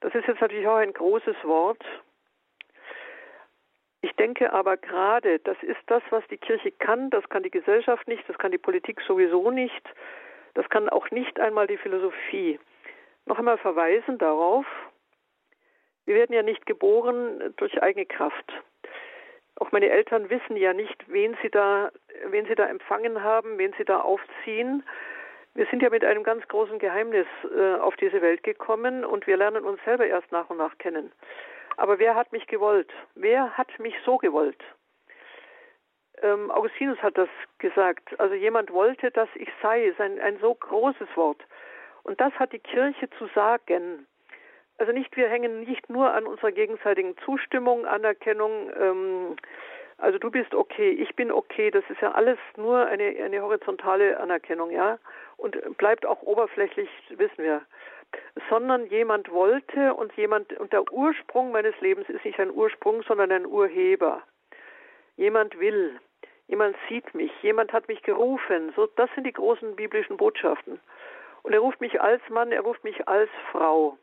[0.00, 1.82] Das ist jetzt natürlich auch ein großes Wort.
[4.02, 8.08] Ich denke aber gerade, das ist das, was die Kirche kann, das kann die Gesellschaft
[8.08, 9.82] nicht, das kann die Politik sowieso nicht,
[10.54, 12.58] das kann auch nicht einmal die Philosophie.
[13.26, 14.64] Noch einmal verweisen darauf,
[16.06, 18.52] wir werden ja nicht geboren durch eigene Kraft.
[19.56, 21.90] Auch meine Eltern wissen ja nicht, wen sie da,
[22.26, 24.82] wen sie da empfangen haben, wen sie da aufziehen.
[25.54, 27.26] Wir sind ja mit einem ganz großen Geheimnis
[27.56, 31.12] äh, auf diese Welt gekommen und wir lernen uns selber erst nach und nach kennen.
[31.76, 32.92] Aber wer hat mich gewollt?
[33.14, 34.62] Wer hat mich so gewollt?
[36.22, 37.28] Ähm, Augustinus hat das
[37.58, 38.18] gesagt.
[38.20, 41.42] Also jemand wollte, dass ich sei, ist ein, ein so großes Wort.
[42.02, 44.06] Und das hat die Kirche zu sagen.
[44.78, 49.36] Also nicht, wir hängen nicht nur an unserer gegenseitigen Zustimmung, Anerkennung, ähm,
[50.00, 54.18] also du bist okay, ich bin okay, das ist ja alles nur eine, eine horizontale
[54.18, 54.98] Anerkennung, ja,
[55.36, 57.62] und bleibt auch oberflächlich, wissen wir.
[58.48, 63.30] Sondern jemand wollte und jemand, und der Ursprung meines Lebens ist nicht ein Ursprung, sondern
[63.30, 64.22] ein Urheber.
[65.16, 66.00] Jemand will,
[66.48, 68.72] jemand sieht mich, jemand hat mich gerufen.
[68.74, 70.80] So, das sind die großen biblischen Botschaften.
[71.42, 73.96] Und er ruft mich als Mann, er ruft mich als Frau.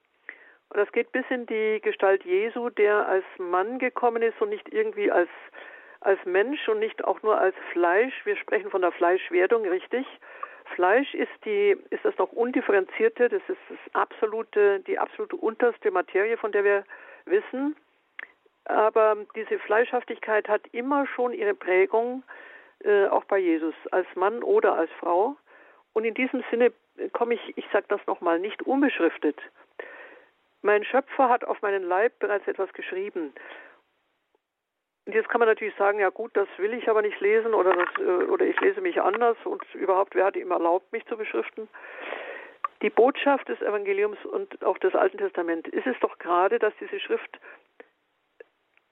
[0.70, 4.72] Und das geht bis in die Gestalt Jesu, der als Mann gekommen ist und nicht
[4.74, 5.30] irgendwie als,
[6.02, 8.14] als Mensch und nicht auch nur als Fleisch.
[8.26, 10.06] Wir sprechen von der Fleischwerdung, richtig.
[10.76, 16.38] Fleisch ist die, ist das noch undifferenzierte, das ist das absolute, die absolute unterste Materie,
[16.38, 16.84] von der wir
[17.26, 17.76] wissen.
[18.66, 22.24] Aber diese Fleischhaftigkeit hat immer schon ihre Prägung,
[22.84, 25.38] äh, auch bei Jesus, als Mann oder als Frau.
[25.94, 26.72] Und in diesem Sinne
[27.14, 29.40] komme ich, ich sage das nochmal, nicht unbeschriftet.
[30.62, 33.34] Mein Schöpfer hat auf meinen Leib bereits etwas geschrieben.
[35.08, 37.74] Und jetzt kann man natürlich sagen, ja gut, das will ich aber nicht lesen oder,
[37.74, 41.16] das, äh, oder ich lese mich anders und überhaupt, wer hat ihm erlaubt, mich zu
[41.16, 41.70] beschriften?
[42.82, 47.00] Die Botschaft des Evangeliums und auch des Alten Testaments ist es doch gerade, dass diese
[47.00, 47.40] Schrift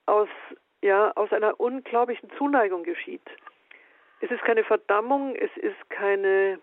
[0.06, 0.30] aus,
[0.82, 3.30] ja, aus einer unglaublichen Zuneigung geschieht.
[4.22, 6.60] Es ist keine Verdammung, es ist keine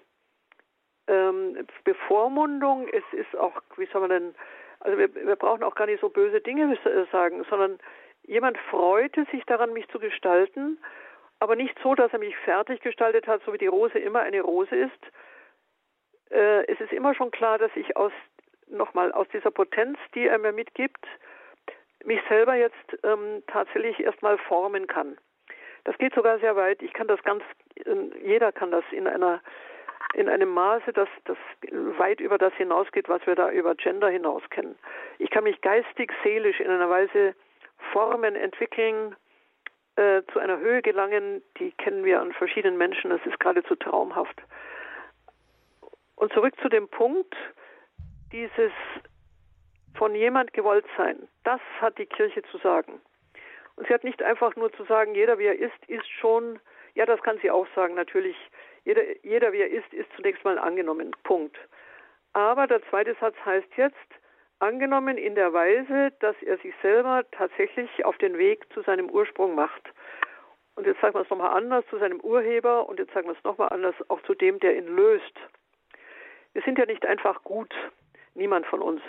[1.08, 4.34] ähm, Bevormundung, es ist auch, wie soll man denn,
[4.80, 6.78] also wir, wir brauchen auch gar nicht so böse Dinge
[7.12, 7.78] sagen, sondern
[8.24, 10.78] jemand freute sich daran, mich zu gestalten,
[11.40, 14.40] aber nicht so, dass er mich fertig gestaltet hat, so wie die Rose immer eine
[14.40, 15.02] Rose ist.
[16.30, 18.12] Äh, es ist immer schon klar, dass ich aus
[18.68, 21.04] nochmal aus dieser Potenz, die er mir mitgibt,
[22.04, 25.16] mich selber jetzt ähm, tatsächlich erstmal formen kann.
[25.84, 26.80] Das geht sogar sehr weit.
[26.82, 27.42] Ich kann das ganz,
[27.84, 27.94] äh,
[28.24, 29.40] jeder kann das in einer
[30.14, 31.38] in einem Maße, das, das
[31.70, 34.76] weit über das hinausgeht, was wir da über Gender hinaus kennen.
[35.18, 37.34] Ich kann mich geistig, seelisch in einer Weise
[37.92, 39.16] formen, entwickeln,
[39.96, 43.10] äh, zu einer Höhe gelangen, die kennen wir an verschiedenen Menschen.
[43.10, 44.40] Das ist geradezu traumhaft.
[46.16, 47.34] Und zurück zu dem Punkt,
[48.32, 48.72] dieses
[49.94, 53.00] von jemand gewollt sein, das hat die Kirche zu sagen.
[53.76, 56.58] Und sie hat nicht einfach nur zu sagen, jeder wie er ist, ist schon,
[56.94, 58.36] ja, das kann sie auch sagen, natürlich,
[58.84, 61.14] jeder, jeder wie er ist, ist zunächst mal angenommen.
[61.24, 61.56] Punkt.
[62.32, 63.96] Aber der zweite Satz heißt jetzt,
[64.62, 69.54] angenommen in der Weise, dass er sich selber tatsächlich auf den Weg zu seinem Ursprung
[69.54, 69.82] macht.
[70.76, 73.44] Und jetzt sagen wir es nochmal anders, zu seinem Urheber und jetzt sagen wir es
[73.44, 75.34] nochmal anders, auch zu dem, der ihn löst.
[76.54, 77.74] Wir sind ja nicht einfach gut,
[78.34, 79.02] niemand von uns.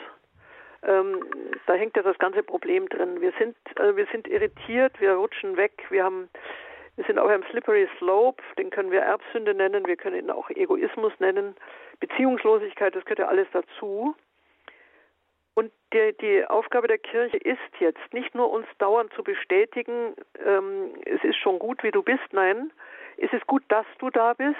[0.82, 1.24] Ähm,
[1.66, 3.22] da hängt ja das ganze Problem drin.
[3.22, 6.30] Wir sind, äh, wir sind irritiert, wir rutschen weg, wir haben
[6.96, 10.50] wir sind auf einem slippery slope, den können wir Erbsünde nennen, wir können ihn auch
[10.52, 11.56] Egoismus nennen,
[12.00, 14.16] Beziehungslosigkeit, das gehört ja alles dazu.
[15.56, 20.96] Und die, die Aufgabe der Kirche ist jetzt nicht nur uns dauernd zu bestätigen, ähm,
[21.06, 22.72] es ist schon gut, wie du bist, nein,
[23.18, 24.58] es ist gut, dass du da bist.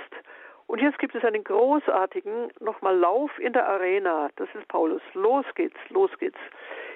[0.68, 4.30] Und jetzt gibt es einen großartigen nochmal Lauf in der Arena.
[4.38, 5.02] Das ist Paulus.
[5.14, 6.40] Los geht's, los geht's.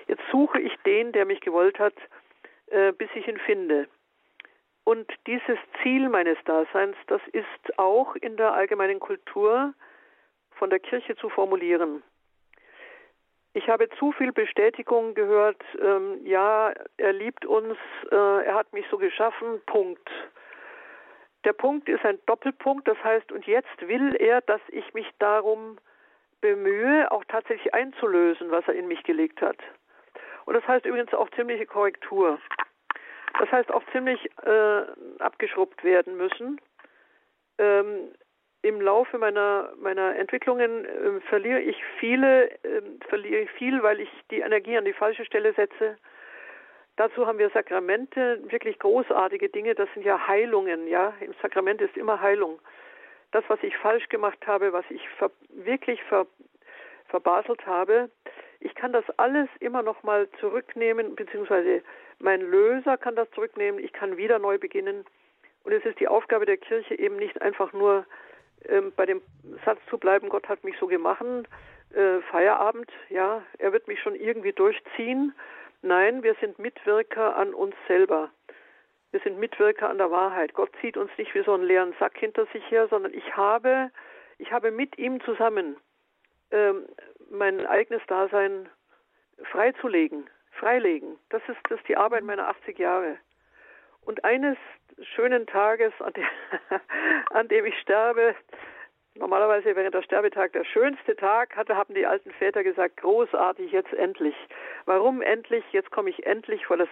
[0.08, 1.94] Jetzt suche ich den, der mich gewollt hat,
[2.68, 3.88] äh, bis ich ihn finde.
[4.84, 9.74] Und dieses Ziel meines Daseins, das ist auch in der allgemeinen Kultur
[10.52, 12.04] von der Kirche zu formulieren.
[13.58, 17.76] Ich habe zu viel Bestätigung gehört, ähm, ja, er liebt uns,
[18.12, 20.08] äh, er hat mich so geschaffen, Punkt.
[21.44, 25.80] Der Punkt ist ein Doppelpunkt, das heißt, und jetzt will er, dass ich mich darum
[26.40, 29.58] bemühe, auch tatsächlich einzulösen, was er in mich gelegt hat.
[30.46, 32.38] Und das heißt übrigens auch ziemliche Korrektur.
[33.40, 34.82] Das heißt auch ziemlich äh,
[35.18, 36.62] abgeschrubbt werden müssen.
[37.58, 38.12] Ähm,
[38.64, 44.10] Im Laufe meiner, meiner Entwicklungen äh, verliere ich viele, äh, verliere ich viel, weil ich
[44.32, 45.98] die Energie an die falsche Stelle setze.
[46.96, 49.76] Dazu haben wir Sakramente, wirklich großartige Dinge.
[49.76, 51.14] Das sind ja Heilungen, ja.
[51.20, 52.60] Im Sakrament ist immer Heilung.
[53.32, 56.26] Das, was ich falsch gemacht habe, was ich ver wirklich ver
[57.10, 58.10] verbaselt habe,
[58.60, 61.84] ich kann das alles immer noch mal zurücknehmen, beziehungsweise
[62.20, 65.06] mein Löser kann das zurücknehmen, ich kann wieder neu beginnen.
[65.64, 68.06] Und es ist die Aufgabe der Kirche eben nicht einfach nur
[68.96, 69.22] bei dem
[69.66, 71.24] Satz zu bleiben, Gott hat mich so gemacht,
[71.94, 75.34] äh, Feierabend, ja, er wird mich schon irgendwie durchziehen.
[75.82, 78.30] Nein, wir sind Mitwirker an uns selber.
[79.12, 80.54] Wir sind Mitwirker an der Wahrheit.
[80.54, 83.90] Gott zieht uns nicht wie so einen leeren Sack hinter sich her, sondern ich habe
[84.38, 85.78] ich habe mit ihm zusammen
[86.52, 86.86] ähm,
[87.30, 88.70] mein eigenes Dasein
[89.52, 91.18] freizulegen, freilegen.
[91.30, 93.18] Das ist, das ist die Arbeit meiner 80 Jahre.
[94.08, 94.56] Und eines
[95.16, 96.24] schönen Tages, an dem,
[97.32, 98.36] an dem ich sterbe,
[99.16, 103.94] normalerweise wäre der Sterbetag der schönste Tag, hatte, haben die alten Väter gesagt, großartig, jetzt
[103.94, 104.34] endlich.
[104.86, 105.66] Warum endlich?
[105.74, 106.88] Jetzt komme ich endlich vor, das,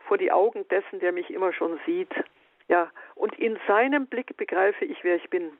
[0.00, 2.12] vor die Augen dessen, der mich immer schon sieht.
[2.68, 5.52] Ja, und in seinem Blick begreife ich, wer ich bin.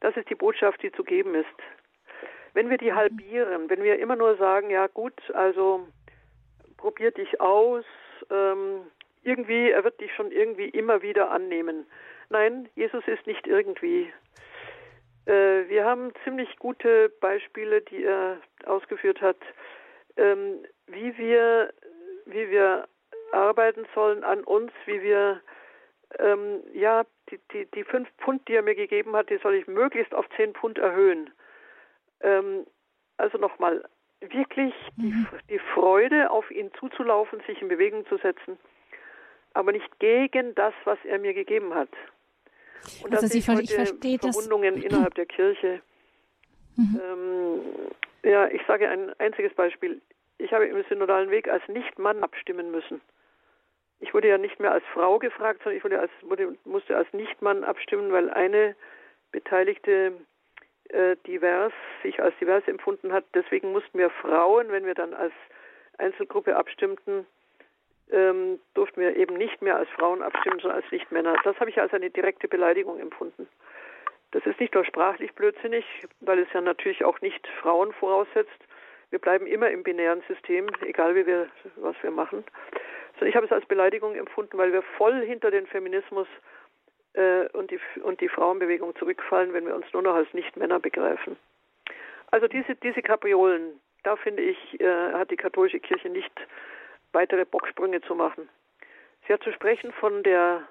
[0.00, 1.46] Das ist die Botschaft, die zu geben ist.
[2.52, 2.96] Wenn wir die mhm.
[2.96, 5.88] halbieren, wenn wir immer nur sagen, ja gut, also
[6.76, 7.86] probier dich aus,
[8.30, 8.82] ähm,
[9.24, 11.86] irgendwie, er wird dich schon irgendwie immer wieder annehmen.
[12.30, 14.12] Nein, Jesus ist nicht irgendwie.
[15.26, 19.38] Äh, wir haben ziemlich gute Beispiele, die er ausgeführt hat,
[20.16, 21.72] ähm, wie wir,
[22.26, 22.86] wie wir
[23.32, 25.40] arbeiten sollen an uns, wie wir
[26.18, 29.66] ähm, ja die, die, die fünf Pfund, die er mir gegeben hat, die soll ich
[29.66, 31.30] möglichst auf zehn Pfund erhöhen.
[32.20, 32.66] Ähm,
[33.16, 33.84] also nochmal,
[34.20, 35.26] wirklich die, mhm.
[35.48, 38.58] die Freude, auf ihn zuzulaufen, sich in Bewegung zu setzen,
[39.54, 41.88] aber nicht gegen das, was er mir gegeben hat.
[43.02, 44.84] Und also Sie ver ich verstehe Verwundungen das.
[44.84, 45.80] innerhalb der Kirche.
[46.76, 47.00] Mhm.
[47.02, 47.60] Ähm,
[48.30, 50.00] ja, ich sage ein einziges Beispiel.
[50.38, 53.00] Ich habe im synodalen Weg als Nicht-Mann abstimmen müssen.
[54.00, 57.10] Ich wurde ja nicht mehr als Frau gefragt, sondern ich wurde als, wurde, musste als
[57.12, 58.74] Nicht-Mann abstimmen, weil eine
[59.30, 60.12] Beteiligte
[60.88, 63.24] äh, divers, sich als divers empfunden hat.
[63.34, 65.32] Deswegen mussten wir Frauen, wenn wir dann als
[65.98, 67.24] Einzelgruppe abstimmten,
[68.10, 71.36] ähm, durften wir eben nicht mehr als Frauen abstimmen, sondern als Nicht-Männer.
[71.44, 73.48] Das habe ich als eine direkte Beleidigung empfunden.
[74.32, 75.84] Das ist nicht nur sprachlich blödsinnig,
[76.20, 78.50] weil es ja natürlich auch nicht Frauen voraussetzt.
[79.10, 82.44] Wir bleiben immer im binären System, egal wie wir, was wir machen.
[83.12, 86.26] Sondern ich habe es als Beleidigung empfunden, weil wir voll hinter den Feminismus
[87.12, 91.36] äh, und, die, und die Frauenbewegung zurückfallen, wenn wir uns nur noch als Nicht-Männer begreifen.
[92.32, 96.32] Also diese, diese Kapriolen, da finde ich, äh, hat die katholische Kirche nicht
[97.14, 98.48] weitere Bocksprünge zu machen.
[99.26, 100.62] Sie hat zu sprechen von der,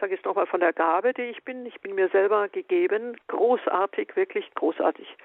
[0.00, 1.66] sage ich es nochmal, von der Gabe, die ich bin.
[1.66, 5.16] Ich bin mir selber gegeben, großartig, wirklich großartig.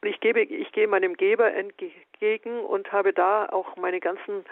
[0.00, 4.44] Und ich gebe, ich gehe meinem Geber entgegen und habe da auch meine ganzen,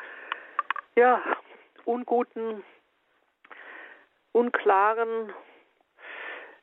[0.97, 1.23] ja,
[1.85, 2.65] unguten,
[4.33, 5.33] unklaren,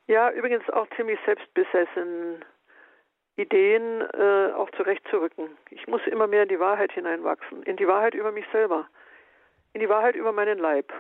[0.08, 2.44] ja, übrigens auch ziemlich selbstbesessen
[3.36, 5.50] Ideen äh, auch zurechtzurücken.
[5.72, 8.88] Ich muss immer mehr in die Wahrheit hineinwachsen, in die Wahrheit über mich selber,
[9.74, 10.94] in die Wahrheit über meinen Leib.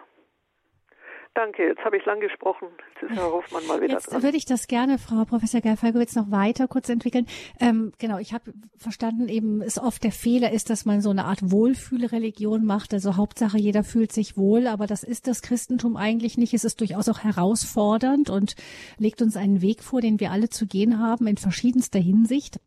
[1.35, 2.67] Danke, jetzt habe ich lang gesprochen.
[2.93, 4.21] Jetzt ist Herr Hoffmann mal wieder jetzt dran.
[4.21, 7.25] würde ich das gerne, Frau Professor Gerfalkowitz, noch weiter kurz entwickeln.
[7.59, 11.25] Ähm, genau, ich habe verstanden, eben ist oft der Fehler ist, dass man so eine
[11.25, 12.93] Art Wohlfühlreligion macht.
[12.93, 16.53] Also Hauptsache, jeder fühlt sich wohl, aber das ist das Christentum eigentlich nicht.
[16.53, 18.55] Es ist durchaus auch herausfordernd und
[18.99, 22.59] legt uns einen Weg vor, den wir alle zu gehen haben in verschiedenster Hinsicht.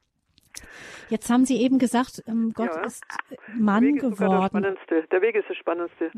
[1.08, 2.82] Jetzt haben Sie eben gesagt, ähm, Gott ja.
[2.82, 3.04] ist
[3.56, 4.38] Mann der Weg ist geworden.
[4.40, 5.02] Der, Spannendste.
[5.10, 6.10] der Weg ist das Spannendste.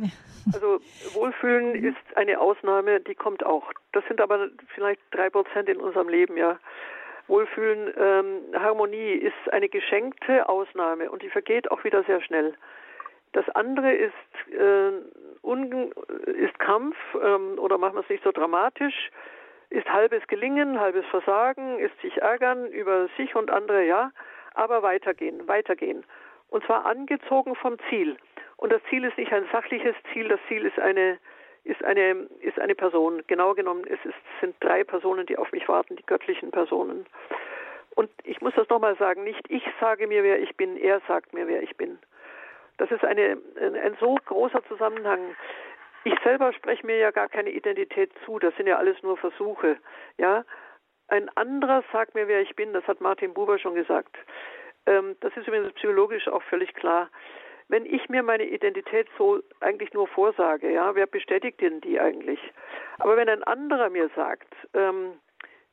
[0.52, 0.80] Also
[1.12, 3.70] Wohlfühlen ist eine Ausnahme, die kommt auch.
[3.92, 6.58] Das sind aber vielleicht drei Prozent in unserem Leben, ja.
[7.26, 12.54] Wohlfühlen, ähm, Harmonie ist eine geschenkte Ausnahme und die vergeht auch wieder sehr schnell.
[13.32, 14.12] Das andere ist,
[14.50, 14.88] äh,
[16.32, 19.10] ist Kampf ähm, oder machen wir es nicht so dramatisch,
[19.70, 24.10] ist halbes Gelingen, halbes Versagen, ist sich ärgern über sich und andere, ja
[24.58, 26.04] aber weitergehen, weitergehen.
[26.50, 28.16] Und zwar angezogen vom Ziel.
[28.56, 31.18] Und das Ziel ist nicht ein sachliches Ziel, das Ziel ist eine,
[31.64, 33.22] ist eine, ist eine Person.
[33.28, 37.06] Genau genommen, es ist, sind drei Personen, die auf mich warten, die göttlichen Personen.
[37.94, 41.34] Und ich muss das nochmal sagen, nicht ich sage mir, wer ich bin, er sagt
[41.34, 41.98] mir, wer ich bin.
[42.78, 45.36] Das ist eine, ein, ein so großer Zusammenhang.
[46.08, 49.76] Ich selber spreche mir ja gar keine Identität zu, das sind ja alles nur Versuche,
[50.16, 50.42] ja.
[51.08, 54.16] Ein anderer sagt mir, wer ich bin, das hat Martin Buber schon gesagt.
[54.86, 57.10] Ähm, das ist übrigens psychologisch auch völlig klar.
[57.68, 62.40] Wenn ich mir meine Identität so eigentlich nur vorsage, ja, wer bestätigt denn die eigentlich?
[63.00, 65.12] Aber wenn ein anderer mir sagt, ähm,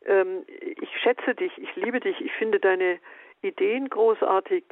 [0.05, 2.99] ähm, ich schätze dich, ich liebe dich, ich finde deine
[3.41, 4.65] Ideen großartig,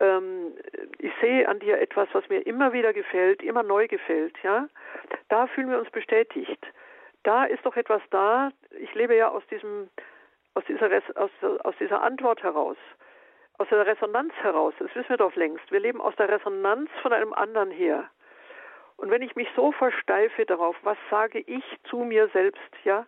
[0.00, 0.52] ähm,
[0.98, 4.68] ich sehe an dir etwas, was mir immer wieder gefällt, immer neu gefällt, ja,
[5.28, 6.66] da fühlen wir uns bestätigt
[7.24, 8.52] da ist doch etwas da.
[8.78, 9.90] Ich lebe ja aus diesem,
[10.54, 11.30] aus dieser, aus,
[11.64, 12.76] aus dieser Antwort heraus,
[13.58, 14.74] aus der Resonanz heraus.
[14.78, 15.70] Das wissen wir doch längst.
[15.72, 18.08] Wir leben aus der Resonanz von einem anderen her.
[18.96, 23.06] Und wenn ich mich so versteife darauf, was sage ich zu mir selbst, ja,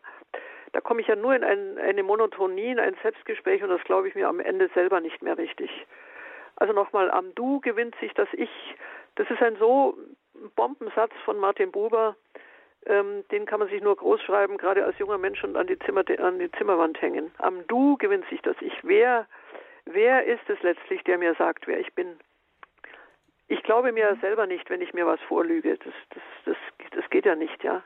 [0.73, 4.09] da komme ich ja nur in ein, eine Monotonie, in ein Selbstgespräch und das glaube
[4.09, 5.71] ich mir am Ende selber nicht mehr richtig.
[6.57, 8.51] Also nochmal, am Du gewinnt sich das Ich.
[9.15, 9.97] Das ist ein so
[10.55, 12.17] Bombensatz von Martin Buber,
[12.87, 15.79] ähm, den kann man sich nur groß schreiben, gerade als junger Mensch und an die,
[15.81, 17.33] Zimmer, an die Zimmerwand hängen.
[17.39, 18.75] Am Du gewinnt sich das Ich.
[18.83, 19.27] Wer,
[19.87, 22.19] wer ist es letztlich, der mir sagt, wer ich bin?
[23.49, 25.77] Ich glaube mir selber nicht, wenn ich mir was vorlüge.
[25.79, 26.57] Das, das, das,
[26.93, 27.83] das geht ja nicht, ja.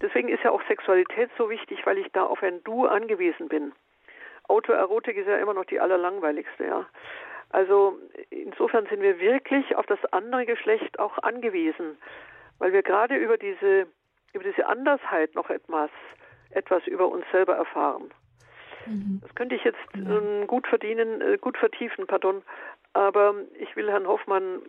[0.00, 3.72] Deswegen ist ja auch Sexualität so wichtig, weil ich da auf ein Du angewiesen bin.
[4.48, 6.86] Autoerotik ist ja immer noch die allerlangweiligste, ja.
[7.54, 7.96] Also
[8.30, 11.96] insofern sind wir wirklich auf das andere Geschlecht auch angewiesen,
[12.58, 13.86] weil wir gerade über diese
[14.32, 15.90] über diese Andersheit noch etwas,
[16.50, 18.10] etwas über uns selber erfahren.
[18.86, 19.20] Mhm.
[19.22, 20.18] Das könnte ich jetzt ja.
[20.18, 22.42] äh, gut verdienen, äh, gut vertiefen, pardon.
[22.92, 24.62] Aber ich will Herrn Hoffmann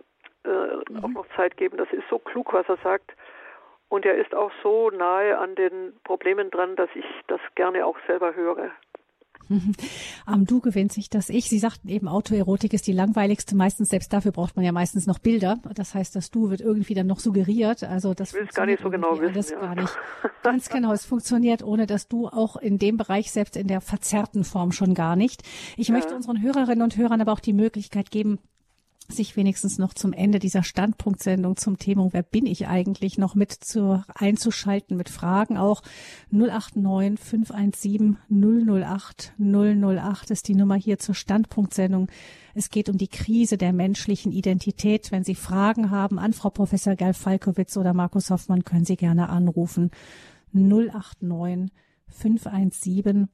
[0.44, 1.04] äh, mhm.
[1.04, 1.78] auch noch Zeit geben.
[1.78, 3.16] Das ist so klug, was er sagt.
[3.90, 7.98] Und er ist auch so nahe an den Problemen dran, dass ich das gerne auch
[8.06, 8.70] selber höre.
[10.26, 11.50] Am Du gewinnt sich das Ich.
[11.50, 13.56] Sie sagten eben, Autoerotik ist die langweiligste.
[13.56, 15.60] Meistens, selbst dafür braucht man ja meistens noch Bilder.
[15.74, 17.84] Das heißt, das Du wird irgendwie dann noch suggeriert.
[17.84, 19.34] Also das will gar nicht so genau wissen.
[19.34, 19.60] Das ja.
[19.60, 19.94] gar nicht.
[20.44, 20.92] Ganz genau.
[20.94, 24.94] Es funktioniert ohne das Du auch in dem Bereich, selbst in der verzerrten Form schon
[24.94, 25.44] gar nicht.
[25.78, 25.94] Ich ja.
[25.94, 28.40] möchte unseren Hörerinnen und Hörern aber auch die Möglichkeit geben,
[29.08, 33.52] sich wenigstens noch zum Ende dieser Standpunktsendung zum Thema, wer bin ich eigentlich, noch mit
[33.52, 35.82] zu, einzuschalten mit Fragen auch
[36.32, 42.08] 089 517 008 008 ist die Nummer hier zur Standpunktsendung.
[42.54, 45.12] Es geht um die Krise der menschlichen Identität.
[45.12, 49.30] Wenn Sie Fragen haben an Frau Professor Gerl Falkowitz oder Markus Hoffmann, können Sie gerne
[49.30, 49.92] anrufen.
[50.54, 51.72] 089
[52.08, 53.28] 517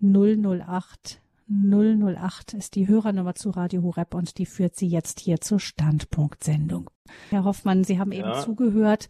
[0.00, 5.58] 008 008 ist die Hörernummer zu Radio Horeb und die führt Sie jetzt hier zur
[5.58, 6.90] Standpunktsendung.
[7.28, 8.20] Herr Hoffmann, Sie haben ja.
[8.20, 9.08] eben zugehört.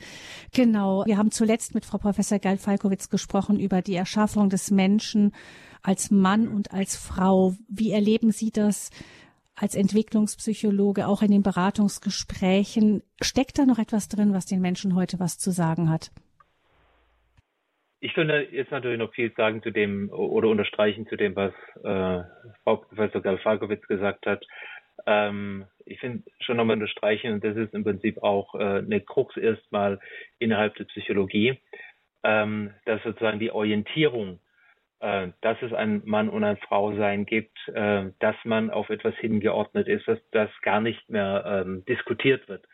[0.52, 1.04] Genau.
[1.04, 5.32] Wir haben zuletzt mit Frau Professor Geil Falkowitz gesprochen über die Erschaffung des Menschen
[5.82, 7.54] als Mann und als Frau.
[7.68, 8.88] Wie erleben Sie das
[9.54, 13.02] als Entwicklungspsychologe auch in den Beratungsgesprächen?
[13.20, 16.10] Steckt da noch etwas drin, was den Menschen heute was zu sagen hat?
[18.02, 21.52] Ich könnte jetzt natürlich noch viel sagen zu dem oder unterstreichen zu dem, was
[21.84, 22.24] äh,
[22.64, 24.44] Frau Professor Galfakowitz gesagt hat.
[25.06, 29.36] Ähm, ich finde schon nochmal unterstreichen, und das ist im Prinzip auch äh, eine Krux
[29.36, 30.00] erstmal
[30.38, 31.58] innerhalb der Psychologie,
[32.22, 34.40] ähm, dass sozusagen die Orientierung,
[35.00, 39.14] äh, dass es ein Mann und ein Frau sein gibt, äh, dass man auf etwas
[39.16, 42.64] hingeordnet ist, dass das gar nicht mehr ähm, diskutiert wird.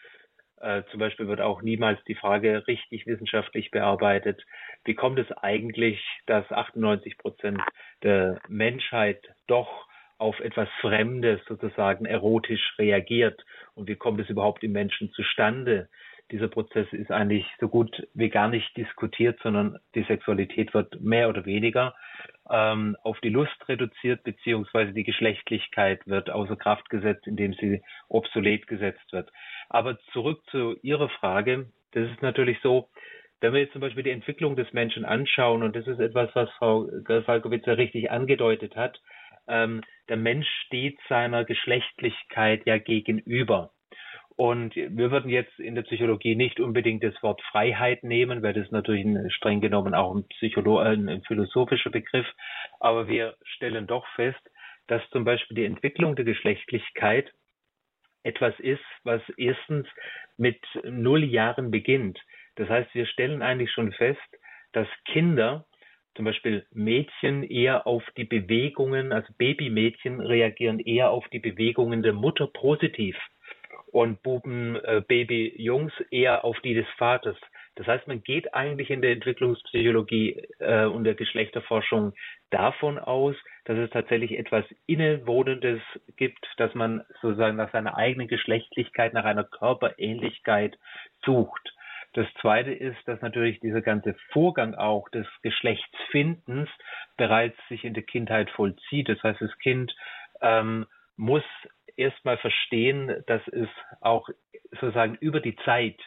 [0.67, 4.45] Äh, zum Beispiel wird auch niemals die Frage richtig wissenschaftlich bearbeitet,
[4.85, 7.61] wie kommt es eigentlich, dass 98 Prozent
[8.03, 9.87] der Menschheit doch
[10.19, 13.45] auf etwas Fremdes sozusagen erotisch reagiert
[13.75, 15.89] und wie kommt es überhaupt im Menschen zustande?
[16.33, 21.29] Dieser Prozess ist eigentlich so gut wie gar nicht diskutiert, sondern die Sexualität wird mehr
[21.29, 21.95] oder weniger
[22.51, 28.67] ähm, auf die Lust reduziert, beziehungsweise die Geschlechtlichkeit wird außer Kraft gesetzt, indem sie obsolet
[28.67, 29.31] gesetzt wird.
[29.69, 31.71] Aber zurück zu Ihrer Frage.
[31.93, 32.89] Das ist natürlich so,
[33.41, 36.51] wenn wir jetzt zum Beispiel die Entwicklung des Menschen anschauen, und das ist etwas, was
[36.59, 36.89] Frau
[37.25, 39.01] Falkowitz ja richtig angedeutet hat,
[39.49, 43.71] ähm, der Mensch steht seiner Geschlechtlichkeit ja gegenüber.
[44.37, 48.71] Und wir würden jetzt in der Psychologie nicht unbedingt das Wort Freiheit nehmen, weil das
[48.71, 52.27] natürlich ein, streng genommen auch ein, Psycholo äh, ein philosophischer Begriff.
[52.79, 54.41] Aber wir stellen doch fest,
[54.89, 57.33] dass zum Beispiel die Entwicklung der Geschlechtlichkeit
[58.25, 59.87] etwas ist, was erstens
[60.37, 62.21] mit null Jahren beginnt.
[62.57, 64.21] Das heißt, wir stellen eigentlich schon fest,
[64.73, 65.65] dass Kinder,
[66.15, 72.13] zum Beispiel Mädchen, eher auf die Bewegungen, also Babymädchen reagieren eher auf die Bewegungen der
[72.13, 73.17] Mutter positiv
[73.97, 77.39] und Buben, äh, Baby, Jungs eher auf die des Vaters.
[77.77, 82.13] Das heißt, man geht eigentlich in der Entwicklungspsychologie äh, und der Geschlechterforschung
[82.51, 83.35] davon aus,
[83.65, 85.81] dass es tatsächlich etwas Innewohnendes
[86.17, 90.77] gibt, dass man sozusagen nach seiner eigenen Geschlechtlichkeit, nach einer Körperähnlichkeit
[91.25, 91.73] sucht.
[92.13, 96.69] Das zweite ist, dass natürlich dieser ganze Vorgang auch des Geschlechtsfindens
[97.17, 99.09] bereits sich in der Kindheit vollzieht.
[99.09, 99.97] Das heißt, das Kind
[100.43, 100.85] ähm,
[101.17, 101.45] muss
[101.97, 103.69] erstmal verstehen, dass es
[104.01, 104.29] auch
[104.73, 106.01] sozusagen über die Zeit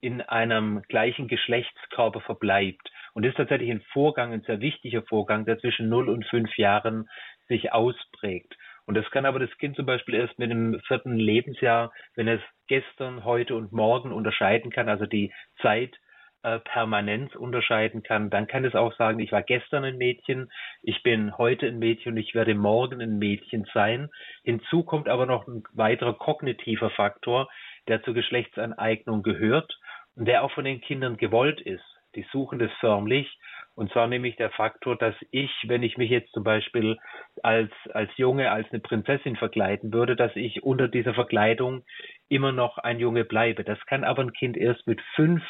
[0.00, 2.90] in einem gleichen Geschlechtskörper verbleibt.
[3.12, 6.56] Und das ist tatsächlich ein Vorgang, ein sehr wichtiger Vorgang, der zwischen 0 und 5
[6.56, 7.08] Jahren
[7.48, 8.56] sich ausprägt.
[8.86, 12.40] Und das kann aber das Kind zum Beispiel erst mit dem vierten Lebensjahr, wenn es
[12.66, 15.96] gestern, heute und morgen unterscheiden kann, also die Zeit
[16.42, 20.50] Permanenz unterscheiden kann, dann kann es auch sagen, ich war gestern ein Mädchen,
[20.82, 24.08] ich bin heute ein Mädchen und ich werde morgen ein Mädchen sein.
[24.42, 27.48] Hinzu kommt aber noch ein weiterer kognitiver Faktor,
[27.88, 29.78] der zur Geschlechtsaneignung gehört
[30.16, 31.84] und der auch von den Kindern gewollt ist.
[32.14, 33.38] Die suchen das förmlich.
[33.76, 36.98] Und zwar nämlich der Faktor, dass ich, wenn ich mich jetzt zum Beispiel
[37.42, 41.84] als, als Junge, als eine Prinzessin verkleiden würde, dass ich unter dieser Verkleidung
[42.28, 43.64] immer noch ein Junge bleibe.
[43.64, 45.42] Das kann aber ein Kind erst mit fünf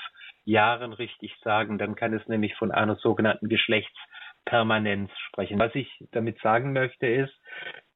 [0.51, 5.59] Jahren richtig sagen, dann kann es nämlich von einer sogenannten Geschlechtspermanenz sprechen.
[5.59, 7.33] Was ich damit sagen möchte ist,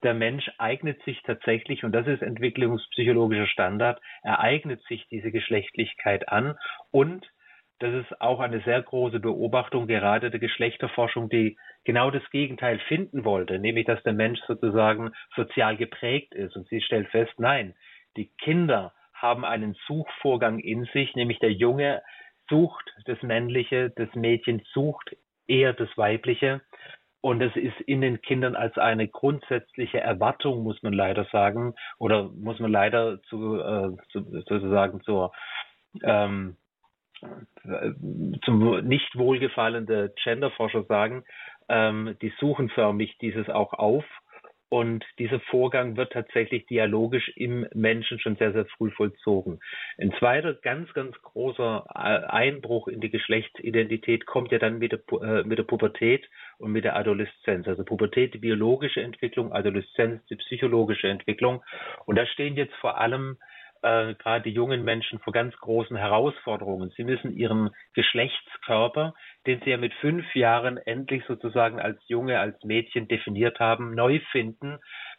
[0.03, 6.29] der Mensch eignet sich tatsächlich, und das ist entwicklungspsychologischer Standard, er eignet sich diese Geschlechtlichkeit
[6.29, 6.57] an
[6.91, 7.27] und
[7.81, 13.25] das ist auch eine sehr große Beobachtung gerade der Geschlechterforschung, die genau das Gegenteil finden
[13.25, 16.57] wollte, nämlich dass der Mensch sozusagen sozial geprägt ist.
[16.57, 17.75] Und sie stellt fest, nein,
[18.17, 22.03] die Kinder haben einen Suchvorgang in sich, nämlich der Junge
[22.49, 25.17] sucht das Männliche, das Mädchen sucht
[25.47, 26.61] eher das Weibliche.
[27.21, 32.25] Und es ist in den Kindern als eine grundsätzliche Erwartung, muss man leider sagen, oder
[32.25, 35.33] muss man leider zu, äh, zu sozusagen zur
[36.03, 36.57] ähm,
[38.45, 41.25] zum nicht wohlgefallen der Genderforscher sagen,
[41.69, 44.05] ähm, die suchen förmlich dieses auch auf
[44.69, 49.61] und dieser Vorgang wird tatsächlich dialogisch im Menschen schon sehr, sehr früh vollzogen.
[49.99, 55.01] Ein zweiter ganz, ganz großer äh, Einbruch in die Geschlechtsidentität kommt ja dann mit der,
[55.23, 56.29] äh, mit der Pubertät
[56.59, 57.69] und mit der Adoleszenz.
[57.69, 61.63] Also Pubertät, die biologische Entwicklung, Adoleszenz, die psychologische Entwicklung.
[62.07, 63.37] Und da stehen jetzt vor allem
[63.85, 66.91] äh, gerade die jungen Menschen vor ganz großen Herausforderungen.
[66.97, 69.15] Sie müssen ihren Geschlechtskörper,
[69.47, 74.21] den sie ja mit fünf Jahren endlich sozusagen als Junge, als Mädchen definiert haben, neu
[74.33, 74.79] finden,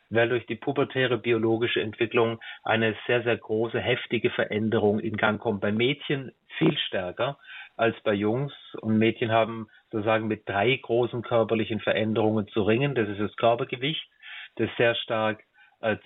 [0.09, 5.61] weil durch die pubertäre biologische Entwicklung eine sehr, sehr große, heftige Veränderung in Gang kommt.
[5.61, 7.37] Bei Mädchen viel stärker
[7.77, 8.53] als bei Jungs.
[8.81, 12.95] Und Mädchen haben sozusagen mit drei großen körperlichen Veränderungen zu ringen.
[12.95, 14.09] Das ist das Körpergewicht,
[14.55, 15.43] das sehr stark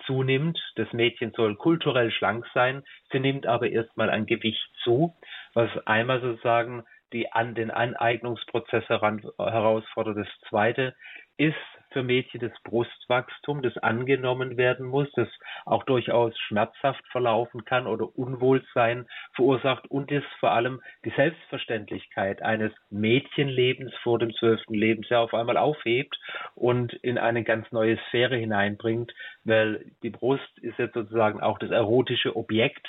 [0.05, 0.59] zunimmt.
[0.75, 5.15] Das Mädchen soll kulturell schlank sein, sie nimmt aber erstmal ein Gewicht zu,
[5.53, 6.83] was einmal sozusagen
[7.13, 10.17] die an den Aneignungsprozess heran, herausfordert.
[10.17, 10.95] Das zweite
[11.37, 11.55] ist
[11.91, 15.27] für Mädchen das Brustwachstum, das angenommen werden muss, das
[15.65, 22.71] auch durchaus schmerzhaft verlaufen kann oder Unwohlsein verursacht und ist vor allem die Selbstverständlichkeit eines
[22.89, 26.19] Mädchenlebens vor dem zwölften Lebensjahr auf einmal aufhebt
[26.55, 29.13] und in eine ganz neue Sphäre hineinbringt,
[29.43, 32.87] weil die Brust ist jetzt sozusagen auch das erotische Objekt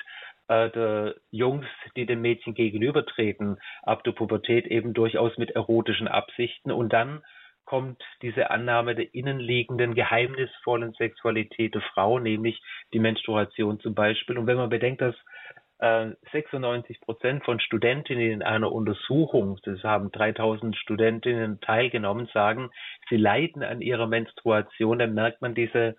[0.48, 1.66] äh, der Jungs,
[1.96, 7.22] die dem Mädchen gegenübertreten, ab der Pubertät eben durchaus mit erotischen Absichten und dann
[7.70, 12.60] kommt diese Annahme der innenliegenden, geheimnisvollen Sexualität der Frau, nämlich
[12.92, 14.38] die Menstruation zum Beispiel.
[14.38, 15.14] Und wenn man bedenkt, dass
[15.78, 22.70] äh, 96 Prozent von Studentinnen in einer Untersuchung, das haben 3000 Studentinnen teilgenommen, sagen,
[23.08, 25.94] sie leiden an ihrer Menstruation, dann merkt man diese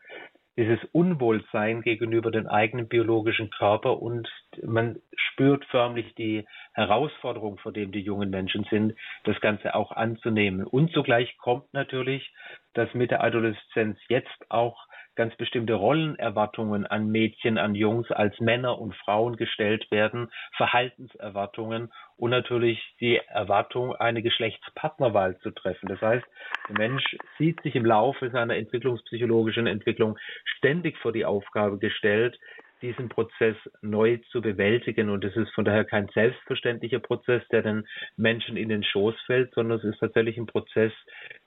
[0.57, 4.29] dieses Unwohlsein gegenüber dem eigenen biologischen Körper und
[4.63, 10.65] man spürt förmlich die Herausforderung, vor dem die jungen Menschen sind, das Ganze auch anzunehmen.
[10.65, 12.33] Und zugleich kommt natürlich,
[12.73, 14.87] dass mit der Adoleszenz jetzt auch
[15.21, 22.31] ganz bestimmte Rollenerwartungen an Mädchen, an Jungs als Männer und Frauen gestellt werden, Verhaltenserwartungen und
[22.31, 25.89] natürlich die Erwartung, eine Geschlechtspartnerwahl zu treffen.
[25.89, 26.25] Das heißt,
[26.69, 27.03] der Mensch
[27.37, 30.17] sieht sich im Laufe seiner entwicklungspsychologischen Entwicklung
[30.57, 32.39] ständig vor die Aufgabe gestellt,
[32.81, 35.09] diesen Prozess neu zu bewältigen.
[35.09, 37.87] Und es ist von daher kein selbstverständlicher Prozess, der den
[38.17, 40.91] Menschen in den Schoß fällt, sondern es ist tatsächlich ein Prozess,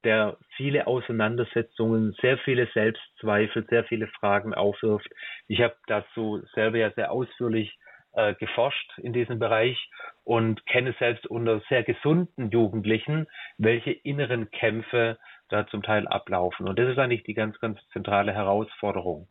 [0.04, 5.08] der viele Auseinandersetzungen, sehr viele Selbstzweifel, sehr viele Fragen aufwirft.
[5.48, 7.76] Ich habe dazu selber ja sehr ausführlich
[8.16, 9.90] äh, geforscht in diesem Bereich
[10.22, 13.26] und kenne selbst unter sehr gesunden Jugendlichen,
[13.58, 16.68] welche inneren Kämpfe da zum Teil ablaufen.
[16.68, 19.28] Und das ist eigentlich die ganz, ganz zentrale Herausforderung.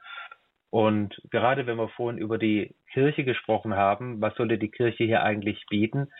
[0.73, 5.21] Und gerade wenn wir vorhin über die Kirche gesprochen haben, was sollte die Kirche hier
[5.21, 6.11] eigentlich bieten,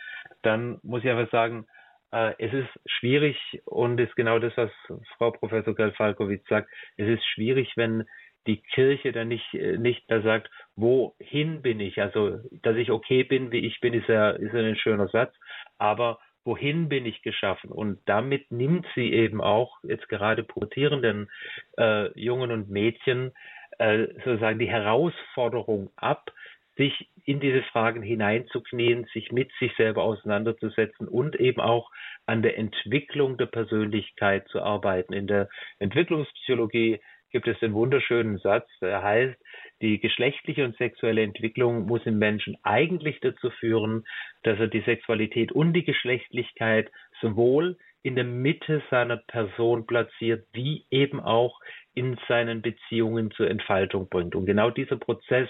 [0.42, 1.66] dann muss ich einfach sagen,
[2.12, 4.70] äh, es ist schwierig und ist genau das, was
[5.18, 6.70] Frau Professor Galfalkowitz sagt.
[6.96, 8.04] Es ist schwierig, wenn
[8.46, 12.00] die Kirche dann nicht, äh, nicht da sagt, wohin bin ich?
[12.00, 15.34] Also, dass ich okay bin, wie ich bin, ist ja, ist ja ein schöner Satz.
[15.78, 17.72] Aber wohin bin ich geschaffen?
[17.72, 21.28] Und damit nimmt sie eben auch jetzt gerade pubertierenden
[21.76, 23.32] äh, Jungen und Mädchen
[23.78, 26.30] äh, sozusagen die Herausforderung ab,
[26.76, 31.90] sich in diese Fragen hineinzuknien, sich mit sich selber auseinanderzusetzen und eben auch
[32.26, 35.12] an der Entwicklung der Persönlichkeit zu arbeiten.
[35.12, 35.48] In der
[35.78, 39.36] Entwicklungspsychologie gibt es den wunderschönen Satz, der heißt,
[39.82, 44.04] die geschlechtliche und sexuelle Entwicklung muss im Menschen eigentlich dazu führen,
[44.44, 46.90] dass er die Sexualität und die Geschlechtlichkeit
[47.20, 51.58] sowohl in der Mitte seiner Person platziert, wie eben auch
[51.94, 54.34] in seinen Beziehungen zur Entfaltung bringt.
[54.34, 55.48] Und genau dieser Prozess,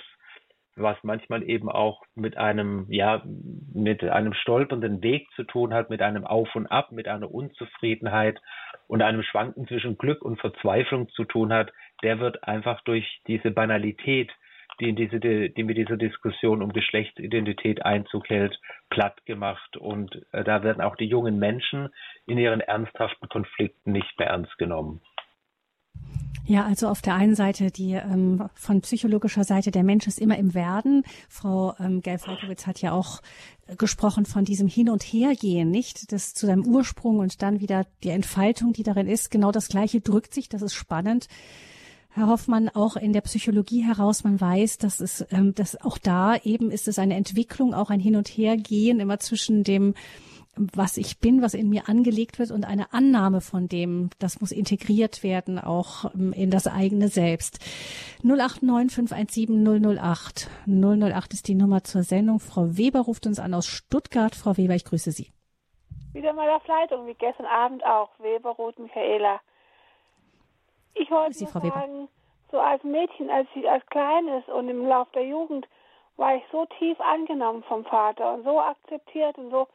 [0.76, 3.24] was manchmal eben auch mit einem, ja,
[3.72, 8.40] mit einem stolpernden Weg zu tun hat, mit einem Auf und Ab, mit einer Unzufriedenheit
[8.86, 11.72] und einem Schwanken zwischen Glück und Verzweiflung zu tun hat,
[12.04, 14.30] der wird einfach durch diese Banalität
[14.80, 18.60] die, in diese, die mit dieser Diskussion um Geschlechtsidentität Einzug hält,
[18.90, 19.76] platt gemacht.
[19.76, 21.88] Und äh, da werden auch die jungen Menschen
[22.26, 25.00] in ihren ernsthaften Konflikten nicht mehr ernst genommen.
[26.46, 30.36] Ja, also auf der einen Seite die ähm, von psychologischer Seite der Mensch ist immer
[30.36, 31.02] im Werden.
[31.30, 33.22] Frau ähm, Gell-Falkowitz hat ja auch
[33.78, 36.12] gesprochen von diesem Hin- und Hergehen, nicht?
[36.12, 39.30] Das zu seinem Ursprung und dann wieder die Entfaltung, die darin ist.
[39.30, 40.50] Genau das Gleiche drückt sich.
[40.50, 41.28] Das ist spannend.
[42.14, 46.36] Herr Hoffmann, auch in der Psychologie heraus, man weiß, dass es, ähm, dass auch da
[46.36, 49.94] eben ist es eine Entwicklung, auch ein Hin und Hergehen immer zwischen dem
[50.56, 54.52] was ich bin, was in mir angelegt wird und eine Annahme von dem, das muss
[54.52, 57.58] integriert werden, auch ähm, in das eigene Selbst.
[58.22, 60.48] 089 517 008.
[60.66, 62.38] 008 ist die Nummer zur Sendung.
[62.38, 64.36] Frau Weber ruft uns an aus Stuttgart.
[64.36, 65.32] Frau Weber, ich grüße Sie.
[66.12, 68.10] Wieder mal auf Leitung, wie gestern Abend auch.
[68.20, 69.40] Weber, Ruth, Michaela.
[70.94, 72.08] Ich wollte Sie, Frau sagen, Weber.
[72.50, 75.66] so als Mädchen, als ich als Kleines und im Lauf der Jugend,
[76.16, 79.66] war ich so tief angenommen vom Vater und so akzeptiert und so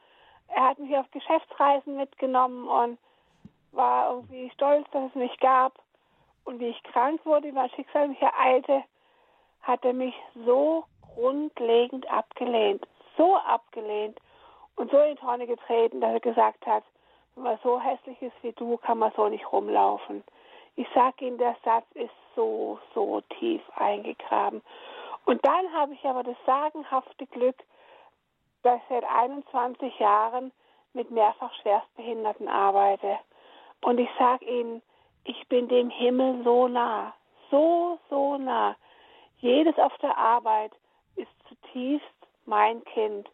[0.54, 2.98] er hat mich auf Geschäftsreisen mitgenommen und
[3.72, 5.78] war irgendwie stolz, dass es mich gab.
[6.44, 8.82] Und wie ich krank wurde, wie mein Schicksal mich ereilte,
[9.62, 10.14] hat er mich
[10.44, 10.84] so
[11.14, 12.86] grundlegend abgelehnt,
[13.16, 14.18] so abgelehnt
[14.76, 16.82] und so in die Tonne getreten, dass er gesagt hat,
[17.34, 20.24] wenn man so hässlich ist wie du, kann man so nicht rumlaufen.
[20.80, 24.62] Ich sage Ihnen, der Satz ist so, so tief eingegraben.
[25.26, 27.56] Und dann habe ich aber das sagenhafte Glück,
[28.62, 30.52] dass ich seit 21 Jahren
[30.94, 33.18] mit mehrfach Schwerstbehinderten arbeite.
[33.82, 34.80] Und ich sage Ihnen,
[35.24, 37.12] ich bin dem Himmel so nah,
[37.50, 38.74] so, so nah.
[39.36, 40.72] Jedes auf der Arbeit
[41.16, 42.06] ist zutiefst
[42.46, 43.28] mein Kind.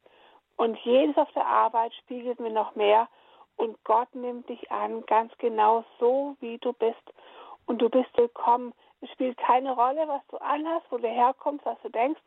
[0.56, 3.06] Und jedes auf der Arbeit spiegelt mir noch mehr.
[3.56, 7.12] Und Gott nimmt dich an, ganz genau so, wie du bist.
[7.66, 8.72] Und du bist willkommen.
[9.00, 12.20] Es spielt keine Rolle, was du anhast, wo du herkommst, was du denkst.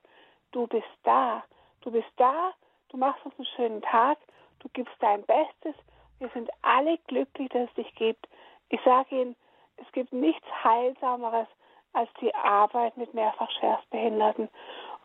[0.51, 1.43] Du bist da.
[1.81, 2.53] Du bist da
[2.89, 4.17] du machst uns einen schönen Tag,
[4.59, 5.75] du gibst dein Bestes.
[6.19, 8.27] Wir sind alle glücklich, dass es dich gibt.
[8.69, 9.35] Ich sage Ihnen,
[9.77, 11.47] es gibt nichts Heilsameres
[11.93, 14.49] als die Arbeit mit mehrfach Schwerstbehinderten.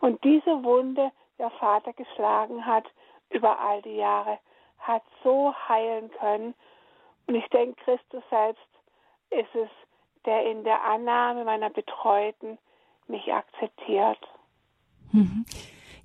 [0.01, 2.85] Und diese Wunde, die der Vater geschlagen hat
[3.31, 4.39] über all die Jahre,
[4.79, 6.55] hat so heilen können.
[7.27, 8.69] Und ich denke, Christus selbst
[9.31, 9.71] ist es,
[10.27, 12.59] der in der Annahme meiner Betreuten
[13.09, 14.19] mich akzeptiert.
[15.13, 15.45] Mhm.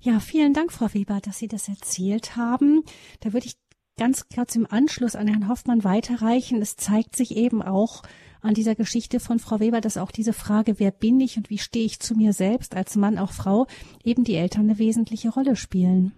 [0.00, 2.84] Ja, vielen Dank, Frau Weber, dass Sie das erzählt haben.
[3.20, 3.56] Da würde ich
[3.98, 6.62] ganz kurz im Anschluss an Herrn Hoffmann weiterreichen.
[6.62, 8.02] Es zeigt sich eben auch
[8.40, 11.58] an dieser Geschichte von Frau Weber, dass auch diese Frage, wer bin ich und wie
[11.58, 13.66] stehe ich zu mir selbst als Mann, auch Frau,
[14.02, 16.12] eben die Eltern eine wesentliche Rolle spielen.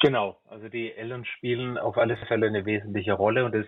[0.00, 3.66] Genau, also die Eltern spielen auf alle Fälle eine wesentliche Rolle und das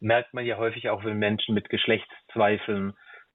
[0.00, 2.92] merkt man ja häufig auch, wenn Menschen mit Geschlechtszweifeln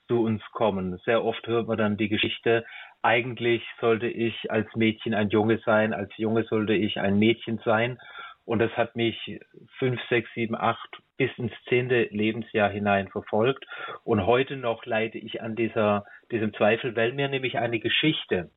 [0.08, 0.98] zu uns kommen.
[1.04, 2.64] Sehr oft hört man dann die Geschichte,
[3.02, 8.00] eigentlich sollte ich als Mädchen ein Junge sein, als Junge sollte ich ein Mädchen sein.
[8.46, 9.40] Und das hat mich
[9.78, 13.66] fünf, sechs, sieben, acht bis ins zehnte Lebensjahr hinein verfolgt.
[14.04, 18.52] Und heute noch leide ich an dieser, diesem Zweifel, weil mir nämlich eine Geschichte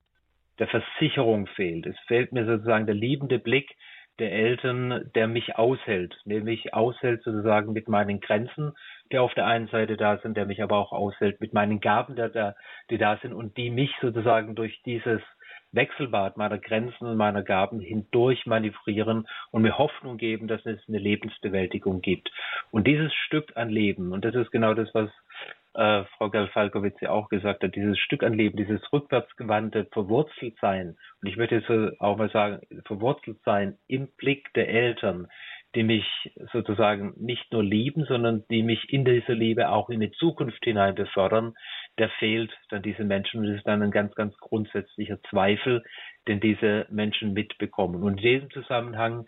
[0.60, 1.86] der Versicherung fehlt.
[1.86, 3.74] Es fehlt mir sozusagen der liebende Blick
[4.18, 8.72] der Eltern, der mich aushält, der mich aushält sozusagen mit meinen Grenzen,
[9.10, 12.14] die auf der einen Seite da sind, der mich aber auch aushält mit meinen Gaben,
[12.14, 12.54] der da,
[12.90, 15.22] die da sind und die mich sozusagen durch dieses
[15.72, 20.98] Wechselbad meiner Grenzen und meiner Gaben hindurch manövrieren und mir Hoffnung geben, dass es eine
[20.98, 22.30] Lebensbewältigung gibt.
[22.70, 25.10] Und dieses Stück an Leben, und das ist genau das, was
[25.74, 30.96] äh, Frau Galfalkowitz ja auch gesagt hat, dieses Stück an Leben, dieses rückwärtsgewandte Verwurzeltsein.
[31.20, 35.28] Und ich möchte jetzt auch mal sagen, verwurzelt sein im Blick der Eltern,
[35.74, 36.04] die mich
[36.52, 40.96] sozusagen nicht nur lieben, sondern die mich in dieser Liebe auch in die Zukunft hinein
[40.96, 41.54] befördern,
[41.98, 43.40] der fehlt dann diesen Menschen.
[43.40, 45.84] Und das ist dann ein ganz, ganz grundsätzlicher Zweifel,
[46.26, 48.02] den diese Menschen mitbekommen.
[48.02, 49.26] Und in diesem Zusammenhang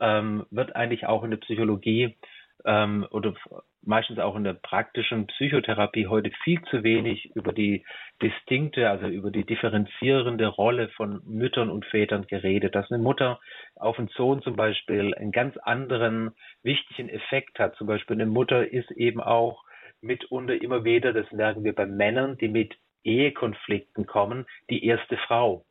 [0.00, 2.16] ähm, wird eigentlich auch in der Psychologie
[2.64, 3.34] ähm, oder
[3.82, 7.84] meistens auch in der praktischen Psychotherapie heute viel zu wenig über die
[8.22, 12.74] distinkte, also über die differenzierende Rolle von Müttern und Vätern geredet.
[12.74, 13.40] Dass eine Mutter
[13.76, 16.32] auf einen Sohn zum Beispiel einen ganz anderen
[16.62, 17.76] wichtigen Effekt hat.
[17.76, 19.64] Zum Beispiel eine Mutter ist eben auch
[20.00, 22.74] mitunter immer wieder, das merken wir bei Männern, die mit
[23.04, 25.64] Ehekonflikten kommen, die erste Frau.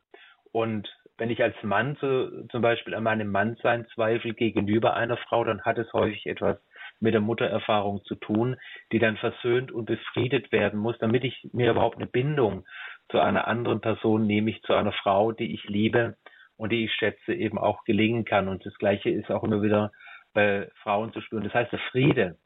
[0.52, 0.88] Und
[1.18, 5.62] wenn ich als Mann zu, zum Beispiel an meinem Mannsein zweifle gegenüber einer Frau, dann
[5.62, 6.58] hat es häufig etwas
[7.00, 8.56] mit der Muttererfahrung zu tun,
[8.92, 12.64] die dann versöhnt und befriedet werden muss, damit ich mir überhaupt eine Bindung
[13.10, 16.16] zu einer anderen Person, nämlich zu einer Frau, die ich liebe
[16.56, 18.48] und die ich schätze, eben auch gelingen kann.
[18.48, 19.92] Und das Gleiche ist auch immer wieder
[20.32, 21.44] bei Frauen zu spüren.
[21.44, 22.38] Das heißt, der Friede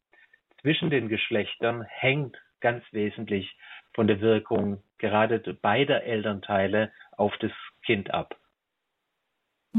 [0.61, 3.55] zwischen den Geschlechtern hängt ganz wesentlich
[3.93, 7.51] von der Wirkung gerade beider Elternteile auf das
[7.85, 8.38] Kind ab.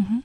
[0.01, 0.23] Mhm.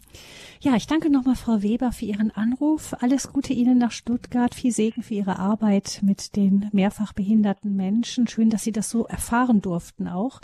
[0.61, 2.95] Ja, ich danke nochmal Frau Weber für Ihren Anruf.
[3.01, 4.55] Alles Gute Ihnen nach Stuttgart.
[4.55, 8.27] Viel Segen für Ihre Arbeit mit den mehrfach behinderten Menschen.
[8.27, 10.39] Schön, dass Sie das so erfahren durften auch.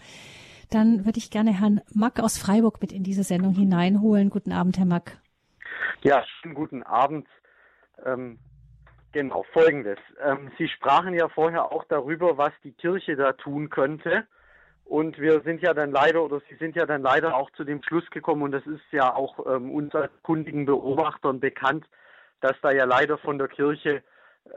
[0.69, 4.29] Dann würde ich gerne Herrn Mack aus Freiburg mit in diese Sendung hineinholen.
[4.29, 5.17] Guten Abend, Herr Mack.
[6.01, 7.27] Ja, schönen guten Abend.
[8.05, 8.39] Ähm,
[9.13, 9.99] genau, folgendes.
[10.21, 14.27] Ähm, Sie sprachen ja vorher auch darüber, was die Kirche da tun könnte.
[14.85, 17.81] Und wir sind ja dann leider, oder Sie sind ja dann leider auch zu dem
[17.83, 21.85] Schluss gekommen, und das ist ja auch ähm, uns als kundigen Beobachtern bekannt,
[22.41, 24.03] dass da ja leider von der Kirche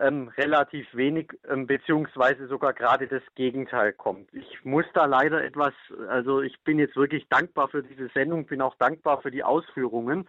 [0.00, 4.32] ähm, relativ wenig, ähm, beziehungsweise sogar gerade das Gegenteil kommt.
[4.32, 5.72] Ich muss da leider etwas,
[6.08, 10.28] also ich bin jetzt wirklich dankbar für diese Sendung, bin auch dankbar für die Ausführungen.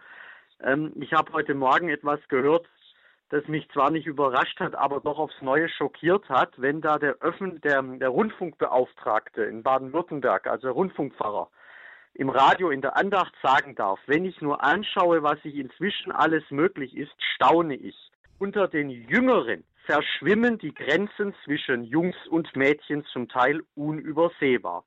[0.62, 2.66] Ähm, ich habe heute Morgen etwas gehört,
[3.30, 7.16] das mich zwar nicht überrascht hat, aber doch aufs Neue schockiert hat, wenn da der,
[7.20, 11.48] Öffn der, der Rundfunkbeauftragte in Baden-Württemberg, also Rundfunkpfarrer,
[12.14, 16.44] im Radio in der Andacht sagen darf, wenn ich nur anschaue, was sich inzwischen alles
[16.50, 17.96] möglich ist, staune ich.
[18.38, 24.84] Unter den Jüngeren verschwimmen die Grenzen zwischen Jungs und Mädchen zum Teil unübersehbar.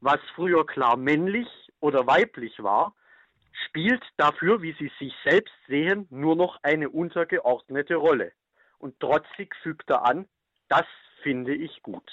[0.00, 1.48] Was früher klar männlich
[1.80, 2.94] oder weiblich war,
[3.52, 8.32] spielt dafür, wie sie sich selbst sehen, nur noch eine untergeordnete Rolle.
[8.78, 10.28] Und trotzig fügt er an,
[10.68, 10.86] das
[11.22, 12.10] finde ich gut.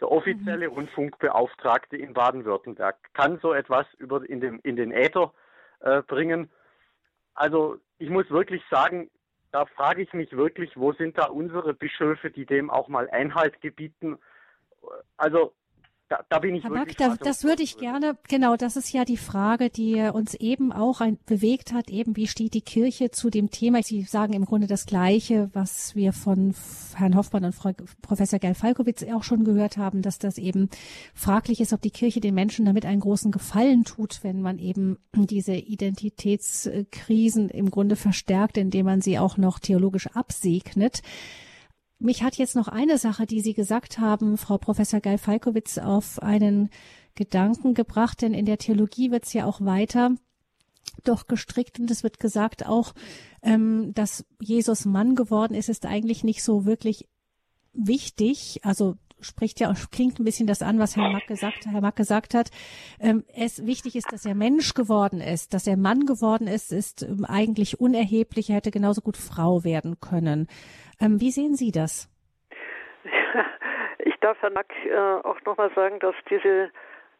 [0.00, 0.74] Der offizielle mhm.
[0.74, 5.32] Rundfunkbeauftragte in Baden-Württemberg kann so etwas über in, dem, in den Äther
[5.80, 6.50] äh, bringen.
[7.34, 9.10] Also ich muss wirklich sagen,
[9.52, 13.60] da frage ich mich wirklich, wo sind da unsere Bischöfe, die dem auch mal Einhalt
[13.62, 14.18] gebieten?
[15.16, 15.54] Also
[16.08, 16.70] da, da bin ich Herr.
[16.70, 20.72] Mack, da, das würde ich gerne, genau, das ist ja die Frage, die uns eben
[20.72, 23.82] auch ein, bewegt hat, eben wie steht die Kirche zu dem Thema.
[23.82, 26.54] Sie sagen im Grunde das Gleiche, was wir von
[26.94, 27.72] Herrn Hoffmann und Frau,
[28.02, 30.70] Professor Geil Falkowitz auch schon gehört haben, dass das eben
[31.14, 34.98] fraglich ist, ob die Kirche den Menschen damit einen großen Gefallen tut, wenn man eben
[35.14, 41.02] diese Identitätskrisen im Grunde verstärkt, indem man sie auch noch theologisch absegnet.
[41.98, 46.22] Mich hat jetzt noch eine Sache, die Sie gesagt haben, Frau Professor Geil Falkowitz, auf
[46.22, 46.70] einen
[47.14, 50.12] Gedanken gebracht, denn in der Theologie wird es ja auch weiter
[51.04, 52.94] doch gestrickt und es wird gesagt auch,
[53.42, 57.08] ähm, dass Jesus Mann geworden ist, ist eigentlich nicht so wirklich
[57.72, 58.60] wichtig.
[58.62, 62.34] Also spricht ja, klingt ein bisschen das an, was Herr Mack gesagt, Herr Mack gesagt
[62.34, 62.50] hat.
[62.98, 67.02] Ähm, es wichtig ist, dass er Mensch geworden ist, dass er Mann geworden ist, ist
[67.02, 68.50] ähm, eigentlich unerheblich.
[68.50, 70.48] Er hätte genauso gut Frau werden können.
[71.00, 72.08] Ähm, wie sehen Sie das?
[73.98, 76.70] Ich darf Herrn Mack äh, auch nochmal sagen, dass diese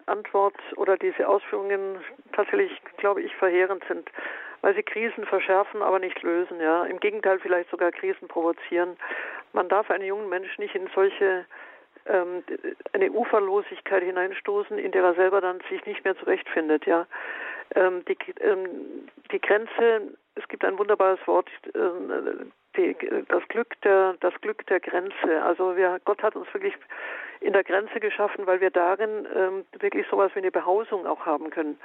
[0.06, 1.98] Antwort oder diese Ausführungen
[2.32, 4.08] tatsächlich, glaube ich, verheerend sind,
[4.60, 6.60] weil sie Krisen verschärfen, aber nicht lösen.
[6.60, 8.96] Ja, im Gegenteil, vielleicht sogar Krisen provozieren.
[9.52, 11.44] Man darf einen jungen Menschen nicht in solche
[12.06, 12.44] ähm,
[12.92, 16.86] eine Uferlosigkeit hineinstoßen, in der er selber dann sich nicht mehr zurechtfindet.
[16.86, 17.06] Ja,
[17.74, 20.16] ähm, die, ähm, die Grenze.
[20.36, 21.48] Es gibt ein wunderbares Wort.
[21.74, 22.96] Ähm, die,
[23.28, 25.42] das Glück der das Glück der Grenze.
[25.42, 26.74] Also wir, Gott hat uns wirklich
[27.40, 31.50] in der Grenze geschaffen, weil wir darin ähm, wirklich sowas wie eine Behausung auch haben
[31.50, 31.78] können.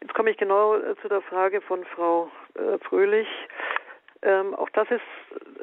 [0.00, 3.28] Jetzt komme ich genau äh, zu der Frage von Frau äh, Fröhlich.
[4.22, 5.02] Ähm, auch das ist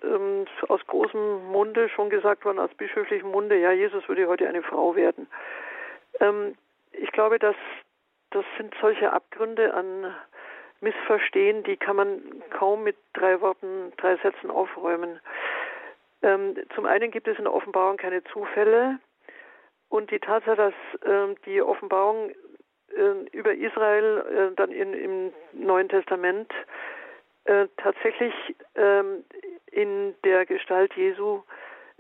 [0.03, 4.61] ähm, aus großem Munde schon gesagt worden, aus bischöflichem Munde, ja, Jesus würde heute eine
[4.61, 5.27] Frau werden.
[6.19, 6.56] Ähm,
[6.91, 7.56] ich glaube, dass
[8.31, 10.15] das sind solche Abgründe an
[10.82, 15.20] Missverstehen, die kann man kaum mit drei Worten, drei Sätzen aufräumen.
[16.24, 18.99] Ähm, zum einen gibt es in der Offenbarung keine Zufälle
[19.90, 20.74] und die Tatsache, dass
[21.06, 22.32] ähm, die Offenbarung
[22.95, 26.52] äh, über Israel äh, dann in, im Neuen Testament
[27.45, 28.34] äh, tatsächlich
[28.76, 29.24] ähm,
[29.72, 31.41] in der Gestalt Jesu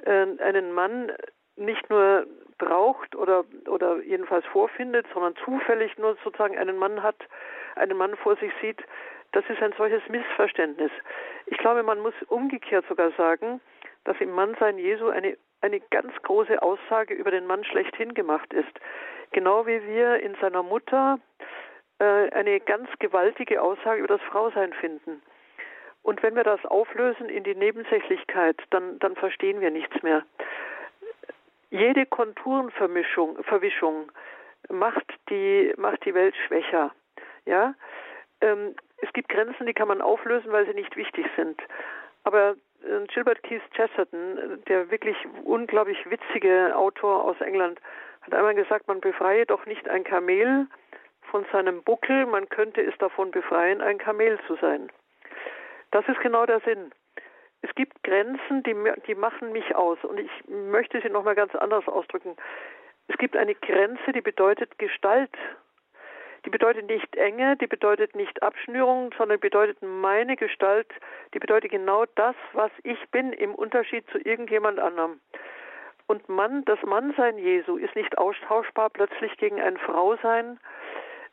[0.05, 1.11] äh, einen Mann
[1.55, 2.25] nicht nur
[2.57, 7.17] braucht oder, oder jedenfalls vorfindet, sondern zufällig nur sozusagen einen Mann hat,
[7.75, 8.81] einen Mann vor sich sieht,
[9.31, 10.91] das ist ein solches Missverständnis.
[11.45, 13.61] Ich glaube, man muss umgekehrt sogar sagen,
[14.03, 18.71] dass im Mannsein Jesu eine, eine ganz große Aussage über den Mann schlechthin gemacht ist.
[19.31, 21.19] Genau wie wir in seiner Mutter
[21.99, 25.21] äh, eine ganz gewaltige Aussage über das Frausein finden.
[26.03, 30.25] Und wenn wir das auflösen in die Nebensächlichkeit, dann, dann verstehen wir nichts mehr.
[31.69, 33.37] Jede Konturenvermischung,
[34.69, 36.91] macht die, macht die Welt schwächer.
[37.51, 37.75] Ja,
[38.39, 41.61] ähm, es gibt Grenzen, die kann man auflösen, weil sie nicht wichtig sind.
[42.23, 47.81] Aber äh, Gilbert Keith Chesterton, der wirklich unglaublich witzige Autor aus England,
[48.21, 50.67] hat einmal gesagt, man befreie doch nicht ein Kamel
[51.23, 54.89] von seinem Buckel, man könnte es davon befreien, ein Kamel zu sein.
[55.91, 56.93] Das ist genau der Sinn.
[57.63, 58.75] Es gibt Grenzen, die,
[59.07, 59.97] die machen mich aus.
[60.03, 62.37] Und ich möchte sie nochmal ganz anders ausdrücken.
[63.09, 65.31] Es gibt eine Grenze, die bedeutet Gestalt.
[66.45, 70.87] Die bedeutet nicht Enge, die bedeutet nicht Abschnürung, sondern bedeutet meine Gestalt,
[71.33, 75.19] die bedeutet genau das, was ich bin, im Unterschied zu irgendjemand anderem.
[76.07, 80.59] Und Mann, das Mannsein Jesu ist nicht austauschbar plötzlich gegen ein Frausein,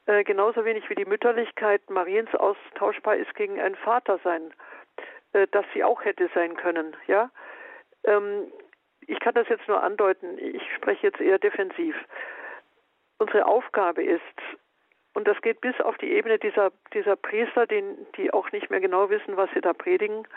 [0.06, 4.54] äh, genauso wenig wie die Mütterlichkeit Mariens austauschbar ist gegen ein Vatersein,
[5.32, 6.96] äh, das sie auch hätte sein können.
[7.06, 7.30] Ja,
[8.04, 8.52] ähm,
[9.06, 10.38] ich kann das jetzt nur andeuten.
[10.38, 11.96] Ich spreche jetzt eher defensiv.
[13.18, 14.22] Unsere Aufgabe ist,
[15.18, 17.82] und das geht bis auf die Ebene dieser, dieser Priester, die,
[18.16, 20.28] die auch nicht mehr genau wissen, was sie da predigen.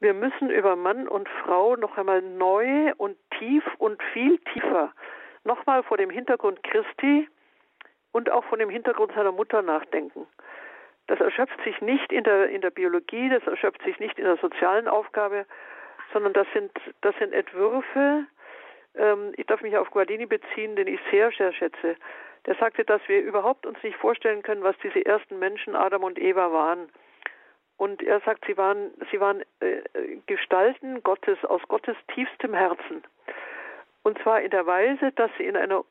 [0.00, 4.92] Wir müssen über Mann und Frau noch einmal neu und tief und viel tiefer,
[5.44, 7.28] nochmal vor dem Hintergrund Christi
[8.10, 10.26] und auch vor dem Hintergrund seiner Mutter nachdenken.
[11.06, 14.38] Das erschöpft sich nicht in der, in der Biologie, das erschöpft sich nicht in der
[14.38, 15.46] sozialen Aufgabe,
[16.12, 16.72] sondern das sind,
[17.02, 18.26] das sind Entwürfe.
[18.96, 21.94] Ähm, ich darf mich auf Guardini beziehen, den ich sehr, sehr schätze.
[22.46, 26.18] Der sagte, dass wir überhaupt uns nicht vorstellen können, was diese ersten Menschen, Adam und
[26.18, 26.88] Eva, waren.
[27.76, 29.82] Und er sagt, sie waren, sie waren äh,
[30.26, 33.02] Gestalten Gottes aus Gottes tiefstem Herzen.
[34.02, 35.84] Und zwar in der Weise, dass sie in einer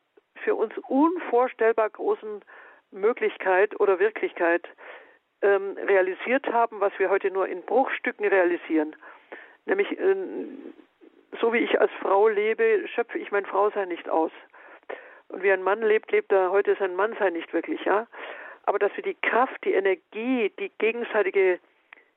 [0.43, 2.41] für uns unvorstellbar großen
[2.91, 4.67] Möglichkeit oder Wirklichkeit
[5.41, 8.95] ähm, realisiert haben, was wir heute nur in Bruchstücken realisieren.
[9.65, 10.15] Nämlich, äh,
[11.39, 14.31] so wie ich als Frau lebe, schöpfe ich mein Frausein nicht aus.
[15.30, 18.07] Und wie ein Mann lebt, lebt er heute sein Mannsein nicht wirklich, ja.
[18.64, 21.60] Aber dass wir die Kraft, die Energie, die gegenseitige,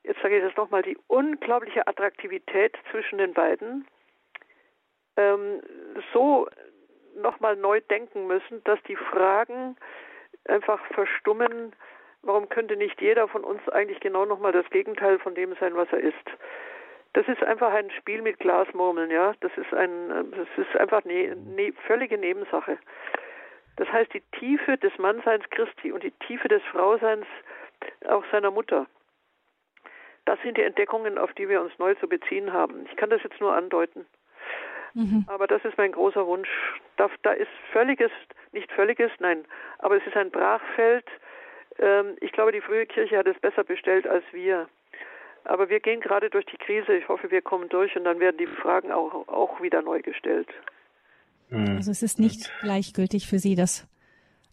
[0.03, 3.87] jetzt sage ich das nochmal, die unglaubliche Attraktivität zwischen den beiden
[5.17, 5.61] ähm,
[6.13, 6.49] so
[7.17, 9.77] nochmal neu denken müssen, dass die Fragen
[10.49, 11.75] einfach verstummen,
[12.23, 15.89] warum könnte nicht jeder von uns eigentlich genau nochmal das Gegenteil von dem sein, was
[15.93, 16.31] er ist.
[17.15, 19.35] Das ist einfach ein Spiel mit Glasmurmeln, ja.
[19.41, 22.79] Das ist ein, das ist einfach eine ne, völlige Nebensache.
[23.77, 27.27] Das heißt, die Tiefe des Mannseins Christi und die Tiefe des Frauseins
[28.09, 28.87] auch seiner Mutter.
[30.25, 32.87] Das sind die Entdeckungen, auf die wir uns neu zu beziehen haben.
[32.91, 34.07] Ich kann das jetzt nur andeuten.
[34.95, 35.25] Mhm.
[35.27, 36.49] Aber das ist mein großer Wunsch.
[36.97, 38.11] Da, da, ist völliges,
[38.53, 39.45] nicht völliges, nein,
[39.79, 41.07] aber es ist ein Brachfeld.
[41.79, 44.69] Ähm, ich glaube, die frühe Kirche hat es besser bestellt als wir.
[45.45, 46.95] Aber wir gehen gerade durch die Krise.
[46.97, 50.49] Ich hoffe, wir kommen durch und dann werden die Fragen auch, auch wieder neu gestellt.
[51.51, 51.77] Mhm.
[51.77, 53.89] Also es ist nicht gleichgültig für Sie, dass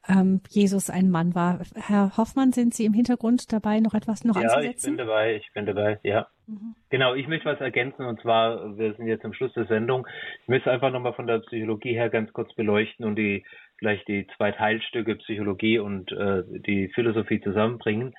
[0.07, 1.59] ähm, Jesus ein Mann war.
[1.75, 4.65] Herr Hoffmann, sind Sie im Hintergrund dabei, noch etwas noch ja, anzusetzen?
[4.65, 6.27] Ja, ich bin dabei, ich bin dabei, ja.
[6.47, 6.75] Mhm.
[6.89, 10.07] Genau, ich möchte was ergänzen und zwar, wir sind jetzt am Schluss der Sendung.
[10.41, 13.45] Ich möchte einfach nochmal von der Psychologie her ganz kurz beleuchten und die
[13.79, 18.13] vielleicht die zwei Teilstücke Psychologie und äh, die Philosophie zusammenbringen.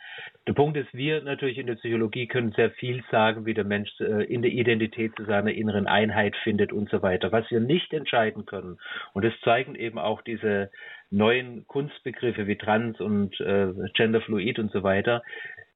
[0.46, 3.90] Der Punkt ist, wir natürlich in der Psychologie können sehr viel sagen, wie der Mensch
[4.00, 7.30] äh, in der Identität zu seiner inneren Einheit findet und so weiter.
[7.30, 8.78] Was wir nicht entscheiden können,
[9.12, 10.70] und das zeigen eben auch diese
[11.10, 15.22] neuen Kunstbegriffe wie Trans und äh, Genderfluid und so weiter,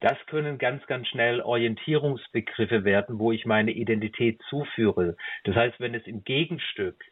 [0.01, 5.17] das können ganz, ganz schnell Orientierungsbegriffe werden, wo ich meine Identität zuführe.
[5.45, 7.03] Das heißt, wenn es im Gegenstück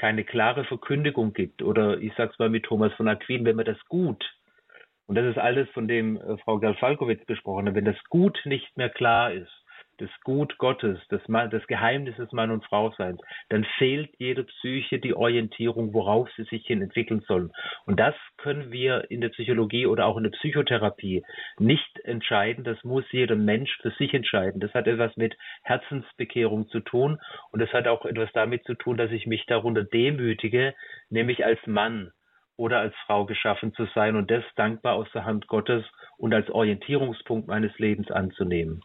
[0.00, 1.62] keine klare Verkündigung gibt.
[1.62, 4.24] Oder ich sag's mal mit Thomas von Aquin, wenn man das Gut
[5.10, 8.76] und das ist alles von dem äh, Frau Galfalkowitz besprochen hat, wenn das Gut nicht
[8.76, 9.50] mehr klar ist,
[10.00, 15.14] das Gut Gottes, das, das Geheimnis des Mann- und Frauseins, dann fehlt jeder Psyche die
[15.14, 17.52] Orientierung, worauf sie sich hin entwickeln sollen.
[17.86, 21.22] Und das können wir in der Psychologie oder auch in der Psychotherapie
[21.58, 22.64] nicht entscheiden.
[22.64, 24.60] Das muss jeder Mensch für sich entscheiden.
[24.60, 27.18] Das hat etwas mit Herzensbekehrung zu tun
[27.52, 30.74] und das hat auch etwas damit zu tun, dass ich mich darunter demütige,
[31.10, 32.12] nämlich als Mann
[32.60, 35.82] oder als Frau geschaffen zu sein und das dankbar aus der Hand Gottes
[36.18, 38.82] und als Orientierungspunkt meines Lebens anzunehmen.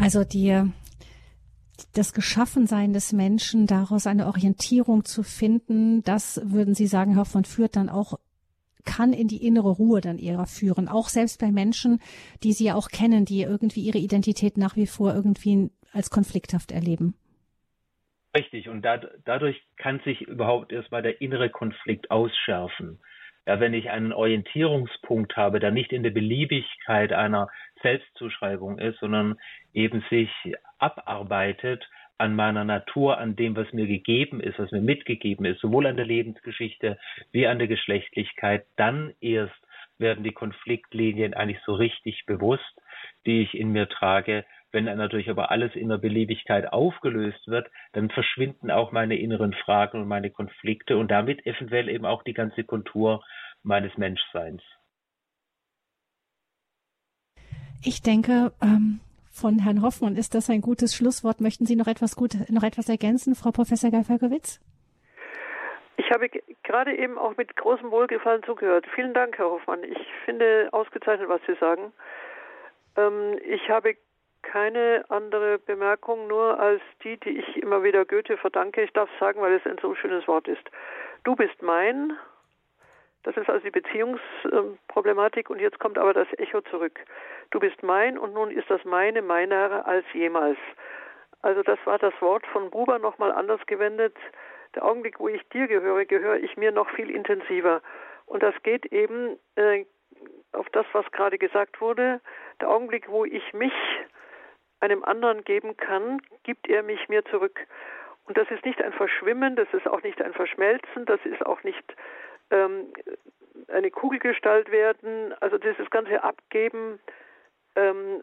[0.00, 0.64] Also die,
[1.94, 7.44] das Geschaffensein des Menschen, daraus eine Orientierung zu finden, das würden Sie sagen, Herr Hoffmann,
[7.44, 8.18] führt dann auch
[8.86, 10.88] kann in die innere Ruhe dann eher führen.
[10.88, 12.00] Auch selbst bei Menschen,
[12.42, 16.72] die Sie ja auch kennen, die irgendwie ihre Identität nach wie vor irgendwie als konflikthaft
[16.72, 17.14] erleben.
[18.34, 18.68] Richtig.
[18.68, 23.00] Und da, dadurch kann sich überhaupt erstmal der innere Konflikt ausschärfen.
[23.46, 27.48] Ja, wenn ich einen Orientierungspunkt habe, der nicht in der Beliebigkeit einer
[27.82, 29.36] Selbstzuschreibung ist, sondern
[29.72, 30.30] eben sich
[30.78, 31.88] abarbeitet
[32.18, 35.96] an meiner Natur, an dem, was mir gegeben ist, was mir mitgegeben ist, sowohl an
[35.96, 36.98] der Lebensgeschichte
[37.32, 39.54] wie an der Geschlechtlichkeit, dann erst
[39.96, 42.80] werden die Konfliktlinien eigentlich so richtig bewusst,
[43.26, 44.44] die ich in mir trage.
[44.72, 49.52] Wenn dann natürlich aber alles in der Beliebigkeit aufgelöst wird, dann verschwinden auch meine inneren
[49.52, 53.24] Fragen und meine Konflikte und damit eventuell eben auch die ganze Kontur
[53.62, 54.62] meines Menschseins.
[57.82, 59.00] Ich denke, ähm,
[59.40, 60.16] von Herrn Hoffmann.
[60.16, 61.40] Ist das ein gutes Schlusswort?
[61.40, 64.60] Möchten Sie noch etwas gut, noch etwas ergänzen, Frau Professor Geifalkowitz?
[65.96, 66.28] Ich habe
[66.62, 68.86] gerade eben auch mit großem Wohlgefallen zugehört.
[68.94, 69.84] Vielen Dank, Herr Hoffmann.
[69.84, 71.92] Ich finde ausgezeichnet, was Sie sagen.
[72.96, 73.96] Ähm, ich habe
[74.42, 78.82] keine andere Bemerkung, nur als die, die ich immer wieder Goethe verdanke.
[78.82, 80.62] Ich darf sagen, weil es ein so schönes Wort ist.
[81.24, 82.12] Du bist mein.
[83.30, 86.98] Das ist also die Beziehungsproblematik und jetzt kommt aber das Echo zurück.
[87.52, 90.58] Du bist mein und nun ist das meine meiner als jemals.
[91.40, 94.16] Also das war das Wort von Buber nochmal anders gewendet.
[94.74, 97.82] Der Augenblick, wo ich dir gehöre, gehöre ich mir noch viel intensiver.
[98.26, 99.84] Und das geht eben äh,
[100.50, 102.20] auf das, was gerade gesagt wurde.
[102.60, 103.72] Der Augenblick, wo ich mich
[104.80, 107.60] einem anderen geben kann, gibt er mich mir zurück.
[108.24, 111.62] Und das ist nicht ein Verschwimmen, das ist auch nicht ein Verschmelzen, das ist auch
[111.62, 111.94] nicht
[112.50, 112.92] ähm,
[113.68, 115.34] eine Kugelgestalt werden.
[115.40, 117.00] Also dieses ganze Abgeben
[117.76, 118.22] ähm,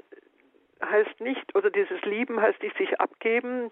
[0.83, 3.71] heißt nicht, oder dieses Lieben heißt nicht sich abgeben,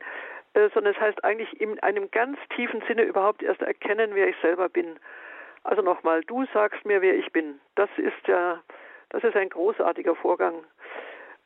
[0.53, 4.36] äh, sondern es heißt eigentlich in einem ganz tiefen Sinne überhaupt erst erkennen, wer ich
[4.41, 4.99] selber bin.
[5.64, 7.60] Also nochmal, du sagst mir, wer ich bin.
[7.76, 8.61] Das ist ja,
[9.10, 10.64] das ist ein großartiger Vorgang.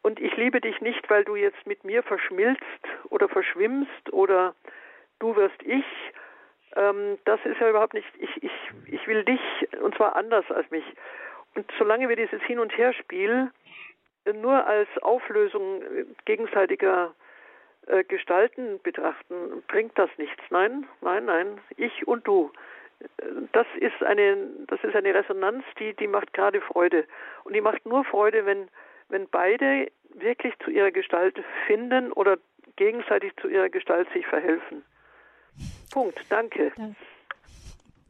[0.02, 2.64] Und ich liebe dich nicht, weil du jetzt mit mir verschmilzt
[3.10, 4.56] oder verschwimmst oder
[5.19, 5.86] du wirst ich.
[6.75, 8.51] Ähm, das ist ja überhaupt nicht, ich, ich,
[8.85, 9.41] ich will dich
[9.81, 10.85] und zwar anders als mich.
[11.55, 13.51] Und solange wir dieses Hin- und Herspiel
[14.33, 15.81] nur als Auflösung
[16.25, 17.13] gegenseitiger
[17.87, 20.43] äh, Gestalten betrachten, bringt das nichts.
[20.49, 22.51] Nein, nein, nein, ich und du.
[23.53, 24.37] Das ist eine,
[24.67, 27.05] das ist eine Resonanz, die, die macht gerade Freude.
[27.45, 28.67] Und die macht nur Freude, wenn,
[29.07, 32.37] wenn beide wirklich zu ihrer Gestalt finden oder
[32.75, 34.83] gegenseitig zu ihrer Gestalt sich verhelfen.
[35.90, 36.20] Punkt.
[36.30, 36.72] Danke.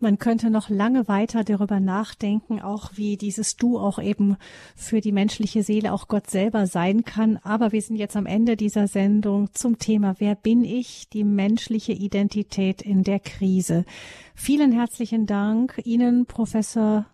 [0.02, 4.38] Man könnte noch lange weiter darüber nachdenken, auch wie dieses Du auch eben
[4.78, 7.38] für die menschliche Seele auch Gott selber sein kann.
[7.44, 11.10] Aber wir sind jetzt am Ende dieser Sendung zum Thema Wer bin ich?
[11.10, 13.84] Die menschliche Identität in der Krise.
[14.36, 17.06] Vielen herzlichen Dank Ihnen, Professor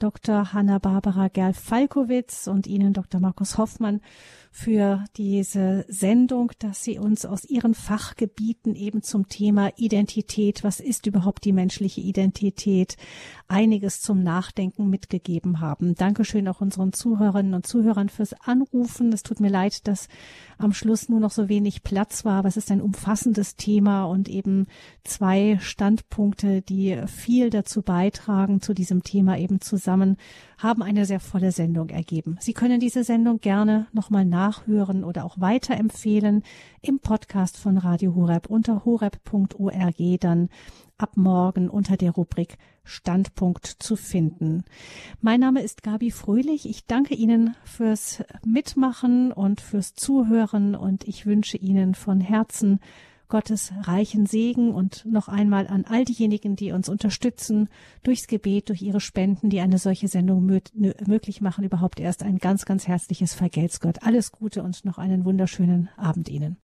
[0.00, 0.52] Dr.
[0.52, 3.20] Hanna-Barbara Gerl-Falkowitz und Ihnen, Dr.
[3.20, 4.00] Markus Hoffmann,
[4.54, 11.06] für diese Sendung, dass Sie uns aus Ihren Fachgebieten eben zum Thema Identität, was ist
[11.06, 12.96] überhaupt die menschliche Identität,
[13.48, 15.94] einiges zum Nachdenken mitgegeben haben.
[15.94, 19.10] Dankeschön auch unseren Zuhörerinnen und Zuhörern fürs Anrufen.
[19.12, 20.08] Es tut mir leid, dass
[20.58, 24.28] am Schluss nur noch so wenig Platz war, aber es ist ein umfassendes Thema und
[24.28, 24.66] eben
[25.02, 30.18] zwei Standpunkte, die viel dazu beitragen, zu diesem Thema eben zusammen
[30.58, 32.36] haben eine sehr volle Sendung ergeben.
[32.40, 36.42] Sie können diese Sendung gerne nochmal nachhören oder auch weiterempfehlen
[36.80, 40.48] im Podcast von Radio Horeb unter horeb.org dann
[40.98, 44.64] ab morgen unter der Rubrik Standpunkt zu finden.
[45.20, 46.68] Mein Name ist Gabi Fröhlich.
[46.68, 52.80] Ich danke Ihnen fürs Mitmachen und fürs Zuhören und ich wünsche Ihnen von Herzen
[53.32, 57.70] Gottes reichen Segen und noch einmal an all diejenigen, die uns unterstützen,
[58.02, 62.66] durchs Gebet, durch ihre Spenden, die eine solche Sendung möglich machen, überhaupt erst ein ganz,
[62.66, 64.02] ganz herzliches Vergelt's Gott.
[64.02, 66.58] Alles Gute und noch einen wunderschönen Abend Ihnen.